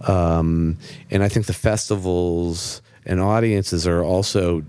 um, 0.07 0.79
and 1.11 1.23
I 1.23 1.29
think 1.29 1.47
the 1.47 1.53
festivals 1.53 2.83
and 3.05 3.21
audiences 3.21 3.87
are 3.87 4.03
also 4.03 4.65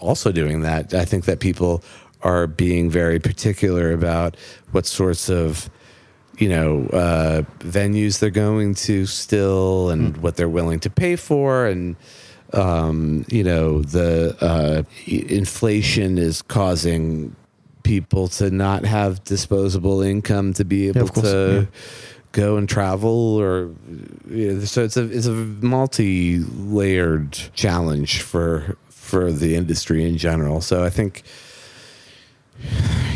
also 0.00 0.32
doing 0.32 0.62
that. 0.62 0.94
I 0.94 1.04
think 1.04 1.24
that 1.26 1.40
people 1.40 1.82
are 2.22 2.46
being 2.46 2.90
very 2.90 3.18
particular 3.18 3.92
about 3.92 4.36
what 4.70 4.86
sorts 4.86 5.28
of 5.28 5.70
you 6.38 6.48
know 6.48 6.86
uh, 6.92 7.42
venues 7.58 8.18
they're 8.18 8.30
going 8.30 8.74
to 8.74 9.06
still 9.06 9.90
and 9.90 10.16
what 10.18 10.36
they're 10.36 10.48
willing 10.48 10.80
to 10.80 10.90
pay 10.90 11.16
for 11.16 11.66
and 11.66 11.96
um, 12.52 13.24
you 13.28 13.44
know 13.44 13.82
the 13.82 14.36
uh, 14.40 14.82
inflation 15.06 16.18
is 16.18 16.42
causing 16.42 17.36
people 17.82 18.28
to 18.28 18.50
not 18.50 18.84
have 18.84 19.24
disposable 19.24 20.02
income 20.02 20.52
to 20.54 20.64
be 20.64 20.88
able 20.88 21.08
course, 21.08 21.30
to 21.30 21.60
yeah. 21.60 21.66
go 22.32 22.56
and 22.56 22.68
travel 22.68 23.36
or 23.36 23.70
you 24.30 24.52
know, 24.52 24.64
so 24.64 24.84
it's 24.84 24.96
a 24.96 25.04
it's 25.04 25.26
a 25.26 25.32
multi-layered 25.32 27.32
challenge 27.54 28.22
for 28.22 28.76
for 28.88 29.32
the 29.32 29.56
industry 29.56 30.08
in 30.08 30.16
general. 30.16 30.60
So 30.60 30.84
I 30.84 30.88
think, 30.88 31.24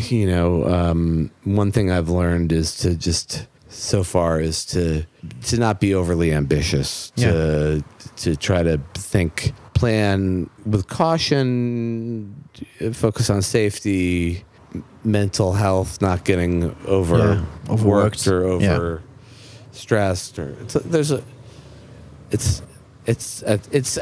you 0.09 0.27
know, 0.27 0.67
um, 0.67 1.31
one 1.45 1.73
thing 1.73 1.91
I've 1.91 2.11
learned 2.11 2.53
is 2.53 2.77
to 2.79 2.95
just 2.95 3.47
so 3.69 4.03
far 4.05 4.41
is 4.41 4.65
to 4.67 5.05
to 5.45 5.59
not 5.59 5.81
be 5.81 5.95
overly 5.95 6.33
ambitious. 6.33 7.11
To 7.17 7.83
to 8.17 8.37
try 8.37 8.63
to 8.63 8.79
think, 8.95 9.53
plan 9.75 10.49
with 10.65 10.87
caution, 10.89 12.35
focus 12.93 13.29
on 13.31 13.43
safety, 13.43 14.45
mental 15.05 15.53
health, 15.53 16.01
not 16.01 16.25
getting 16.25 16.75
over 16.87 17.19
Yeah, 17.19 17.45
overworked. 17.69 17.85
worked 18.17 18.27
or 18.29 18.45
over 18.45 19.03
Yeah. 19.03 19.69
stressed 19.73 20.39
or 20.39 20.57
it's, 20.63 20.75
there's 20.75 21.11
a 21.11 21.23
it's 22.31 22.63
it's 23.07 23.43
it's 23.43 23.99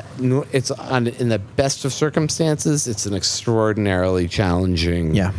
it's 0.53 0.71
on 0.71 1.09
in 1.09 1.29
the 1.29 1.39
best 1.57 1.85
of 1.85 1.93
circumstances 1.93 2.87
it's 2.87 3.05
an 3.07 3.15
extraordinarily 3.15 4.29
challenging 4.29 5.15
Yeah. 5.15 5.33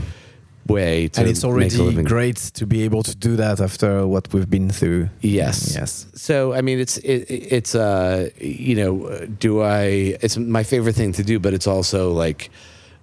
Way 0.68 1.08
to 1.10 1.22
and 1.22 1.30
it's 1.30 1.44
already 1.44 2.04
great 2.04 2.38
to 2.38 2.66
be 2.66 2.84
able 2.84 3.04
to 3.04 3.16
do 3.16 3.36
that 3.36 3.60
after 3.60 4.08
what 4.08 4.34
we've 4.34 4.50
been 4.50 4.70
through. 4.70 5.10
Yes. 5.22 5.76
Yes. 5.76 6.08
So 6.16 6.54
I 6.54 6.62
mean, 6.62 6.80
it's 6.80 6.98
it, 6.98 7.26
it's 7.30 7.76
uh 7.76 8.30
you 8.40 8.76
know, 8.76 9.26
do 9.40 9.62
I? 9.62 10.18
It's 10.22 10.38
my 10.38 10.64
favorite 10.64 10.96
thing 10.96 11.14
to 11.14 11.24
do, 11.24 11.40
but 11.40 11.54
it's 11.54 11.68
also 11.68 12.12
like, 12.12 12.50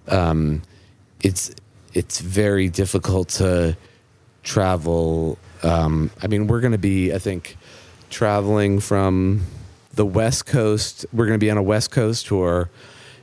um, 0.07 0.61
it's 1.21 1.51
it's 1.93 2.19
very 2.19 2.69
difficult 2.69 3.29
to 3.29 3.77
travel. 4.43 5.37
Um, 5.63 6.11
I 6.21 6.27
mean, 6.27 6.47
we're 6.47 6.61
going 6.61 6.73
to 6.73 6.77
be, 6.77 7.13
I 7.13 7.19
think, 7.19 7.55
traveling 8.09 8.79
from 8.79 9.43
the 9.93 10.05
West 10.05 10.45
Coast. 10.45 11.05
We're 11.13 11.25
going 11.25 11.39
to 11.39 11.43
be 11.43 11.51
on 11.51 11.57
a 11.57 11.63
West 11.63 11.91
Coast 11.91 12.27
tour, 12.27 12.69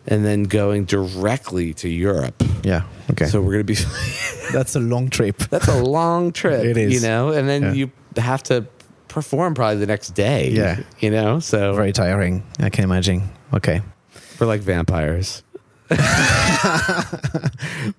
and 0.07 0.25
then 0.25 0.45
going 0.45 0.85
directly 0.87 1.73
to 1.75 1.89
Europe. 1.89 2.43
Yeah. 2.65 2.83
Okay. 3.11 3.27
So 3.27 3.41
we're 3.41 3.53
going 3.63 3.67
to 3.67 3.73
be. 3.75 3.79
that's 4.53 4.75
a 4.77 4.81
long 4.81 5.09
trip. 5.11 5.37
That's 5.51 5.69
a 5.69 5.83
long 5.83 6.33
trip. 6.33 6.65
It 6.65 6.77
is. 6.77 6.93
You 6.95 7.01
know, 7.09 7.31
and 7.31 7.49
then 7.49 7.63
Yeah. 7.63 7.73
you 7.73 7.91
have 8.17 8.43
to 8.45 8.67
perform 9.09 9.55
probably 9.55 9.79
the 9.79 9.87
next 9.87 10.11
day. 10.15 10.51
Yeah. 10.51 10.81
You 11.01 11.11
know, 11.11 11.39
so 11.41 11.75
Very 11.75 11.93
tiring. 11.93 12.43
I 12.59 12.71
can 12.71 12.85
imagine. 12.85 13.23
Okay. 13.55 13.81
we're 14.39 14.47
like 14.47 14.61
vampires. 14.63 15.43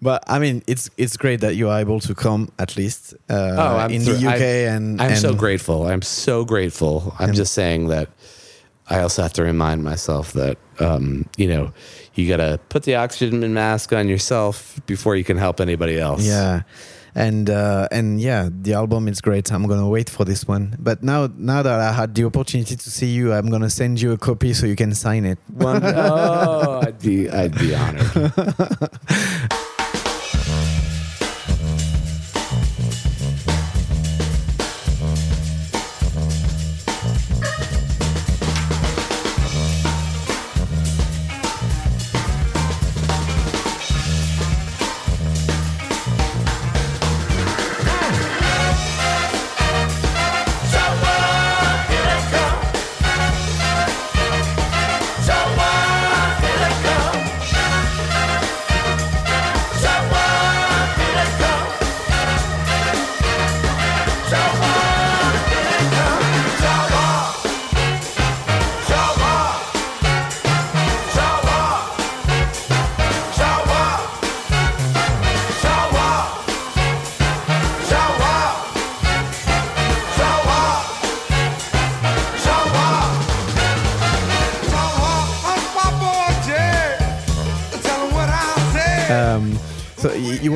But 0.01 0.23
I 0.27 0.39
mean, 0.39 0.63
it's 0.67 0.89
it's 0.97 1.17
great 1.17 1.41
that 1.41 1.55
you 1.55 1.69
are 1.69 1.79
able 1.79 1.99
to 2.01 2.15
come 2.15 2.49
at 2.57 2.77
least 2.77 3.13
uh, 3.29 3.33
Oh, 3.57 3.77
I'm 3.77 3.91
in 3.91 4.01
thr- 4.01 4.11
the 4.13 4.27
UK 4.27 4.41
I- 4.41 4.73
and 4.75 5.01
I'm 5.01 5.15
so 5.15 5.33
grateful. 5.33 5.85
I'm 5.87 6.01
so 6.01 6.45
grateful. 6.45 7.13
I'm 7.19 7.29
And- 7.29 7.37
just 7.37 7.53
saying 7.53 7.87
that 7.89 8.09
I 8.91 8.99
also 9.01 9.21
have 9.21 9.31
to 9.33 9.43
remind 9.43 9.83
myself 9.83 10.33
that, 10.33 10.57
um, 10.79 11.25
you 11.37 11.47
know, 11.47 11.73
you 12.13 12.27
got 12.27 12.37
to 12.37 12.59
put 12.67 12.83
the 12.83 12.95
oxygen 12.95 13.53
mask 13.53 13.93
on 13.93 14.09
yourself 14.09 14.81
before 14.85 15.15
you 15.15 15.23
can 15.23 15.37
help 15.37 15.61
anybody 15.61 15.97
else. 15.97 16.25
Yeah. 16.25 16.63
And 17.15 17.49
uh, 17.49 17.87
and 17.91 18.21
yeah, 18.21 18.47
the 18.49 18.73
album 18.73 19.09
is 19.09 19.19
great. 19.19 19.51
I'm 19.51 19.67
gonna 19.67 19.89
wait 19.89 20.09
for 20.09 20.23
this 20.23 20.47
one. 20.47 20.77
But 20.79 21.03
now 21.03 21.27
now 21.35 21.61
that 21.61 21.77
I 21.77 21.91
had 21.91 22.15
the 22.15 22.23
opportunity 22.23 22.77
to 22.77 22.89
see 22.89 23.07
you, 23.07 23.33
I'm 23.33 23.49
gonna 23.49 23.69
send 23.69 23.99
you 23.99 24.13
a 24.13 24.17
copy 24.17 24.53
so 24.53 24.65
you 24.65 24.77
can 24.77 24.95
sign 24.95 25.25
it. 25.25 25.37
One, 25.53 25.81
oh, 25.83 26.79
I'd 26.87 27.01
be, 27.01 27.29
I'd 27.29 27.57
be 27.59 27.75
honored. 27.75 29.51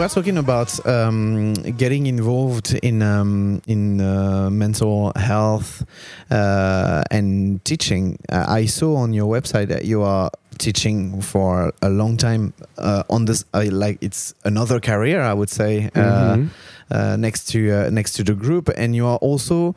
were 0.05 0.09
talking 0.21 0.37
about 0.37 0.85
um, 0.85 1.53
getting 1.77 2.05
involved 2.05 2.73
in 2.83 3.01
um, 3.01 3.61
in 3.67 3.99
uh, 4.01 4.49
mental 4.51 5.11
health 5.15 5.83
uh, 6.29 7.01
and 7.09 7.63
teaching. 7.65 8.17
Uh, 8.31 8.45
I 8.47 8.65
saw 8.67 8.95
on 8.97 9.13
your 9.13 9.25
website 9.27 9.67
that 9.69 9.85
you 9.85 10.03
are 10.03 10.29
teaching 10.59 11.21
for 11.21 11.73
a 11.81 11.89
long 11.89 12.17
time 12.17 12.53
uh, 12.77 13.03
on 13.09 13.25
this. 13.25 13.45
Uh, 13.53 13.65
like 13.71 13.97
it's 14.01 14.33
another 14.43 14.79
career, 14.79 15.21
I 15.21 15.33
would 15.33 15.49
say, 15.49 15.89
uh, 15.95 16.35
Mhm. 16.37 16.49
uh, 16.91 17.15
next 17.17 17.49
to 17.53 17.59
uh, 17.71 17.89
next 17.89 18.13
to 18.17 18.23
the 18.23 18.35
group, 18.35 18.69
and 18.77 18.95
you 18.95 19.07
are 19.07 19.17
also 19.17 19.73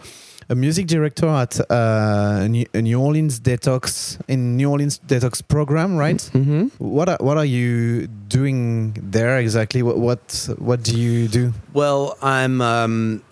a 0.51 0.55
music 0.55 0.87
director 0.87 1.27
at 1.29 1.61
uh, 1.71 2.47
New 2.49 2.65
New 2.75 3.01
Orleans 3.01 3.39
Detox 3.41 4.19
in 4.29 4.57
New 4.57 4.71
Orleans 4.71 4.99
Detox 5.07 5.43
program, 5.47 5.97
right? 5.97 6.23
hmm 6.33 6.69
What 6.79 7.09
are, 7.09 7.19
what 7.21 7.37
are 7.37 7.45
you 7.45 8.07
doing 8.29 8.95
there 9.11 9.39
exactly? 9.39 9.83
What 9.83 9.99
what 9.99 10.49
what 10.59 10.83
do 10.83 10.99
you 10.99 11.29
do? 11.29 11.53
Well, 11.75 12.17
I'm 12.23 12.61
um, 12.63 13.23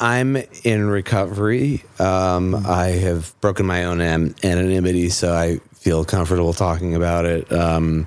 I'm 0.00 0.36
in 0.64 0.88
recovery. 0.88 1.82
Um, 1.98 2.54
I 2.54 2.86
have 3.04 3.34
broken 3.42 3.66
my 3.66 3.84
own 3.84 4.00
an- 4.00 4.34
anonymity, 4.42 5.10
so 5.10 5.34
I 5.34 5.60
feel 5.74 6.04
comfortable 6.04 6.54
talking 6.54 6.94
about 6.94 7.26
it. 7.26 7.52
Um, 7.52 8.06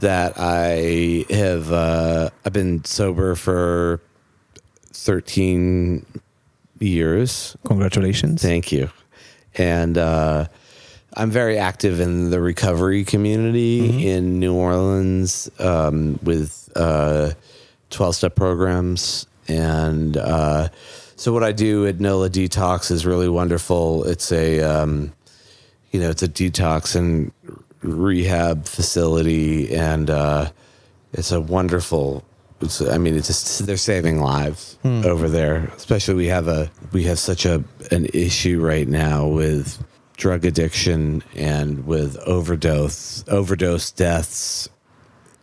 that 0.00 0.34
I 0.36 1.24
have 1.30 1.72
uh, 1.72 2.28
I've 2.44 2.52
been 2.52 2.84
sober 2.84 3.34
for 3.34 4.00
thirteen 4.92 6.04
years. 6.80 7.56
Congratulations. 7.66 8.42
Thank 8.42 8.72
you. 8.72 8.90
And 9.56 9.98
uh, 9.98 10.46
I'm 11.14 11.30
very 11.30 11.58
active 11.58 12.00
in 12.00 12.30
the 12.30 12.40
recovery 12.40 13.04
community 13.04 14.08
in 14.08 14.38
New 14.38 14.54
Orleans 14.54 15.50
um, 15.58 16.18
with 16.22 16.70
12 16.74 18.14
step 18.14 18.34
programs. 18.34 19.26
And 19.48 20.16
uh, 20.16 20.68
so, 21.16 21.32
what 21.32 21.42
I 21.42 21.52
do 21.52 21.86
at 21.86 22.00
NOLA 22.00 22.30
Detox 22.30 22.90
is 22.90 23.06
really 23.06 23.28
wonderful. 23.28 24.04
It's 24.04 24.30
a, 24.30 24.60
um, 24.60 25.12
you 25.90 26.00
know, 26.00 26.10
it's 26.10 26.22
a 26.22 26.28
detox 26.28 26.94
and 26.94 27.32
rehab 27.82 28.66
facility. 28.66 29.74
And 29.74 30.10
uh, 30.10 30.50
it's 31.12 31.32
a 31.32 31.40
wonderful 31.40 32.24
it's, 32.60 32.80
I 32.80 32.98
mean, 32.98 33.14
it's 33.16 33.28
just 33.28 33.66
they're 33.66 33.76
saving 33.76 34.20
lives 34.20 34.78
over 34.84 35.28
there. 35.28 35.70
Especially 35.76 36.14
we 36.14 36.26
have 36.26 36.48
a 36.48 36.70
we 36.92 37.04
have 37.04 37.18
such 37.18 37.44
a 37.46 37.62
an 37.90 38.06
issue 38.12 38.60
right 38.60 38.88
now 38.88 39.26
with 39.26 39.82
drug 40.16 40.44
addiction 40.44 41.22
and 41.36 41.86
with 41.86 42.16
overdose 42.26 43.24
overdose 43.28 43.90
deaths. 43.92 44.68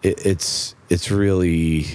It, 0.04 0.26
it's 0.26 0.76
it's 0.90 1.10
really 1.10 1.86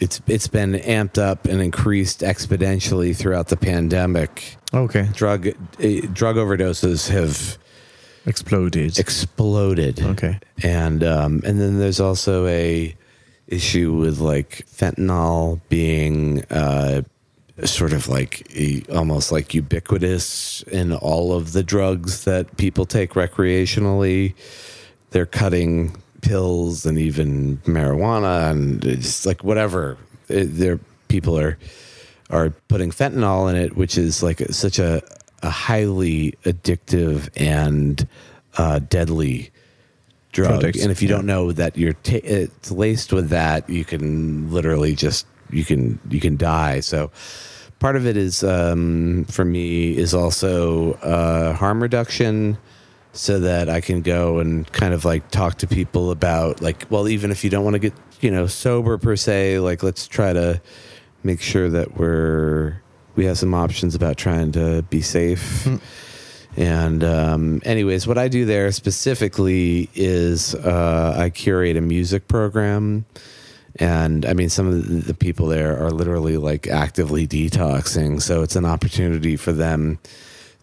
it's 0.00 0.20
it's 0.26 0.48
been 0.48 0.72
amped 0.72 1.18
up 1.18 1.44
and 1.44 1.60
increased 1.60 2.20
exponentially 2.20 3.14
throughout 3.16 3.48
the 3.48 3.56
pandemic. 3.56 4.56
Okay. 4.72 5.08
Drug 5.12 5.48
eh, 5.80 6.00
drug 6.12 6.36
overdoses 6.36 7.10
have 7.10 7.58
Exploded. 8.24 8.98
exploded 9.00 10.00
okay. 10.00 10.38
and 10.62 11.02
um, 11.02 11.42
and 11.44 11.60
then 11.60 11.78
there's 11.80 11.98
also 12.00 12.46
a 12.46 12.94
issue 13.46 13.92
with 13.92 14.18
like 14.18 14.64
fentanyl 14.66 15.60
being 15.68 16.42
uh, 16.50 17.02
sort 17.64 17.92
of 17.92 18.08
like 18.08 18.50
almost 18.92 19.30
like 19.30 19.54
ubiquitous 19.54 20.62
in 20.64 20.92
all 20.92 21.32
of 21.32 21.52
the 21.52 21.62
drugs 21.62 22.24
that 22.24 22.56
people 22.56 22.86
take 22.86 23.12
recreationally. 23.12 24.34
They're 25.10 25.26
cutting 25.26 25.96
pills 26.22 26.86
and 26.86 26.98
even 26.98 27.58
marijuana 27.58 28.50
and 28.50 28.84
it's 28.84 29.26
like 29.26 29.44
whatever. 29.44 29.98
It, 30.28 30.44
they're 30.44 30.80
people 31.08 31.38
are 31.38 31.58
are 32.30 32.50
putting 32.68 32.90
fentanyl 32.90 33.50
in 33.50 33.56
it, 33.56 33.76
which 33.76 33.98
is 33.98 34.22
like 34.22 34.40
such 34.50 34.78
a 34.78 35.02
a 35.42 35.50
highly 35.50 36.32
addictive 36.44 37.28
and 37.36 38.06
uh, 38.56 38.78
deadly 38.78 39.50
drug. 40.32 40.60
Products, 40.60 40.82
and 40.82 40.90
if 40.90 41.00
you 41.00 41.08
yeah. 41.08 41.16
don't 41.16 41.26
know 41.26 41.52
that 41.52 41.76
you're 41.76 41.92
ta- 41.92 42.20
it's 42.24 42.70
laced 42.70 43.12
with 43.12 43.28
that, 43.28 43.68
you 43.70 43.84
can 43.84 44.50
literally 44.50 44.94
just 44.94 45.26
you 45.50 45.64
can 45.64 46.00
you 46.10 46.20
can 46.20 46.36
die. 46.36 46.80
So 46.80 47.10
part 47.78 47.96
of 47.96 48.06
it 48.06 48.16
is 48.16 48.42
um, 48.42 49.24
for 49.26 49.44
me 49.44 49.96
is 49.96 50.14
also 50.14 50.94
uh, 50.94 51.52
harm 51.54 51.82
reduction 51.82 52.58
so 53.12 53.40
that 53.40 53.68
I 53.68 53.80
can 53.80 54.00
go 54.02 54.38
and 54.38 54.70
kind 54.72 54.94
of 54.94 55.04
like 55.04 55.30
talk 55.30 55.58
to 55.58 55.66
people 55.66 56.10
about 56.10 56.62
like 56.62 56.86
well 56.90 57.08
even 57.08 57.30
if 57.30 57.44
you 57.44 57.50
don't 57.50 57.64
want 57.64 57.74
to 57.74 57.78
get 57.78 57.92
you 58.20 58.30
know 58.30 58.46
sober 58.46 58.96
per 58.98 59.16
se 59.16 59.58
like 59.58 59.82
let's 59.82 60.08
try 60.08 60.32
to 60.32 60.60
make 61.22 61.42
sure 61.42 61.68
that 61.68 61.98
we're 61.98 62.80
we 63.14 63.26
have 63.26 63.36
some 63.36 63.52
options 63.52 63.94
about 63.94 64.16
trying 64.16 64.52
to 64.52 64.82
be 64.84 65.02
safe 65.02 65.68
and 66.56 67.02
um, 67.02 67.62
anyways 67.64 68.06
what 68.06 68.18
I 68.18 68.28
do 68.28 68.44
there 68.44 68.70
specifically 68.72 69.88
is 69.94 70.54
uh, 70.54 71.14
I 71.16 71.30
curate 71.30 71.76
a 71.76 71.80
music 71.80 72.28
program 72.28 73.04
and 73.76 74.26
I 74.26 74.34
mean, 74.34 74.50
some 74.50 74.66
of 74.66 75.06
the, 75.06 75.14
people 75.14 75.46
there 75.46 75.82
are 75.82 75.90
literally 75.90 76.36
like 76.36 76.66
actively 76.66 77.26
detoxing. 77.26 78.20
So 78.20 78.42
it's 78.42 78.56
an 78.56 78.64
opportunity 78.64 79.36
for 79.36 79.52
them 79.52 79.98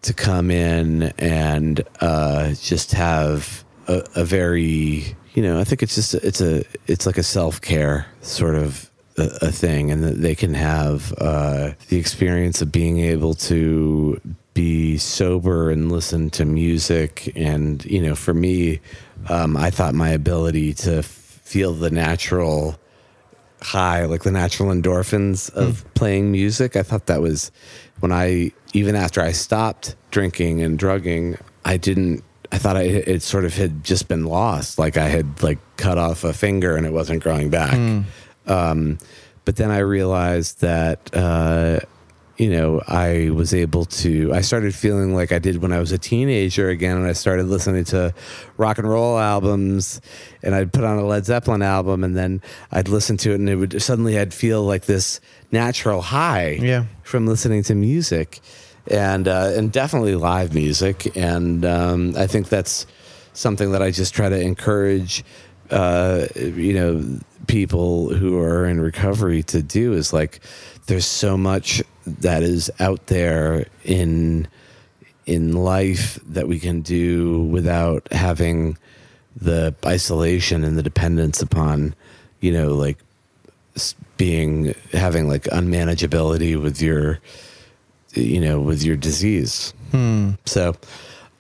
to 0.04 0.14
come 0.14 0.52
in 0.52 1.04
and 1.18 1.84
uh, 2.02 2.54
just 2.54 2.92
have 2.92 3.64
a, 3.88 4.04
a 4.16 4.24
very, 4.24 5.16
you 5.34 5.42
know, 5.42 5.60
I 5.60 5.64
think 5.64 5.82
it's 5.82 5.96
just 5.96 6.14
it's 6.16 6.42
a 6.42 6.64
it's 6.88 7.06
like 7.06 7.18
a 7.18 7.24
self 7.24 7.62
care 7.62 8.06
sort 8.22 8.56
of 8.56 8.90
a, 9.18 9.30
a 9.42 9.52
thing, 9.52 9.92
and 9.92 10.04
they 10.04 10.36
can 10.36 10.54
have 10.54 11.14
uh, 11.18 11.72
the 11.88 11.98
experience 11.98 12.62
of 12.62 12.72
being 12.72 13.00
able 13.00 13.34
to 13.34 14.22
be 14.54 14.98
sober 14.98 15.70
and 15.70 15.92
listen 15.92 16.30
to 16.32 16.46
music. 16.46 17.32
And 17.36 17.84
you 17.86 18.02
know, 18.02 18.16
for 18.16 18.34
me, 18.34 18.80
um, 19.30 19.56
I 19.56 19.70
thought 19.70 19.94
my 19.94 20.10
ability 20.10 20.74
to 20.76 20.98
f- 20.98 21.06
feel 21.06 21.74
the 21.74 21.90
natural 21.90 22.78
high, 23.62 24.06
like 24.06 24.24
the 24.24 24.32
natural 24.32 24.70
endorphins 24.70 25.54
of 25.54 25.86
playing 25.94 26.32
music. 26.32 26.76
I 26.76 26.84
thought 26.84 27.08
that 27.08 27.22
was 27.22 27.52
when 28.00 28.12
I, 28.12 28.52
even 28.74 28.96
after 28.96 29.22
I 29.22 29.34
stopped 29.34 29.96
drinking 30.12 30.62
and 30.62 30.80
drugging, 30.80 31.38
I 31.66 31.78
didn't, 31.78 32.24
I 32.52 32.58
thought 32.58 32.78
I, 32.78 32.84
it 32.84 33.22
sort 33.22 33.46
of 33.46 33.54
had 33.56 33.84
just 33.84 34.08
been 34.08 34.26
lost. 34.26 34.80
Like 34.80 34.96
I 34.98 35.10
had 35.10 35.44
like 35.44 35.60
cut 35.78 35.98
off 35.98 36.24
a 36.24 36.34
finger 36.34 36.76
and 36.78 36.86
it 36.86 36.94
wasn't 36.94 37.22
growing 37.22 37.50
back. 37.50 37.74
Um, 38.48 38.98
but 39.46 39.58
then 39.58 39.72
I 39.72 39.80
realized 39.80 40.62
that, 40.62 41.14
uh, 41.14 41.82
you 42.40 42.50
know, 42.50 42.82
I 42.88 43.30
was 43.32 43.54
able 43.54 43.84
to, 43.84 44.34
I 44.34 44.40
started 44.40 44.74
feeling 44.74 45.14
like 45.14 45.34
I 45.34 45.40
did 45.40 45.62
when 45.62 45.74
I 45.74 45.80
was 45.80 45.92
a 45.92 45.98
teenager 45.98 46.70
again. 46.70 46.96
And 46.96 47.06
I 47.06 47.12
started 47.12 47.48
listening 47.48 47.84
to 47.86 48.14
rock 48.56 48.78
and 48.78 48.90
roll 48.90 49.20
albums 49.20 50.00
and 50.42 50.56
I'd 50.56 50.72
put 50.72 50.86
on 50.86 50.98
a 50.98 51.06
Led 51.06 51.26
Zeppelin 51.26 51.62
album 51.62 52.02
and 52.04 52.16
then 52.16 52.42
I'd 52.72 52.88
listen 52.88 53.18
to 53.18 53.32
it 53.32 53.36
and 53.36 53.50
it 53.50 53.58
would 53.58 53.82
suddenly 53.82 54.18
I'd 54.18 54.34
feel 54.34 54.64
like 54.64 54.86
this 54.86 55.20
natural 55.52 56.02
high 56.02 56.52
Yeah. 56.62 56.86
from 57.04 57.28
listening 57.28 57.62
to 57.64 57.76
music 57.76 58.40
and, 58.90 59.28
uh, 59.28 59.52
and 59.58 59.70
definitely 59.70 60.16
live 60.16 60.54
music. 60.56 61.16
And, 61.18 61.66
um, 61.66 62.14
I 62.18 62.26
think 62.26 62.48
that's 62.48 62.88
something 63.34 63.74
that 63.74 63.82
I 63.82 63.92
just 63.92 64.14
try 64.14 64.30
to 64.30 64.40
encourage, 64.40 65.26
uh, 65.72 66.28
you 66.38 66.74
know, 66.74 67.20
people 67.48 68.14
who 68.14 68.40
are 68.40 68.66
in 68.66 68.80
recovery 68.80 69.44
to 69.44 69.62
do 69.62 69.92
is 69.92 70.14
like, 70.14 70.40
there's 70.88 71.06
so 71.06 71.38
much 71.38 71.84
that 72.22 72.44
is 72.44 72.70
out 72.80 73.08
there 73.08 73.66
in 73.84 74.48
in 75.26 75.54
life 75.54 76.20
that 76.28 76.48
we 76.48 76.60
can 76.60 76.82
do 76.82 77.42
without 77.44 78.12
having 78.12 78.78
the 79.36 79.74
isolation 79.86 80.64
and 80.64 80.78
the 80.78 80.84
dependence 80.84 81.42
upon 81.42 81.94
you 82.42 82.52
know 82.52 82.74
like 82.74 82.98
being 84.18 84.74
having 84.92 85.28
like 85.28 85.44
unmanageability 85.44 86.62
with 86.62 86.82
your 86.82 87.20
you 88.14 88.42
know 88.42 88.60
with 88.60 88.84
your 88.84 88.96
disease. 88.96 89.74
So 90.46 90.76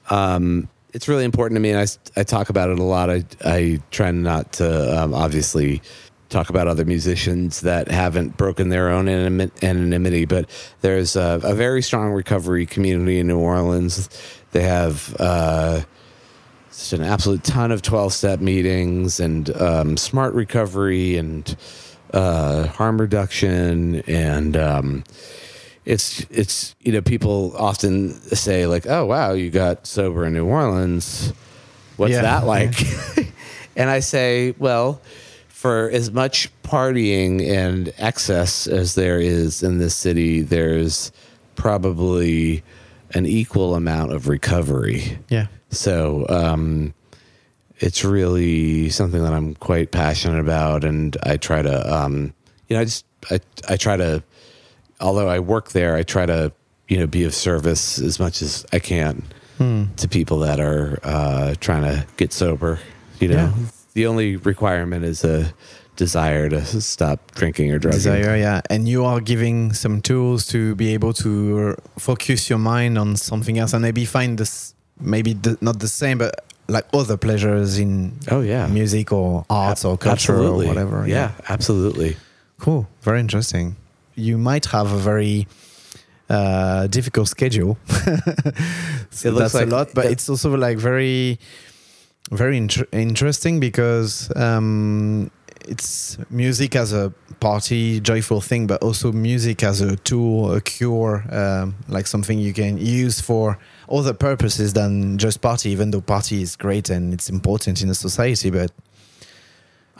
um 0.09 0.69
it's 0.93 1.07
really 1.07 1.23
important 1.23 1.55
to 1.55 1.59
me 1.59 1.69
and 1.69 1.79
I, 1.79 2.19
I 2.19 2.23
talk 2.23 2.49
about 2.49 2.69
it 2.69 2.79
a 2.79 2.83
lot. 2.83 3.09
I 3.09 3.23
i 3.43 3.79
try 3.91 4.11
not 4.11 4.53
to 4.53 5.01
um, 5.03 5.13
obviously 5.13 5.81
talk 6.29 6.49
about 6.49 6.67
other 6.67 6.85
musicians 6.85 7.61
that 7.61 7.89
haven't 7.89 8.37
broken 8.37 8.69
their 8.69 8.89
own 8.89 9.07
anonymity, 9.09 9.65
anonymity 9.65 10.25
but 10.25 10.49
there's 10.81 11.15
a, 11.15 11.39
a 11.43 11.53
very 11.55 11.81
strong 11.81 12.11
recovery 12.11 12.65
community 12.65 13.19
in 13.19 13.27
new 13.27 13.39
orleans. 13.39 14.09
They 14.51 14.61
have 14.63 15.15
uh 15.19 15.81
just 16.69 16.93
an 16.93 17.01
absolute 17.03 17.43
ton 17.43 17.71
of 17.71 17.81
12 17.81 18.13
step 18.13 18.39
meetings 18.39 19.19
and 19.19 19.49
um, 19.59 19.97
smart 19.97 20.33
recovery 20.33 21.17
and 21.17 21.57
uh, 22.13 22.67
harm 22.67 23.01
reduction 23.01 24.01
and 24.07 24.55
um, 24.55 25.03
it's 25.85 26.25
it's 26.29 26.75
you 26.79 26.91
know 26.91 27.01
people 27.01 27.53
often 27.57 28.13
say 28.21 28.65
like 28.67 28.85
oh 28.87 29.05
wow 29.05 29.33
you 29.33 29.49
got 29.49 29.87
sober 29.87 30.25
in 30.25 30.33
New 30.33 30.45
Orleans. 30.45 31.33
What's 31.97 32.13
Yeah. 32.13 32.21
that 32.21 32.45
like? 32.45 32.75
And 33.75 33.89
I 33.89 33.99
say 34.01 34.53
well 34.59 35.01
for 35.59 35.89
as 35.91 36.09
much 36.11 36.49
partying 36.63 37.45
and 37.45 37.91
excess 37.97 38.65
as 38.65 38.95
there 38.95 39.19
is 39.19 39.61
in 39.61 39.77
this 39.77 39.93
city 39.93 40.41
there's 40.41 41.11
probably 41.55 42.63
an 43.13 43.25
equal 43.25 43.75
amount 43.75 44.13
of 44.13 44.27
recovery 44.29 45.19
Yeah. 45.29 45.47
so 45.69 46.25
um, 46.29 46.93
it's 47.79 48.03
really 48.05 48.89
something 48.89 49.21
that 49.21 49.33
I'm 49.33 49.55
quite 49.55 49.91
passionate 49.91 50.39
about, 50.39 50.83
and 50.83 51.15
I 51.23 51.37
try 51.37 51.61
to, 51.61 51.93
um, 51.97 52.33
you 52.67 52.75
know, 52.75 52.81
I 52.81 52.83
just 52.85 53.05
I 53.31 53.39
I 53.69 53.77
try 53.77 53.95
to, 53.95 54.21
although 54.99 55.29
I 55.29 55.39
work 55.39 55.69
there, 55.71 55.95
I 55.95 56.03
try 56.03 56.25
to 56.25 56.51
you 56.89 56.97
know 56.99 57.07
be 57.07 57.23
of 57.23 57.33
service 57.33 57.97
as 57.99 58.19
much 58.19 58.41
as 58.41 58.65
I 58.73 58.79
can 58.79 59.23
to 59.97 60.07
people 60.09 60.39
that 60.39 60.59
are 60.59 60.99
uh, 61.03 61.55
trying 61.61 61.83
to 61.83 62.05
get 62.17 62.33
sober. 62.33 62.79
You 63.21 63.29
know, 63.29 63.53
Yeah. 63.57 63.65
The 63.93 64.05
only 64.07 64.35
requirement 64.37 65.03
is 65.05 65.23
a 65.23 65.53
desire 65.95 66.47
to 66.49 66.63
stop 66.81 67.19
drinking 67.35 67.71
or 67.71 67.79
drugging. 67.79 67.97
Desire, 67.97 68.37
yeah. 68.37 68.61
And 68.69 68.87
you 68.87 69.03
are 69.05 69.19
giving 69.19 69.73
some 69.73 70.01
tools 70.01 70.47
to 70.47 70.75
be 70.75 70.93
able 70.93 71.11
to 71.13 71.75
focus 71.97 72.49
your 72.49 72.59
mind 72.59 72.97
on 72.97 73.15
something 73.17 73.57
else 73.59 73.73
and 73.73 73.81
maybe 73.81 74.05
find 74.05 74.37
this, 74.37 74.73
maybe 74.99 75.33
the, 75.33 75.57
not 75.61 75.79
the 75.79 75.87
same, 75.89 76.17
but 76.19 76.45
like 76.69 76.85
other 76.93 77.17
pleasures 77.17 77.79
in 77.79 78.13
Oh 78.29 78.41
yeah, 78.41 78.67
music 78.67 79.11
or 79.11 79.43
arts 79.49 79.83
or 79.83 79.97
culture 79.97 80.33
Absolutely. 80.33 80.65
or 80.65 80.69
whatever. 80.69 81.07
Yeah, 81.07 81.31
absolutely. 81.49 82.15
Cool. 82.59 82.87
Very 83.01 83.19
interesting. 83.19 83.75
You 84.15 84.37
might 84.37 84.65
have 84.67 84.91
a 84.91 84.97
very 84.97 85.47
uh, 86.29 86.87
difficult 86.87 87.27
schedule. 87.27 87.77
so 87.89 88.01
It 89.29 89.31
looks 89.31 89.51
that's 89.51 89.53
like- 89.55 89.67
a 89.67 89.69
lot, 89.69 89.87
but 89.93 90.05
it- 90.05 90.11
it's 90.13 90.29
also 90.29 90.55
like 90.55 90.77
very, 90.77 91.39
very 92.31 92.57
inter- 92.57 92.87
interesting 92.91 93.59
because 93.59 94.31
um, 94.35 95.31
it's 95.61 96.17
music 96.29 96.75
as 96.75 96.93
a 96.93 97.13
party, 97.39 97.99
joyful 97.99 98.41
thing, 98.41 98.67
but 98.67 98.81
also 98.81 99.11
music 99.11 99.63
as 99.63 99.81
a 99.81 99.95
tool, 99.97 100.53
a 100.53 100.61
cure, 100.61 101.23
um, 101.31 101.75
like 101.87 102.07
something 102.07 102.39
you 102.39 102.53
can 102.53 102.77
use 102.77 103.21
for 103.21 103.57
other 103.89 104.13
purposes 104.13 104.73
than 104.73 105.17
just 105.17 105.41
party. 105.41 105.69
Even 105.69 105.91
though 105.91 106.01
party 106.01 106.41
is 106.41 106.55
great 106.55 106.89
and 106.89 107.13
it's 107.13 107.29
important 107.29 107.81
in 107.81 107.89
a 107.89 107.95
society, 107.95 108.49
but 108.49 108.71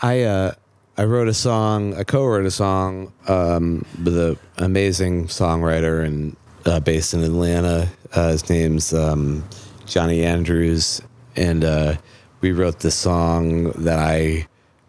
I 0.02 0.24
uh, 0.24 0.54
I 0.98 1.06
wrote 1.06 1.28
a 1.28 1.34
song. 1.34 1.96
I 1.96 2.04
co-wrote 2.04 2.46
a 2.46 2.52
song 2.52 3.14
um, 3.28 3.86
with 4.04 4.18
an 4.18 4.38
amazing 4.58 5.28
songwriter 5.28 6.06
and 6.06 6.36
uh, 6.66 6.80
based 6.80 7.14
in 7.14 7.24
Atlanta. 7.24 7.90
Uh, 8.14 8.30
his 8.30 8.50
name's 8.50 8.94
um, 8.94 9.48
Johnny 9.86 10.24
Andrews, 10.24 11.02
and 11.36 11.64
uh, 11.64 11.96
we 12.42 12.52
wrote 12.52 12.80
this 12.80 12.96
song 12.96 13.72
that 13.72 14.00
I 14.00 14.48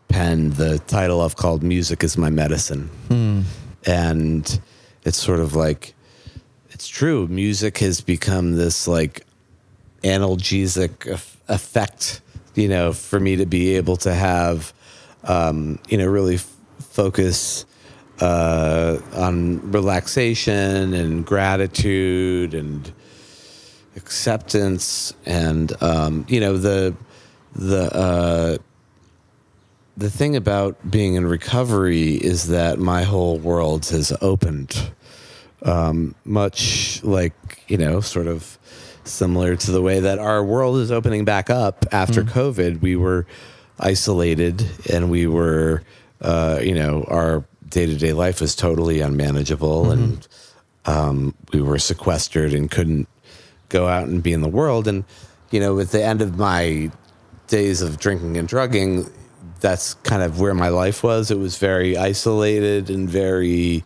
penned. 0.08 0.54
The 0.54 0.78
title 0.80 1.20
of 1.20 1.36
called 1.36 1.62
"Music 1.62 2.02
Is 2.04 2.16
My 2.16 2.30
Medicine," 2.30 2.90
and 3.86 4.60
it's 5.04 5.18
sort 5.18 5.40
of 5.40 5.54
like 5.54 5.94
it's 6.70 6.88
true. 6.88 7.26
Music 7.28 7.78
has 7.78 8.00
become 8.00 8.56
this 8.56 8.86
like 8.88 9.26
analgesic 10.02 11.06
effect, 11.48 12.20
you 12.54 12.68
know, 12.68 12.92
for 12.92 13.20
me 13.20 13.36
to 13.36 13.46
be 13.46 13.76
able 13.76 13.96
to 13.96 14.14
have, 14.14 14.72
um, 15.24 15.78
you 15.88 15.98
know, 15.98 16.06
really 16.06 16.36
f- 16.36 16.56
focus 16.78 17.66
uh, 18.20 18.98
on 19.14 19.70
relaxation 19.72 20.94
and 20.94 21.26
gratitude 21.26 22.54
and 22.54 22.92
acceptance 23.96 25.12
and 25.26 25.72
um, 25.82 26.24
you 26.28 26.40
know 26.40 26.56
the 26.56 26.94
the 27.54 27.94
uh, 27.94 28.58
the 29.96 30.10
thing 30.10 30.36
about 30.36 30.90
being 30.90 31.14
in 31.14 31.26
recovery 31.26 32.14
is 32.14 32.48
that 32.48 32.78
my 32.78 33.02
whole 33.02 33.38
world 33.38 33.86
has 33.86 34.16
opened 34.22 34.92
um, 35.62 36.14
much 36.24 37.02
like 37.02 37.34
you 37.68 37.76
know 37.76 38.00
sort 38.00 38.26
of 38.26 38.58
similar 39.04 39.56
to 39.56 39.70
the 39.70 39.82
way 39.82 40.00
that 40.00 40.18
our 40.18 40.44
world 40.44 40.78
is 40.78 40.90
opening 40.90 41.24
back 41.24 41.50
up 41.50 41.84
after 41.92 42.22
COVID. 42.22 42.80
We 42.80 42.96
were 42.96 43.26
isolated 43.78 44.64
and 44.90 45.10
we 45.10 45.26
were, 45.26 45.82
uh, 46.20 46.60
you 46.62 46.74
know, 46.74 47.04
our 47.08 47.44
day 47.68 47.86
to 47.86 47.96
day 47.96 48.12
life 48.12 48.40
was 48.40 48.54
totally 48.54 49.00
unmanageable 49.00 49.90
and 49.90 50.26
um, 50.86 51.34
we 51.52 51.60
were 51.60 51.78
sequestered 51.78 52.52
and 52.52 52.70
couldn't 52.70 53.08
go 53.68 53.86
out 53.86 54.08
and 54.08 54.22
be 54.22 54.32
in 54.32 54.42
the 54.42 54.48
world. 54.48 54.88
And, 54.88 55.04
you 55.50 55.60
know, 55.60 55.78
at 55.78 55.90
the 55.90 56.02
end 56.02 56.22
of 56.22 56.38
my 56.38 56.90
days 57.50 57.82
of 57.82 57.98
drinking 57.98 58.36
and 58.36 58.48
drugging, 58.48 59.10
that's 59.60 59.94
kind 59.94 60.22
of 60.22 60.40
where 60.40 60.54
my 60.54 60.68
life 60.68 61.02
was. 61.02 61.30
It 61.30 61.38
was 61.38 61.58
very 61.58 61.96
isolated 61.96 62.88
and 62.88 63.08
very 63.08 63.84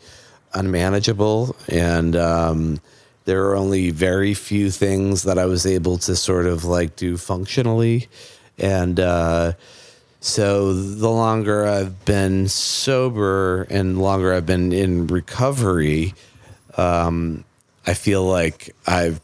unmanageable. 0.52 1.56
And 1.68 2.14
um, 2.14 2.80
there 3.24 3.40
were 3.40 3.56
only 3.56 3.90
very 3.90 4.34
few 4.34 4.70
things 4.70 5.24
that 5.24 5.38
I 5.38 5.46
was 5.46 5.66
able 5.66 5.98
to 5.98 6.14
sort 6.14 6.46
of 6.46 6.64
like 6.64 6.94
do 6.94 7.16
functionally. 7.16 8.08
And, 8.58 9.00
uh, 9.00 9.54
so 10.20 10.72
the 10.72 11.10
longer 11.10 11.66
I've 11.66 12.06
been 12.06 12.48
sober 12.48 13.64
and 13.64 14.00
longer 14.00 14.32
I've 14.32 14.46
been 14.46 14.72
in 14.72 15.06
recovery, 15.06 16.14
um, 16.78 17.44
I 17.86 17.92
feel 17.92 18.24
like 18.24 18.74
I've 18.86 19.20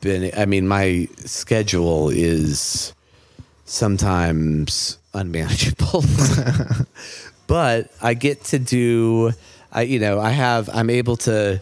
been. 0.00 0.32
I 0.36 0.44
mean, 0.46 0.66
my 0.66 1.08
schedule 1.18 2.10
is 2.10 2.93
sometimes 3.74 4.98
unmanageable, 5.12 6.04
but 7.46 7.90
I 8.00 8.14
get 8.14 8.44
to 8.44 8.58
do. 8.58 9.32
I 9.72 9.82
you 9.82 9.98
know 9.98 10.20
I 10.20 10.30
have. 10.30 10.70
I'm 10.72 10.90
able 10.90 11.16
to. 11.28 11.60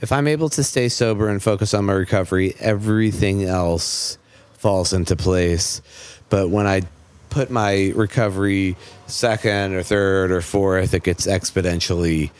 If 0.00 0.12
I'm 0.12 0.28
able 0.28 0.48
to 0.50 0.62
stay 0.62 0.88
sober 0.88 1.28
and 1.28 1.42
focus 1.42 1.74
on 1.74 1.86
my 1.86 1.92
recovery, 1.92 2.54
everything 2.60 3.44
else 3.44 4.16
falls 4.52 4.92
into 4.92 5.16
place. 5.16 5.82
But 6.30 6.50
when 6.50 6.68
I 6.68 6.82
put 7.30 7.50
my 7.50 7.92
recovery 7.96 8.76
second 9.08 9.74
or 9.74 9.82
third 9.82 10.30
or 10.30 10.40
fourth, 10.40 10.94
it 10.94 11.02
gets 11.02 11.26
exponentially 11.26 12.30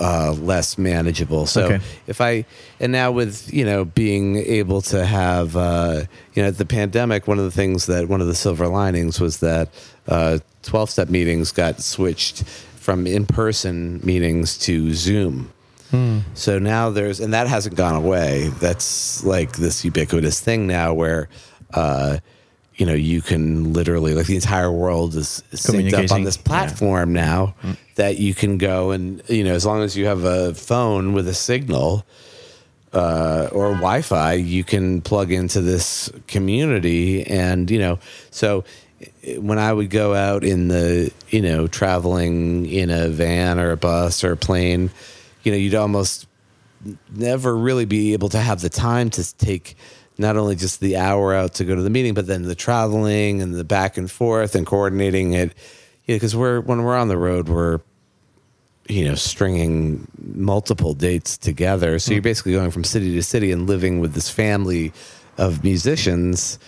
uh, 0.00 0.32
less 0.32 0.76
manageable. 0.78 1.46
So 1.46 1.64
Okay. 1.66 1.80
if 2.06 2.20
I 2.20 2.44
and 2.80 2.92
now 2.92 3.10
with 3.12 3.52
you 3.52 3.64
know 3.64 3.84
being 3.84 4.36
able 4.36 4.82
to 4.82 5.04
have 5.06 5.56
uh, 5.56 6.02
you 6.34 6.42
know 6.42 6.50
the 6.50 6.66
pandemic, 6.66 7.26
one 7.26 7.38
of 7.38 7.44
the 7.44 7.50
things 7.50 7.86
that 7.86 8.08
one 8.08 8.20
of 8.20 8.26
the 8.26 8.34
silver 8.34 8.68
linings 8.68 9.20
was 9.20 9.38
that 9.40 9.68
twelve 10.62 10.90
step 10.90 11.08
meetings 11.08 11.52
got 11.52 11.80
switched 11.82 12.44
from 12.76 13.06
in 13.06 13.26
person 13.26 14.00
meetings 14.04 14.56
to 14.58 14.94
Zoom. 14.94 15.50
So 16.34 16.58
now 16.58 16.90
there's, 16.90 17.20
and 17.20 17.32
that 17.32 17.46
hasn't 17.46 17.74
gone 17.74 17.94
away. 17.94 18.48
That's 18.60 19.24
like 19.24 19.52
this 19.56 19.82
ubiquitous 19.82 20.40
thing 20.40 20.66
now 20.66 20.92
where, 20.92 21.30
uh, 21.72 22.18
you 22.76 22.86
know, 22.86 22.94
you 22.94 23.22
can 23.22 23.72
literally, 23.72 24.14
like 24.14 24.26
the 24.26 24.34
entire 24.34 24.70
world 24.70 25.14
is 25.16 25.42
synced 25.52 25.92
up 25.94 26.12
on 26.12 26.24
this 26.24 26.36
yeah. 26.36 26.42
platform 26.44 27.12
now 27.12 27.54
that 27.94 28.18
you 28.18 28.34
can 28.34 28.58
go 28.58 28.90
and, 28.90 29.22
you 29.28 29.44
know, 29.44 29.54
as 29.54 29.64
long 29.64 29.82
as 29.82 29.96
you 29.96 30.06
have 30.06 30.24
a 30.24 30.54
phone 30.54 31.14
with 31.14 31.26
a 31.26 31.34
signal, 31.34 32.04
uh, 32.92 33.48
or 33.52 33.72
Wi-Fi, 33.72 34.34
you 34.34 34.64
can 34.64 35.02
plug 35.02 35.30
into 35.30 35.60
this 35.60 36.10
community, 36.26 37.26
and 37.26 37.70
you 37.70 37.78
know, 37.78 37.98
so 38.30 38.64
when 39.38 39.58
I 39.58 39.72
would 39.72 39.90
go 39.90 40.14
out 40.14 40.44
in 40.44 40.68
the, 40.68 41.12
you 41.28 41.42
know, 41.42 41.66
traveling 41.66 42.66
in 42.66 42.90
a 42.90 43.08
van 43.08 43.58
or 43.58 43.72
a 43.72 43.76
bus 43.76 44.24
or 44.24 44.32
a 44.32 44.36
plane, 44.36 44.90
you 45.42 45.52
know, 45.52 45.58
you'd 45.58 45.74
almost 45.74 46.26
never 47.14 47.54
really 47.54 47.84
be 47.84 48.14
able 48.14 48.28
to 48.30 48.38
have 48.38 48.60
the 48.60 48.68
time 48.68 49.10
to 49.10 49.36
take 49.36 49.76
not 50.18 50.36
only 50.36 50.56
just 50.56 50.80
the 50.80 50.96
hour 50.96 51.34
out 51.34 51.54
to 51.54 51.64
go 51.64 51.74
to 51.74 51.82
the 51.82 51.90
meeting, 51.90 52.14
but 52.14 52.26
then 52.26 52.42
the 52.42 52.54
traveling 52.54 53.42
and 53.42 53.54
the 53.54 53.64
back 53.64 53.96
and 53.96 54.10
forth 54.10 54.54
and 54.54 54.66
coordinating 54.66 55.34
it. 55.34 55.52
Yeah, 56.06 56.16
because 56.16 56.34
we're 56.34 56.60
when 56.60 56.82
we're 56.82 56.96
on 56.96 57.08
the 57.08 57.18
road, 57.18 57.48
we're 57.48 57.80
you 58.88 59.04
know 59.04 59.14
stringing 59.14 60.06
multiple 60.18 60.94
dates 60.94 61.36
together. 61.36 61.98
So 61.98 62.12
you're 62.12 62.20
hmm. 62.20 62.24
basically 62.24 62.52
going 62.52 62.70
from 62.70 62.84
city 62.84 63.14
to 63.14 63.22
city 63.22 63.52
and 63.52 63.66
living 63.66 64.00
with 64.00 64.14
this 64.14 64.30
family 64.30 64.92
of 65.38 65.64
musicians. 65.64 66.58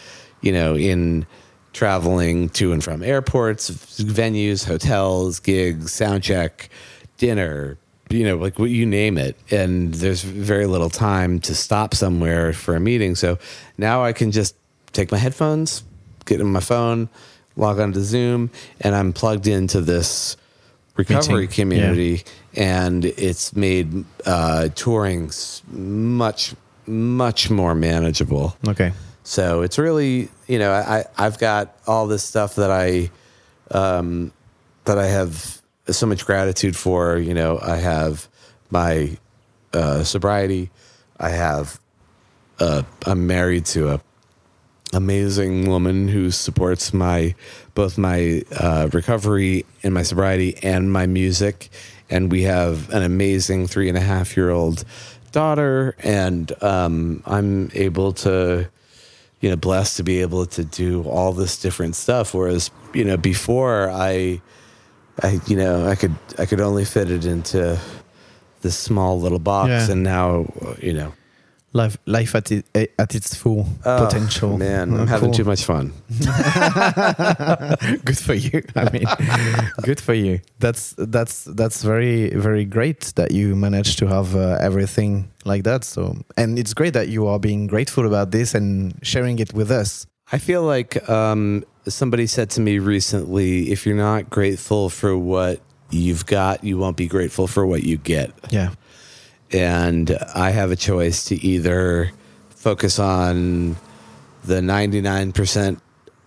You 0.40 0.53
know, 0.53 0.76
in 0.76 1.26
traveling 1.72 2.49
to 2.51 2.72
and 2.72 2.82
from 2.82 3.03
airports, 3.03 3.70
venues, 3.70 4.64
hotels, 4.64 5.40
gigs, 5.40 5.92
sound 5.92 6.22
check, 6.22 6.70
dinner, 7.16 7.78
you 8.11 8.24
know, 8.24 8.36
like 8.36 8.59
what 8.59 8.70
you 8.70 8.86
name 8.86 9.18
it. 9.18 9.36
And 9.50 9.94
there's 9.94 10.22
very 10.22 10.66
little 10.66 10.90
time 10.90 11.40
to 11.40 11.54
stop 11.54 11.94
somewhere 11.94 12.52
for 12.52 12.74
a 12.74 12.80
meeting. 12.80 13.14
So 13.14 13.38
now 13.76 14.04
I 14.04 14.12
can 14.12 14.30
just 14.30 14.54
take 14.92 15.12
my 15.12 15.18
headphones, 15.18 15.84
get 16.24 16.40
in 16.40 16.46
my 16.46 16.61
phone, 16.61 17.09
log 17.56 17.80
on 17.80 17.92
to 17.92 18.00
Zoom, 18.00 18.50
and 18.80 18.94
I'm 18.94 19.12
plugged 19.12 19.46
into 19.46 19.80
this 19.80 20.36
recovery 20.96 21.42
Meeting, 21.42 21.54
community. 21.54 22.24
And 22.54 23.04
it's 23.04 23.54
made 23.54 24.04
uh, 24.26 24.68
touring 24.74 25.30
much, 25.70 26.54
much 26.86 27.50
more 27.50 27.74
manageable. 27.74 28.56
Okay. 28.66 28.92
So 29.22 29.62
it's 29.62 29.78
really, 29.78 30.30
you 30.46 30.59
know, 30.59 30.72
I, 30.72 31.04
I've 31.18 31.38
got 31.38 31.76
all 31.86 32.06
this 32.06 32.24
stuff 32.24 32.54
that 32.56 32.70
I, 32.70 33.11
um, 33.70 34.32
that 34.84 34.98
I 34.98 35.06
have 35.06 35.61
so 35.91 36.07
much 36.07 36.26
gratitude 36.26 36.76
for. 36.76 37.18
You 37.18 37.34
know, 37.34 37.59
I 37.61 37.76
have 37.76 38.28
my 38.70 39.16
uh, 39.72 40.05
sobriety. 40.05 40.70
I 41.18 41.30
have, 41.30 41.80
uh, 42.61 42.82
I'm 43.07 43.26
married 43.26 43.66
to 43.66 43.95
a 43.95 44.01
amazing 44.93 45.68
woman 45.68 46.09
who 46.09 46.30
supports 46.30 46.95
my 46.95 47.34
both 47.74 47.99
my 47.99 48.43
uh, 48.59 48.89
recovery 48.93 49.66
and 49.82 49.93
my 49.93 50.03
sobriety 50.03 50.57
and 50.62 50.91
my 50.93 51.07
music 51.07 51.68
and 52.09 52.32
we 52.32 52.43
have 52.43 52.89
an 52.91 53.03
amazing 53.03 53.66
three 53.66 53.89
and 53.89 53.99
a 53.99 54.01
half 54.01 54.36
year 54.36 54.51
old 54.51 54.84
daughter 55.30 55.95
and 55.99 56.53
um, 56.62 57.22
i'm 57.26 57.70
able 57.74 58.12
to 58.12 58.66
you 59.41 59.51
know 59.51 59.57
blessed 59.57 59.99
to 59.99 60.03
be 60.03 60.22
able 60.22 60.47
to 60.47 60.64
do 60.64 61.03
all 61.03 61.32
this 61.32 61.61
different 61.61 61.95
stuff 61.95 62.32
whereas 62.32 62.70
you 62.95 63.05
know 63.05 63.16
before 63.16 63.91
i 63.91 64.41
i 65.22 65.40
you 65.46 65.56
know 65.56 65.86
i 65.88 65.94
could 65.94 66.14
i 66.38 66.46
could 66.46 66.60
only 66.60 66.84
fit 66.84 67.10
it 67.10 67.24
into 67.24 67.78
this 68.62 68.76
small 68.76 69.20
little 69.20 69.38
box 69.38 69.68
Yeah. 69.70 69.90
and 69.92 70.02
now 70.02 70.46
you 70.80 70.92
know 70.92 71.12
Life, 71.74 71.98
life 72.06 72.34
at, 72.34 72.50
it, 72.50 72.64
at 72.98 73.14
its 73.14 73.34
full 73.34 73.66
oh, 73.84 74.06
potential. 74.06 74.56
man 74.56 74.94
Oh, 74.94 75.00
i'm 75.02 75.06
having 75.06 75.28
cool. 75.28 75.34
too 75.36 75.44
much 75.44 75.64
fun 75.64 75.92
good 78.04 78.18
for 78.18 78.34
you. 78.34 78.62
I 78.74 78.90
mean, 78.90 79.04
good 79.82 80.00
for 80.00 80.14
you. 80.14 80.40
That's 80.60 80.94
that's 80.96 81.44
that's 81.44 81.82
very 81.82 82.30
very 82.30 82.64
great 82.64 83.12
that 83.16 83.30
you 83.32 83.54
managed 83.54 83.98
to 83.98 84.06
have 84.06 84.34
uh, 84.34 84.56
everything 84.60 85.30
like 85.44 85.64
that. 85.64 85.84
So, 85.84 86.16
and 86.36 86.58
it's 86.58 86.74
great 86.74 86.94
that 86.94 87.08
you 87.08 87.26
are 87.26 87.38
being 87.38 87.66
grateful 87.66 88.06
about 88.06 88.30
this 88.30 88.54
and 88.54 88.94
sharing 89.02 89.38
it 89.38 89.52
with 89.54 89.70
us. 89.70 90.06
I 90.31 90.39
feel 90.39 90.62
like 90.62 91.09
um, 91.09 91.64
somebody 91.87 92.26
said 92.26 92.51
to 92.51 92.61
me 92.61 92.79
recently 92.79 93.70
if 93.70 93.87
you're 93.87 93.97
not 93.97 94.29
grateful 94.29 94.91
for 94.91 95.16
what 95.16 95.61
you've 95.91 96.26
got, 96.26 96.64
you 96.64 96.79
won't 96.79 96.97
be 96.97 97.07
grateful 97.07 97.47
for 97.47 97.66
what 97.66 97.83
you 97.83 97.97
get. 97.97 98.33
Yeah. 98.51 98.70
And 99.51 100.16
I 100.35 100.51
have 100.51 100.70
a 100.70 100.76
choice 100.76 101.24
to 101.26 101.37
either 101.37 102.12
focus 102.51 102.99
on 102.99 103.76
the 104.45 104.61
99% 104.61 105.81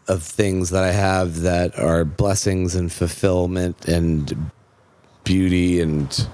of 0.08 0.24
things 0.24 0.72
that 0.72 0.84
I 0.84 0.92
have 0.92 1.42
that 1.42 1.78
are 1.78 2.04
blessings 2.04 2.76
and 2.76 2.92
fulfillment 2.92 3.88
and 3.88 4.52
beauty 5.24 5.80
and 5.80 6.28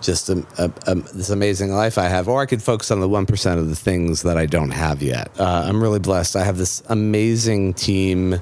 just 0.00 0.28
a, 0.30 0.44
a, 0.58 0.70
a, 0.86 0.94
this 0.94 1.30
amazing 1.30 1.70
life 1.72 1.98
I 1.98 2.08
have, 2.08 2.28
or 2.28 2.40
I 2.40 2.46
could 2.46 2.62
focus 2.62 2.90
on 2.90 3.00
the 3.00 3.08
1% 3.08 3.58
of 3.58 3.68
the 3.68 3.76
things 3.76 4.22
that 4.22 4.36
I 4.36 4.46
don't 4.46 4.70
have 4.70 5.02
yet. 5.02 5.30
Uh, 5.38 5.64
I'm 5.66 5.82
really 5.82 5.98
blessed. 5.98 6.36
I 6.36 6.44
have 6.44 6.56
this 6.58 6.82
amazing 6.88 7.74
team 7.74 8.40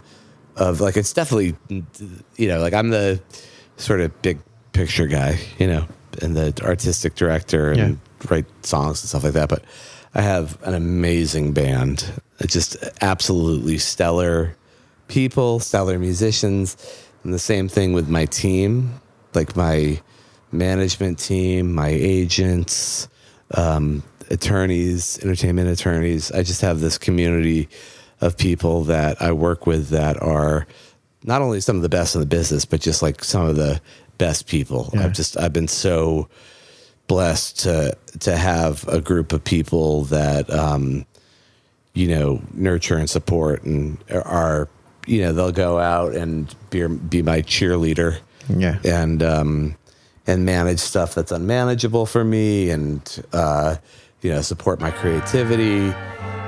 of 0.56 0.80
like, 0.80 0.96
it's 0.96 1.12
definitely, 1.12 1.56
you 2.36 2.48
know, 2.48 2.60
like 2.60 2.72
I'm 2.74 2.90
the 2.90 3.20
sort 3.76 4.00
of 4.00 4.22
big 4.22 4.38
picture 4.72 5.06
guy, 5.06 5.38
you 5.58 5.66
know, 5.66 5.86
and 6.22 6.36
the 6.36 6.52
artistic 6.64 7.14
director 7.14 7.70
and 7.72 7.78
Yeah. 7.78 8.26
write 8.30 8.46
songs 8.64 9.02
and 9.02 9.08
stuff 9.08 9.24
like 9.24 9.34
that. 9.34 9.48
But 9.48 9.64
I 10.14 10.22
have 10.22 10.58
an 10.62 10.74
amazing 10.74 11.52
band, 11.52 12.04
It's 12.40 12.52
just 12.54 12.76
absolutely 13.00 13.78
stellar 13.78 14.56
people, 15.08 15.58
stellar 15.60 15.98
musicians, 15.98 16.76
and 17.24 17.34
the 17.34 17.38
same 17.38 17.68
thing 17.68 17.92
with 17.92 18.08
my 18.08 18.26
team, 18.26 19.00
like 19.34 19.56
my 19.56 20.00
management 20.52 21.18
team, 21.18 21.72
my 21.74 21.88
agents, 21.88 23.08
um, 23.54 24.02
attorneys, 24.30 25.18
entertainment 25.22 25.68
attorneys. 25.68 26.30
I 26.32 26.42
just 26.42 26.60
have 26.60 26.80
this 26.80 26.98
community 26.98 27.68
of 28.20 28.36
people 28.36 28.84
that 28.84 29.20
I 29.22 29.32
work 29.32 29.66
with 29.66 29.88
that 29.90 30.20
are 30.22 30.66
not 31.24 31.42
only 31.42 31.60
some 31.60 31.76
of 31.76 31.82
the 31.82 31.88
best 31.88 32.14
in 32.14 32.20
the 32.20 32.26
business, 32.26 32.64
but 32.64 32.80
just 32.80 33.02
like 33.02 33.22
some 33.24 33.46
of 33.46 33.56
the 33.56 33.80
best 34.18 34.46
people. 34.46 34.90
Yeah. 34.92 35.04
I've 35.04 35.12
just 35.12 35.38
I've 35.38 35.52
been 35.52 35.68
so 35.68 36.28
blessed 37.06 37.60
to 37.60 37.96
to 38.20 38.36
have 38.36 38.86
a 38.88 39.00
group 39.00 39.32
of 39.32 39.42
people 39.44 40.04
that 40.04 40.50
um, 40.50 41.06
you 41.94 42.08
know, 42.08 42.40
nurture 42.54 42.96
and 42.96 43.08
support 43.10 43.62
and 43.64 43.98
are, 44.10 44.68
you 45.06 45.22
know, 45.22 45.32
they'll 45.32 45.50
go 45.50 45.78
out 45.80 46.14
and 46.14 46.54
be, 46.70 46.86
be 46.86 47.22
my 47.22 47.42
cheerleader 47.42 48.18
Yeah. 48.48 48.78
and 48.84 49.20
um, 49.22 49.74
and 50.28 50.44
manage 50.44 50.78
stuff 50.78 51.14
that's 51.16 51.32
unmanageable 51.32 52.06
for 52.06 52.22
me, 52.22 52.70
and 52.70 53.24
uh, 53.32 53.76
you 54.22 54.30
know 54.30 54.40
support 54.42 54.78
my 54.80 54.92
creativity, 54.92 55.92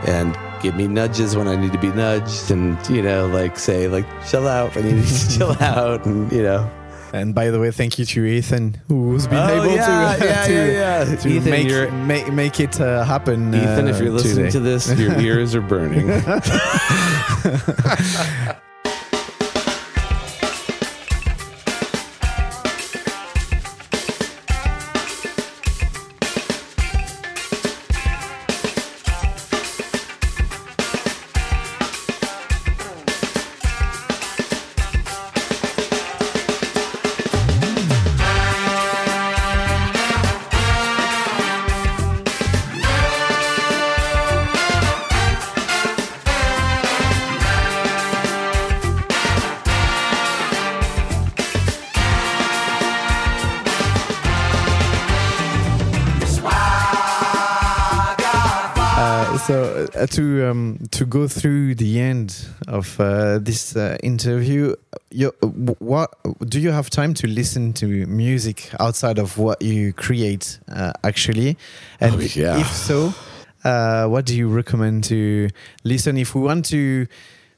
and 0.06 0.38
give 0.62 0.76
me 0.76 0.86
nudges 0.86 1.34
when 1.34 1.48
I 1.48 1.56
need 1.56 1.72
to 1.72 1.78
be 1.78 1.88
nudged, 1.88 2.50
and 2.52 2.78
you 2.88 3.02
know 3.02 3.26
like 3.26 3.58
say 3.58 3.88
like 3.88 4.06
chill 4.28 4.46
out 4.46 4.74
when 4.76 4.86
you 4.86 4.92
need 4.96 5.06
to 5.08 5.28
chill 5.38 5.56
out, 5.62 6.06
and 6.06 6.30
you 6.30 6.42
know. 6.44 6.70
And 7.12 7.34
by 7.34 7.50
the 7.50 7.58
way, 7.58 7.72
thank 7.72 7.98
you 7.98 8.04
to 8.04 8.24
Ethan 8.24 8.80
who's 8.86 9.26
been 9.26 9.38
Oh, 9.38 9.64
able 9.64 9.74
yeah, 9.74 10.16
to 10.16 10.24
yeah, 10.24 10.46
to, 10.46 10.72
yeah, 10.72 11.16
to 11.16 11.28
Ethan, 11.28 11.50
make, 12.06 12.28
make 12.28 12.32
make 12.32 12.60
it 12.60 12.80
uh, 12.80 13.02
happen. 13.02 13.52
Ethan, 13.52 13.88
if 13.88 13.96
uh, 13.98 14.04
you're 14.04 14.12
listening 14.12 14.36
today. 14.46 14.50
to 14.52 14.60
this, 14.60 14.96
your 14.96 15.18
ears 15.28 15.56
are 15.56 15.60
burning. 15.60 16.06
To 60.10 60.50
um, 60.50 60.78
to 60.90 61.04
go 61.06 61.26
through 61.28 61.74
the 61.76 62.00
end 62.00 62.46
of 62.68 62.98
uh, 63.00 63.38
this 63.38 63.76
uh, 63.76 63.96
interview, 64.02 64.74
you, 65.10 65.32
what 65.78 66.10
do 66.48 66.60
you 66.60 66.70
have 66.72 66.90
time 66.90 67.14
to 67.14 67.26
listen 67.26 67.72
to 67.74 67.86
music 68.06 68.70
outside 68.78 69.18
of 69.18 69.38
what 69.38 69.62
you 69.62 69.92
create 69.92 70.58
uh, 70.72 70.92
actually? 71.04 71.56
And 72.00 72.14
Oh, 72.14 72.20
yeah. 72.20 72.60
if 72.60 72.66
so, 72.72 73.12
uh, 73.64 74.06
what 74.08 74.26
do 74.26 74.34
you 74.36 74.48
recommend 74.48 75.04
to 75.04 75.48
listen 75.84 76.16
if 76.16 76.34
we 76.34 76.40
want 76.42 76.64
to? 76.66 77.06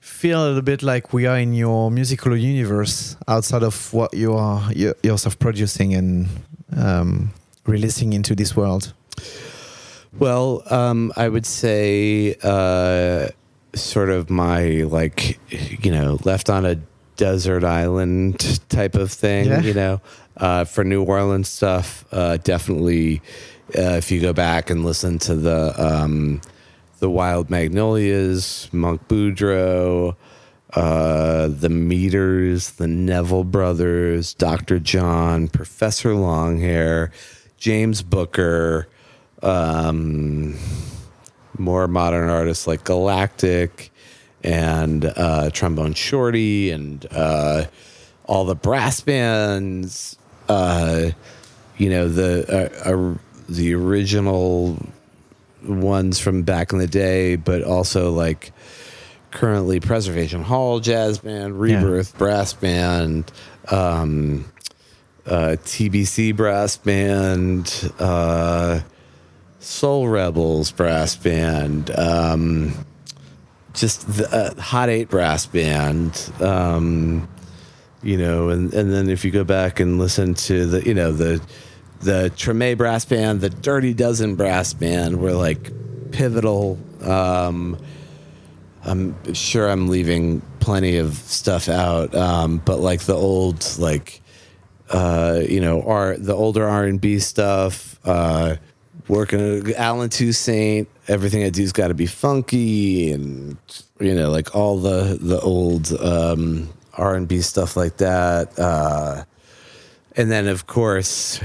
Feel 0.04 0.42
a 0.42 0.46
little 0.48 0.62
bit 0.62 0.82
like 0.82 1.12
we 1.12 1.26
are 1.26 1.38
in 1.38 1.54
your 1.54 1.88
musical 1.88 2.36
universe 2.36 3.16
outside 3.28 3.62
of 3.62 3.92
what 3.94 4.12
you 4.12 4.34
are 4.34 4.60
yourself 5.04 5.38
producing 5.38 5.94
and 5.94 6.26
um, 6.76 7.30
releasing 7.66 8.12
into 8.12 8.34
this 8.34 8.56
world. 8.56 8.94
Well, 10.18 10.62
um, 10.70 11.12
I 11.16 11.28
would 11.28 11.46
say 11.46 12.36
uh, 12.42 13.28
sort 13.74 14.10
of 14.10 14.30
my 14.30 14.82
like 14.82 15.38
you 15.50 15.90
know 15.90 16.18
left 16.24 16.50
on 16.50 16.66
a 16.66 16.76
desert 17.16 17.64
island 17.64 18.60
type 18.68 18.94
of 18.94 19.10
thing. 19.10 19.46
Yeah. 19.46 19.60
You 19.60 19.74
know, 19.74 20.00
uh, 20.36 20.64
for 20.64 20.84
New 20.84 21.04
Orleans 21.04 21.48
stuff, 21.48 22.04
uh, 22.12 22.36
definitely. 22.38 23.22
Uh, 23.76 23.96
if 23.96 24.10
you 24.10 24.20
go 24.20 24.34
back 24.34 24.68
and 24.68 24.84
listen 24.84 25.18
to 25.20 25.34
the 25.34 25.74
um, 25.78 26.42
the 26.98 27.08
Wild 27.08 27.48
Magnolias, 27.48 28.70
Monk 28.72 29.08
Boudreaux, 29.08 30.14
uh, 30.74 31.48
the 31.48 31.68
Meters, 31.68 32.72
the 32.72 32.86
Neville 32.86 33.44
Brothers, 33.44 34.34
Dr. 34.34 34.78
John, 34.78 35.48
Professor 35.48 36.10
Longhair, 36.10 37.10
James 37.56 38.02
Booker, 38.02 38.88
um, 39.42 40.56
more 41.58 41.88
modern 41.88 42.28
artists 42.28 42.66
like 42.66 42.84
Galactic 42.84 43.90
and 44.42 45.04
uh, 45.04 45.50
Trombone 45.50 45.94
Shorty 45.94 46.70
and 46.70 47.06
uh, 47.10 47.64
all 48.24 48.44
the 48.44 48.54
brass 48.54 49.00
bands. 49.00 50.16
Uh, 50.48 51.10
you 51.78 51.90
know 51.90 52.08
the 52.08 52.80
uh, 52.86 52.90
uh, 52.90 53.14
the 53.48 53.74
original 53.74 54.76
ones 55.62 56.18
from 56.18 56.42
back 56.42 56.72
in 56.72 56.78
the 56.78 56.86
day, 56.86 57.36
but 57.36 57.62
also 57.62 58.10
like 58.12 58.52
currently 59.30 59.80
Preservation 59.80 60.42
Hall 60.42 60.80
Jazz 60.80 61.18
Band, 61.18 61.58
Rebirth 61.60 62.16
Brass 62.18 62.52
Band, 62.52 63.30
um, 63.70 64.44
uh, 65.26 65.56
TBC 65.64 66.36
Brass 66.36 66.76
Band, 66.76 67.92
uh, 67.98 68.80
Soul 69.62 70.08
Rebels 70.08 70.72
Brass 70.72 71.14
Band, 71.14 71.90
um, 71.96 72.72
just 73.74 74.06
the 74.16 74.28
uh, 74.28 74.60
Hot 74.60 74.88
Eight 74.88 75.08
Brass 75.08 75.46
Band. 75.46 76.32
Um, 76.40 77.28
you 78.02 78.16
know, 78.16 78.48
and, 78.48 78.74
and 78.74 78.92
then 78.92 79.08
if 79.08 79.24
you 79.24 79.30
go 79.30 79.44
back 79.44 79.78
and 79.78 80.00
listen 80.00 80.34
to 80.34 80.66
the, 80.66 80.84
you 80.84 80.94
know, 80.94 81.12
the 81.12 81.40
the 82.00 82.32
Treme 82.34 82.76
Brass 82.76 83.04
Band, 83.04 83.40
the 83.40 83.50
Dirty 83.50 83.94
Dozen 83.94 84.34
Brass 84.34 84.74
Band 84.74 85.20
were 85.20 85.32
like 85.32 85.70
pivotal. 86.10 86.76
Um, 87.00 87.78
I'm 88.84 89.34
sure 89.34 89.70
I'm 89.70 89.86
leaving 89.86 90.42
plenty 90.58 90.96
of 90.96 91.14
stuff 91.14 91.68
out, 91.68 92.12
um, 92.16 92.58
but 92.58 92.80
like 92.80 93.02
the 93.02 93.14
old, 93.14 93.64
like 93.78 94.20
uh, 94.90 95.40
you 95.48 95.60
know, 95.60 95.82
R 95.82 96.16
the 96.16 96.34
older 96.34 96.68
R 96.68 96.84
and 96.84 97.00
B 97.00 97.20
stuff. 97.20 98.00
Uh, 98.04 98.56
working 99.08 99.40
at 99.40 99.76
Allen 99.76 100.10
Toussaint, 100.10 100.88
everything 101.08 101.44
I 101.44 101.50
do's 101.50 101.72
got 101.72 101.88
to 101.88 101.94
be 101.94 102.06
funky, 102.06 103.12
and 103.12 103.56
you 104.00 104.14
know, 104.14 104.30
like 104.30 104.54
all 104.54 104.78
the 104.78 105.18
the 105.20 105.40
old 105.40 105.92
um, 106.00 106.68
R 106.94 107.14
and 107.14 107.28
B 107.28 107.40
stuff 107.40 107.76
like 107.76 107.98
that. 107.98 108.58
Uh, 108.58 109.24
and 110.16 110.30
then, 110.30 110.46
of 110.46 110.66
course, 110.66 111.40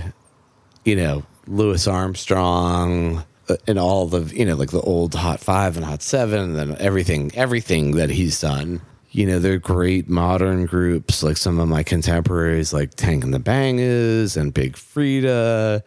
you 0.84 0.96
know, 0.96 1.24
Louis 1.48 1.88
Armstrong 1.88 3.24
uh, 3.50 3.56
and 3.66 3.80
all 3.80 4.08
the, 4.08 4.24
you 4.36 4.46
know, 4.46 4.56
like 4.56 4.72
the 4.72 4.82
old 4.82 5.16
Hot 5.16 5.40
Five 5.40 5.78
and 5.78 5.86
Hot 5.86 6.02
Seven 6.02 6.58
and 6.58 6.76
everything, 6.78 7.32
everything 7.36 7.92
that 7.92 8.10
he's 8.10 8.40
done. 8.42 8.82
You 9.12 9.26
know, 9.26 9.40
they're 9.40 9.58
great 9.58 10.10
modern 10.10 10.66
groups, 10.66 11.24
like 11.24 11.38
some 11.38 11.60
of 11.60 11.68
my 11.68 11.82
contemporaries, 11.82 12.74
like 12.74 12.94
Tank 12.96 13.24
and 13.24 13.34
the 13.34 13.40
Bangas 13.40 14.38
and 14.38 14.54
Big 14.54 14.74
Freedia, 14.74 15.82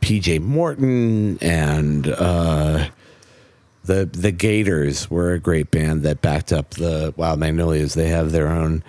PJ 0.00 0.40
Morton, 0.40 1.38
and 1.40 2.06
uh, 2.08 2.88
the 3.84 4.04
the 4.04 4.32
Gaturs 4.32 5.10
were 5.10 5.32
a 5.32 5.40
great 5.40 5.70
band 5.70 6.02
that 6.02 6.22
backed 6.22 6.52
up 6.52 6.70
the 6.70 7.14
Wild 7.16 7.40
Magnolias. 7.40 7.94
They 7.94 8.08
have 8.08 8.32
their 8.32 8.48
own 8.48 8.82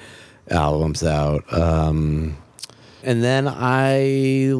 albums 0.49 1.03
out. 1.03 1.51
Um, 1.53 2.38
and 3.03 3.24
then 3.24 3.47
I 3.47 4.51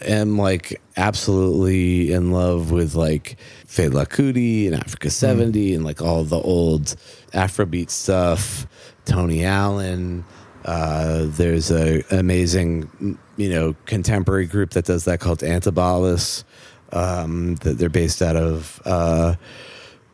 am 0.00 0.38
like 0.38 0.80
absolutely 0.96 2.12
in 2.12 2.32
love 2.32 2.70
with 2.70 2.94
like 2.94 3.36
Fela 3.66 4.06
Kuti 4.06 4.66
and 4.66 4.74
Africa 4.74 5.10
70 5.10 5.74
and 5.74 5.84
like 5.84 6.00
all 6.00 6.24
the 6.24 6.40
old 6.40 6.94
Afrobeat 7.32 7.90
stuff, 7.90 8.66
Tony 9.04 9.44
Allen. 9.44 10.24
Uh, 10.64 11.26
there's 11.28 11.70
a 11.70 12.02
amazing, 12.10 13.18
you 13.36 13.48
know, 13.48 13.74
contemporary 13.86 14.46
group 14.46 14.70
that 14.70 14.84
does 14.84 15.04
that 15.04 15.20
called 15.20 15.40
Antibalas. 15.40 16.44
Um, 16.92 17.54
that 17.56 17.78
they're 17.78 17.88
based 17.88 18.20
out 18.20 18.36
of 18.36 18.80
uh, 18.84 19.34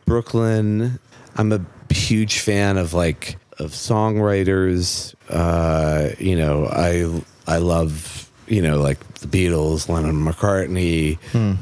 Brooklyn. 0.05 0.97
I'm 1.35 1.51
a 1.51 1.65
huge 1.93 2.39
fan 2.39 2.77
of 2.77 2.93
like 2.93 3.37
of 3.59 3.71
songwriters. 3.71 5.13
Uh, 5.29 6.15
you 6.19 6.37
know, 6.37 6.67
I 6.67 7.21
I 7.47 7.57
love 7.57 8.31
you 8.47 8.61
know 8.61 8.79
like 8.79 8.99
the 9.15 9.27
Beatles, 9.27 9.89
Lennon, 9.89 10.23
McCartney. 10.23 11.17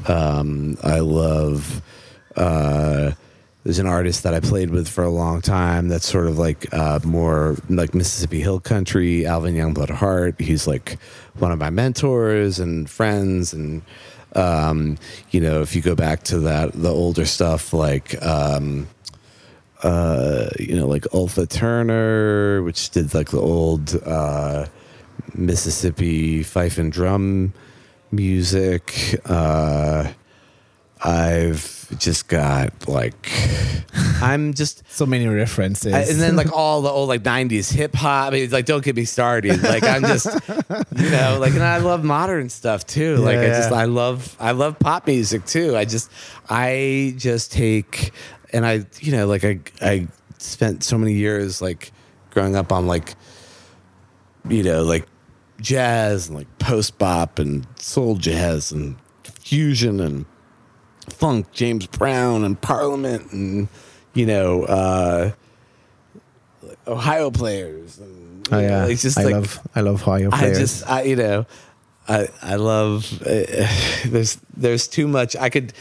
Um, 0.08 0.76
I 0.82 1.00
love. 1.00 1.82
Uh, 2.36 3.12
there's 3.64 3.78
an 3.78 3.86
artist 3.86 4.22
that 4.22 4.34
I 4.34 4.40
played 4.40 4.70
with 4.70 4.88
for 4.88 5.04
a 5.04 5.10
long 5.10 5.42
time 5.42 5.88
that's 5.88 6.06
sort 6.06 6.26
of 6.26 6.38
like 6.38 6.72
uh, 6.72 7.00
more 7.04 7.56
like 7.68 7.94
Mississippi 7.94 8.40
Hill 8.40 8.60
Country, 8.60 9.26
Alvin 9.26 9.54
Youngblood 9.54 9.90
Hart. 9.90 10.40
He's 10.40 10.66
like 10.66 10.98
one 11.38 11.52
of 11.52 11.58
my 11.58 11.68
mentors 11.68 12.60
and 12.60 12.88
friends. 12.88 13.52
And, 13.52 13.82
um, 14.34 14.96
you 15.30 15.40
know, 15.40 15.60
if 15.60 15.74
you 15.74 15.82
go 15.82 15.94
back 15.94 16.22
to 16.24 16.38
that, 16.40 16.72
the 16.72 16.90
older 16.90 17.26
stuff 17.26 17.72
like, 17.72 18.22
um, 18.22 18.86
uh, 19.82 20.48
you 20.58 20.76
know, 20.76 20.86
like 20.86 21.02
Othar 21.12 21.48
Turner, 21.48 22.62
which 22.62 22.90
did 22.90 23.12
like 23.12 23.30
the 23.30 23.40
old 23.40 24.00
uh, 24.06 24.66
Mississippi 25.34 26.42
fife 26.42 26.78
and 26.78 26.92
drum 26.92 27.52
music. 28.12 29.20
Uh, 29.24 30.12
I've 31.04 31.74
just 31.98 32.28
got 32.28 32.88
like, 32.88 33.30
I'm 34.20 34.54
just. 34.54 34.82
So 34.98 35.06
many 35.06 35.28
references. 35.28 35.94
I- 35.94 36.00
and 36.00 36.18
then 36.20 36.34
like 36.34 36.52
all 36.56 36.82
the 36.82 36.88
old 36.88 37.08
like 37.08 37.22
'90s 37.22 37.72
hip 37.72 37.94
hop. 37.94 38.28
I 38.28 38.30
mean, 38.34 38.42
it's 38.42 38.52
like 38.52 38.64
don't 38.64 38.82
get 38.84 38.96
me 38.96 39.04
started. 39.04 39.62
Like 39.62 39.84
I'm 39.84 40.02
just, 40.02 40.26
you 40.96 41.10
know, 41.10 41.38
like 41.40 41.52
and 41.54 41.62
I 41.62 41.76
love 41.78 42.02
modern 42.02 42.48
stuff 42.48 42.84
too. 42.84 43.16
like 43.18 43.38
I 43.38 43.42
Yeah, 43.46 43.56
just 43.58 43.70
yeah. 43.70 43.76
I 43.76 43.84
love 43.84 44.36
I 44.40 44.50
love 44.50 44.76
pop 44.80 45.06
music 45.06 45.44
too. 45.44 45.76
I 45.76 45.84
just 45.84 46.10
I 46.50 47.14
just 47.16 47.52
take 47.52 48.10
and 48.52 48.66
I 48.66 48.86
you 48.98 49.12
know 49.12 49.28
like 49.28 49.44
I 49.44 49.60
I 49.80 50.08
spent 50.38 50.82
so 50.82 50.98
many 50.98 51.12
years 51.12 51.62
like 51.62 51.92
growing 52.30 52.56
up 52.56 52.72
on 52.72 52.88
like 52.88 53.14
you 54.48 54.64
know 54.64 54.82
like 54.82 55.06
jazz 55.60 56.26
and 56.28 56.36
like 56.36 56.58
post 56.58 56.98
bop 56.98 57.38
and 57.38 57.64
soul 57.78 58.16
jazz 58.16 58.72
and 58.72 58.96
fusion 59.22 60.00
and 60.00 60.24
funk, 61.12 61.50
James 61.52 61.86
Brown 61.86 62.44
and 62.44 62.60
Parliament 62.60 63.32
and 63.32 63.68
you 64.14 64.26
know 64.26 64.64
uh 64.64 65.30
Ohio 66.86 67.30
players 67.30 67.98
and 67.98 68.48
oh 68.50 68.58
yeah, 68.58 68.86
it's 68.86 69.02
just 69.02 69.18
I 69.18 69.24
like 69.24 69.34
love 69.34 69.68
I 69.74 69.80
love 69.80 70.02
Ohio 70.02 70.30
I 70.32 70.38
players. 70.38 70.58
just 70.58 70.88
I 70.88 71.02
you 71.02 71.16
know 71.16 71.46
I 72.08 72.28
I 72.42 72.56
love 72.56 73.22
uh, 73.22 73.26
there's 74.06 74.38
there's 74.56 74.88
too 74.88 75.06
much 75.06 75.36
I 75.36 75.50
could 75.50 75.72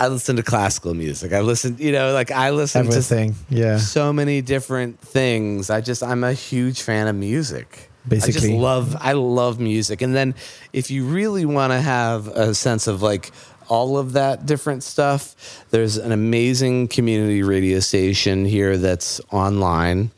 I 0.00 0.08
listen 0.08 0.36
to 0.36 0.42
classical 0.42 0.94
music. 0.94 1.34
I 1.34 1.42
listen, 1.42 1.76
you 1.78 1.92
know, 1.92 2.14
like 2.14 2.30
I 2.30 2.50
listen 2.50 2.84
to 2.84 2.88
Everything, 2.88 3.34
to 3.34 3.54
yeah. 3.54 3.76
so 3.76 4.14
many 4.14 4.40
different 4.40 4.98
things. 4.98 5.68
I 5.68 5.82
just 5.82 6.02
I'm 6.02 6.24
a 6.24 6.32
huge 6.32 6.80
fan 6.80 7.06
of 7.06 7.14
music. 7.14 7.90
Basically. 8.08 8.32
I 8.32 8.40
just 8.40 8.50
love 8.50 8.96
I 8.98 9.12
love 9.12 9.60
music. 9.60 10.00
And 10.00 10.14
then 10.14 10.34
if 10.72 10.90
you 10.90 11.04
really 11.04 11.44
want 11.44 11.74
to 11.74 11.80
have 11.80 12.28
a 12.28 12.54
sense 12.54 12.86
of 12.86 13.02
like 13.02 13.30
all 13.70 13.96
of 13.96 14.12
that 14.12 14.44
different 14.44 14.82
stuff, 14.82 15.64
there's 15.70 15.96
an 15.96 16.12
amazing 16.12 16.88
community 16.88 17.42
radio 17.42 17.78
station 17.80 18.44
here 18.44 18.76
that's 18.76 19.20
online. 19.30 20.10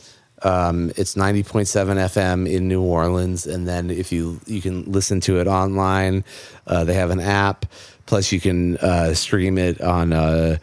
Um, 0.43 0.91
it's 0.97 1.15
90.7 1.15 1.67
FM 1.69 2.51
in 2.51 2.67
New 2.67 2.83
Orleans, 2.83 3.47
and 3.47 3.69
then 3.69 3.91
if 3.91 4.11
you 4.11 4.41
you 4.47 4.61
can 4.61 4.91
listen 4.91 5.21
to 5.21 5.39
it 5.39 5.47
online, 5.47 6.25
uh, 6.67 6.83
they 6.83 6.95
have 6.95 7.11
an 7.11 7.21
app. 7.21 7.67
Plus, 8.07 8.33
you 8.33 8.41
can 8.41 8.77
uh, 8.79 9.15
stream 9.15 9.57
it 9.59 9.81
on 9.81 10.13
uh, 10.13 10.57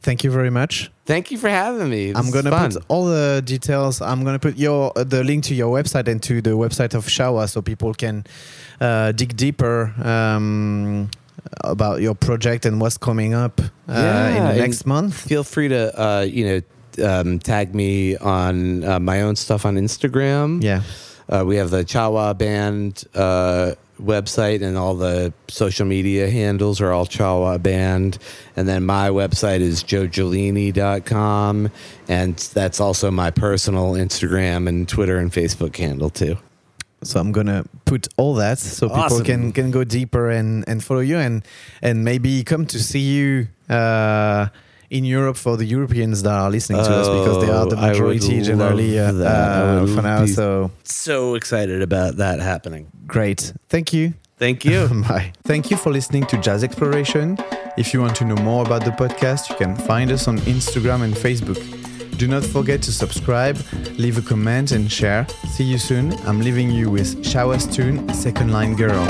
Thank 0.00 0.22
you 0.22 0.30
very 0.30 0.50
much. 0.50 0.90
Thank 1.06 1.30
you 1.32 1.38
for 1.38 1.48
having 1.48 1.90
me. 1.90 2.12
This 2.12 2.16
I'm 2.18 2.30
gonna 2.30 2.50
put 2.56 2.84
all 2.88 3.06
the 3.06 3.42
details. 3.44 4.00
I'm 4.00 4.22
gonna 4.24 4.38
put 4.38 4.56
your 4.56 4.92
uh, 4.96 5.02
the 5.04 5.24
link 5.24 5.44
to 5.44 5.54
your 5.54 5.74
website 5.76 6.06
and 6.08 6.22
to 6.22 6.40
the 6.40 6.50
website 6.50 6.94
of 6.94 7.06
Cha 7.08 7.30
Wa, 7.32 7.46
so 7.46 7.60
people 7.62 7.92
can 7.92 8.24
uh, 8.80 9.10
dig 9.12 9.36
deeper 9.36 9.92
um, 10.04 11.10
about 11.64 12.00
your 12.00 12.14
project 12.14 12.64
and 12.64 12.80
what's 12.80 12.96
coming 12.96 13.34
up 13.34 13.60
uh, 13.60 13.66
Yeah, 13.88 14.36
in 14.36 14.44
the 14.56 14.62
next 14.62 14.86
month. 14.86 15.14
feel 15.28 15.42
free 15.44 15.68
to 15.68 15.90
uh, 16.00 16.20
you 16.20 16.44
know 16.46 16.60
um, 17.20 17.38
tag 17.40 17.74
me 17.74 18.16
on 18.18 18.84
uh, 18.84 19.00
my 19.00 19.22
own 19.22 19.34
stuff 19.36 19.64
on 19.66 19.76
Instagram. 19.76 20.62
Yeah, 20.62 20.82
Uh, 21.28 21.44
we 21.46 21.56
have 21.56 21.70
the 21.70 21.82
Cha 21.84 22.08
Wa 22.08 22.34
Band 22.34 23.02
uh, 23.14 23.72
website, 24.04 24.62
and 24.62 24.76
all 24.76 24.94
the 24.94 25.32
social 25.48 25.86
media 25.86 26.28
handles 26.30 26.80
are 26.80 26.92
all 26.92 27.06
Cha 27.06 27.38
Wa 27.38 27.58
Band. 27.58 28.18
And 28.56 28.68
then 28.68 28.84
my 28.84 29.08
website 29.10 29.60
is 29.60 29.82
joegelini.com, 29.84 31.70
and 32.08 32.36
that's 32.36 32.80
also 32.80 33.10
my 33.10 33.30
personal 33.30 33.92
Instagram 33.92 34.68
and 34.68 34.88
Twitter 34.88 35.18
and 35.18 35.32
Facebook 35.32 35.76
handle 35.76 36.10
too. 36.10 36.36
so 37.02 37.18
I'm 37.18 37.32
gonna 37.32 37.64
put 37.84 38.06
all 38.16 38.34
that 38.34 38.58
so 38.58 38.88
people 38.88 39.02
Awesome. 39.02 39.24
can 39.24 39.52
can 39.52 39.70
go 39.72 39.82
deeper 39.84 40.30
and 40.30 40.64
and 40.68 40.82
follow 40.84 41.00
you 41.00 41.18
and 41.18 41.42
and 41.82 42.04
maybe 42.04 42.44
come 42.44 42.64
to 42.66 42.78
see 42.78 43.00
you. 43.00 43.48
Uh, 43.68 44.48
in 44.98 45.04
Europe, 45.04 45.36
for 45.38 45.56
the 45.56 45.64
Europeans 45.76 46.22
that 46.22 46.32
are 46.44 46.50
listening 46.50 46.82
to 46.84 46.92
us, 47.00 47.08
because 47.18 47.38
they 47.44 47.50
are 47.58 47.66
the 47.66 47.76
Oh, 47.76 47.88
majority 47.88 48.40
generally 48.42 48.98
uh, 48.98 49.12
uh, 49.12 49.86
for 49.94 50.02
now. 50.02 50.26
So 50.26 50.70
So 50.84 51.34
excited 51.34 51.80
about 51.82 52.16
that 52.16 52.40
happening. 52.40 52.84
great, 53.06 53.52
thank 53.68 53.92
you. 53.92 54.12
Thank 54.38 54.64
you. 54.64 54.78
Bye. 55.08 55.32
Thank 55.44 55.70
you 55.70 55.76
for 55.76 55.90
listening 55.92 56.24
to 56.26 56.36
Jazz 56.36 56.62
Exploration. 56.64 57.36
If 57.78 57.94
you 57.94 58.00
want 58.04 58.16
to 58.16 58.24
know 58.24 58.36
more 58.42 58.62
about 58.66 58.82
the 58.84 58.90
podcast, 59.02 59.48
you 59.50 59.56
can 59.56 59.76
find 59.76 60.10
us 60.10 60.26
on 60.28 60.36
Instagram 60.54 61.00
and 61.06 61.14
Facebook. 61.14 61.60
Do 62.18 62.26
not 62.28 62.44
forget 62.44 62.82
to 62.82 62.92
subscribe, 62.92 63.56
leave 64.04 64.18
a 64.18 64.22
comment, 64.32 64.72
and 64.72 64.90
share. 64.90 65.26
See 65.54 65.64
you 65.72 65.78
soon. 65.78 66.12
I'm 66.28 66.40
leaving 66.40 66.70
you 66.70 66.90
with 66.90 67.10
Cha 67.24 67.46
Wa's 67.46 67.66
tune, 67.76 67.96
Second 68.12 68.50
Line 68.52 68.74
Girl. 68.76 69.04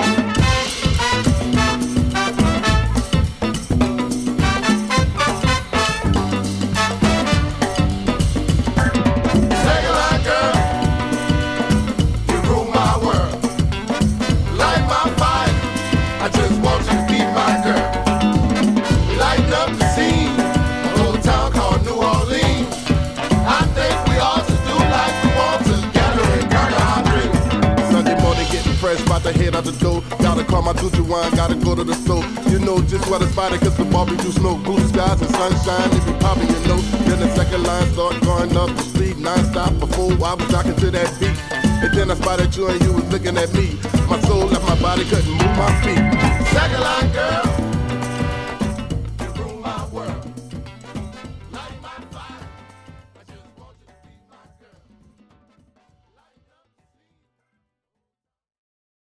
My 30.72 30.80
Tutu 30.80 31.04
wine, 31.04 31.30
gotta 31.32 31.54
go 31.54 31.74
to 31.74 31.84
the 31.84 31.94
store. 31.94 32.24
You 32.50 32.58
know 32.58 32.80
just 32.82 33.08
what 33.10 33.22
it's 33.22 33.32
about, 33.32 33.52
cause 33.60 33.76
the 33.76 33.84
barbecue 33.84 34.30
smoke, 34.32 34.62
blue 34.62 34.80
skies 34.88 35.20
and 35.20 35.30
sunshine, 35.30 35.90
it 35.92 36.06
be 36.06 36.12
popping, 36.20 36.48
you 36.48 36.60
know. 36.68 36.78
Then 37.06 37.20
the 37.20 37.34
second 37.34 37.62
line 37.64 37.86
start 37.92 38.20
going 38.22 38.56
up 38.56 38.68
the 38.76 38.82
street, 38.82 39.18
non-stop 39.18 39.78
before 39.78 40.12
I 40.12 40.34
was 40.34 40.52
rocking 40.52 40.76
to 40.76 40.90
that 40.90 41.08
beat. 41.20 41.36
And 41.52 41.92
then 41.94 42.10
I 42.10 42.14
spotted 42.14 42.54
you 42.56 42.68
and 42.68 42.80
you 42.82 42.92
was 42.92 43.10
looking 43.12 43.36
at 43.36 43.52
me. 43.54 43.78
My 44.08 44.20
soul 44.22 44.46
left 44.46 44.66
my 44.66 44.80
body, 44.80 45.04
couldn't 45.04 45.30
move 45.30 45.56
my 45.56 45.70
feet. 45.82 46.02
Second 46.48 46.80
line 46.80 47.12
girl. 47.12 47.61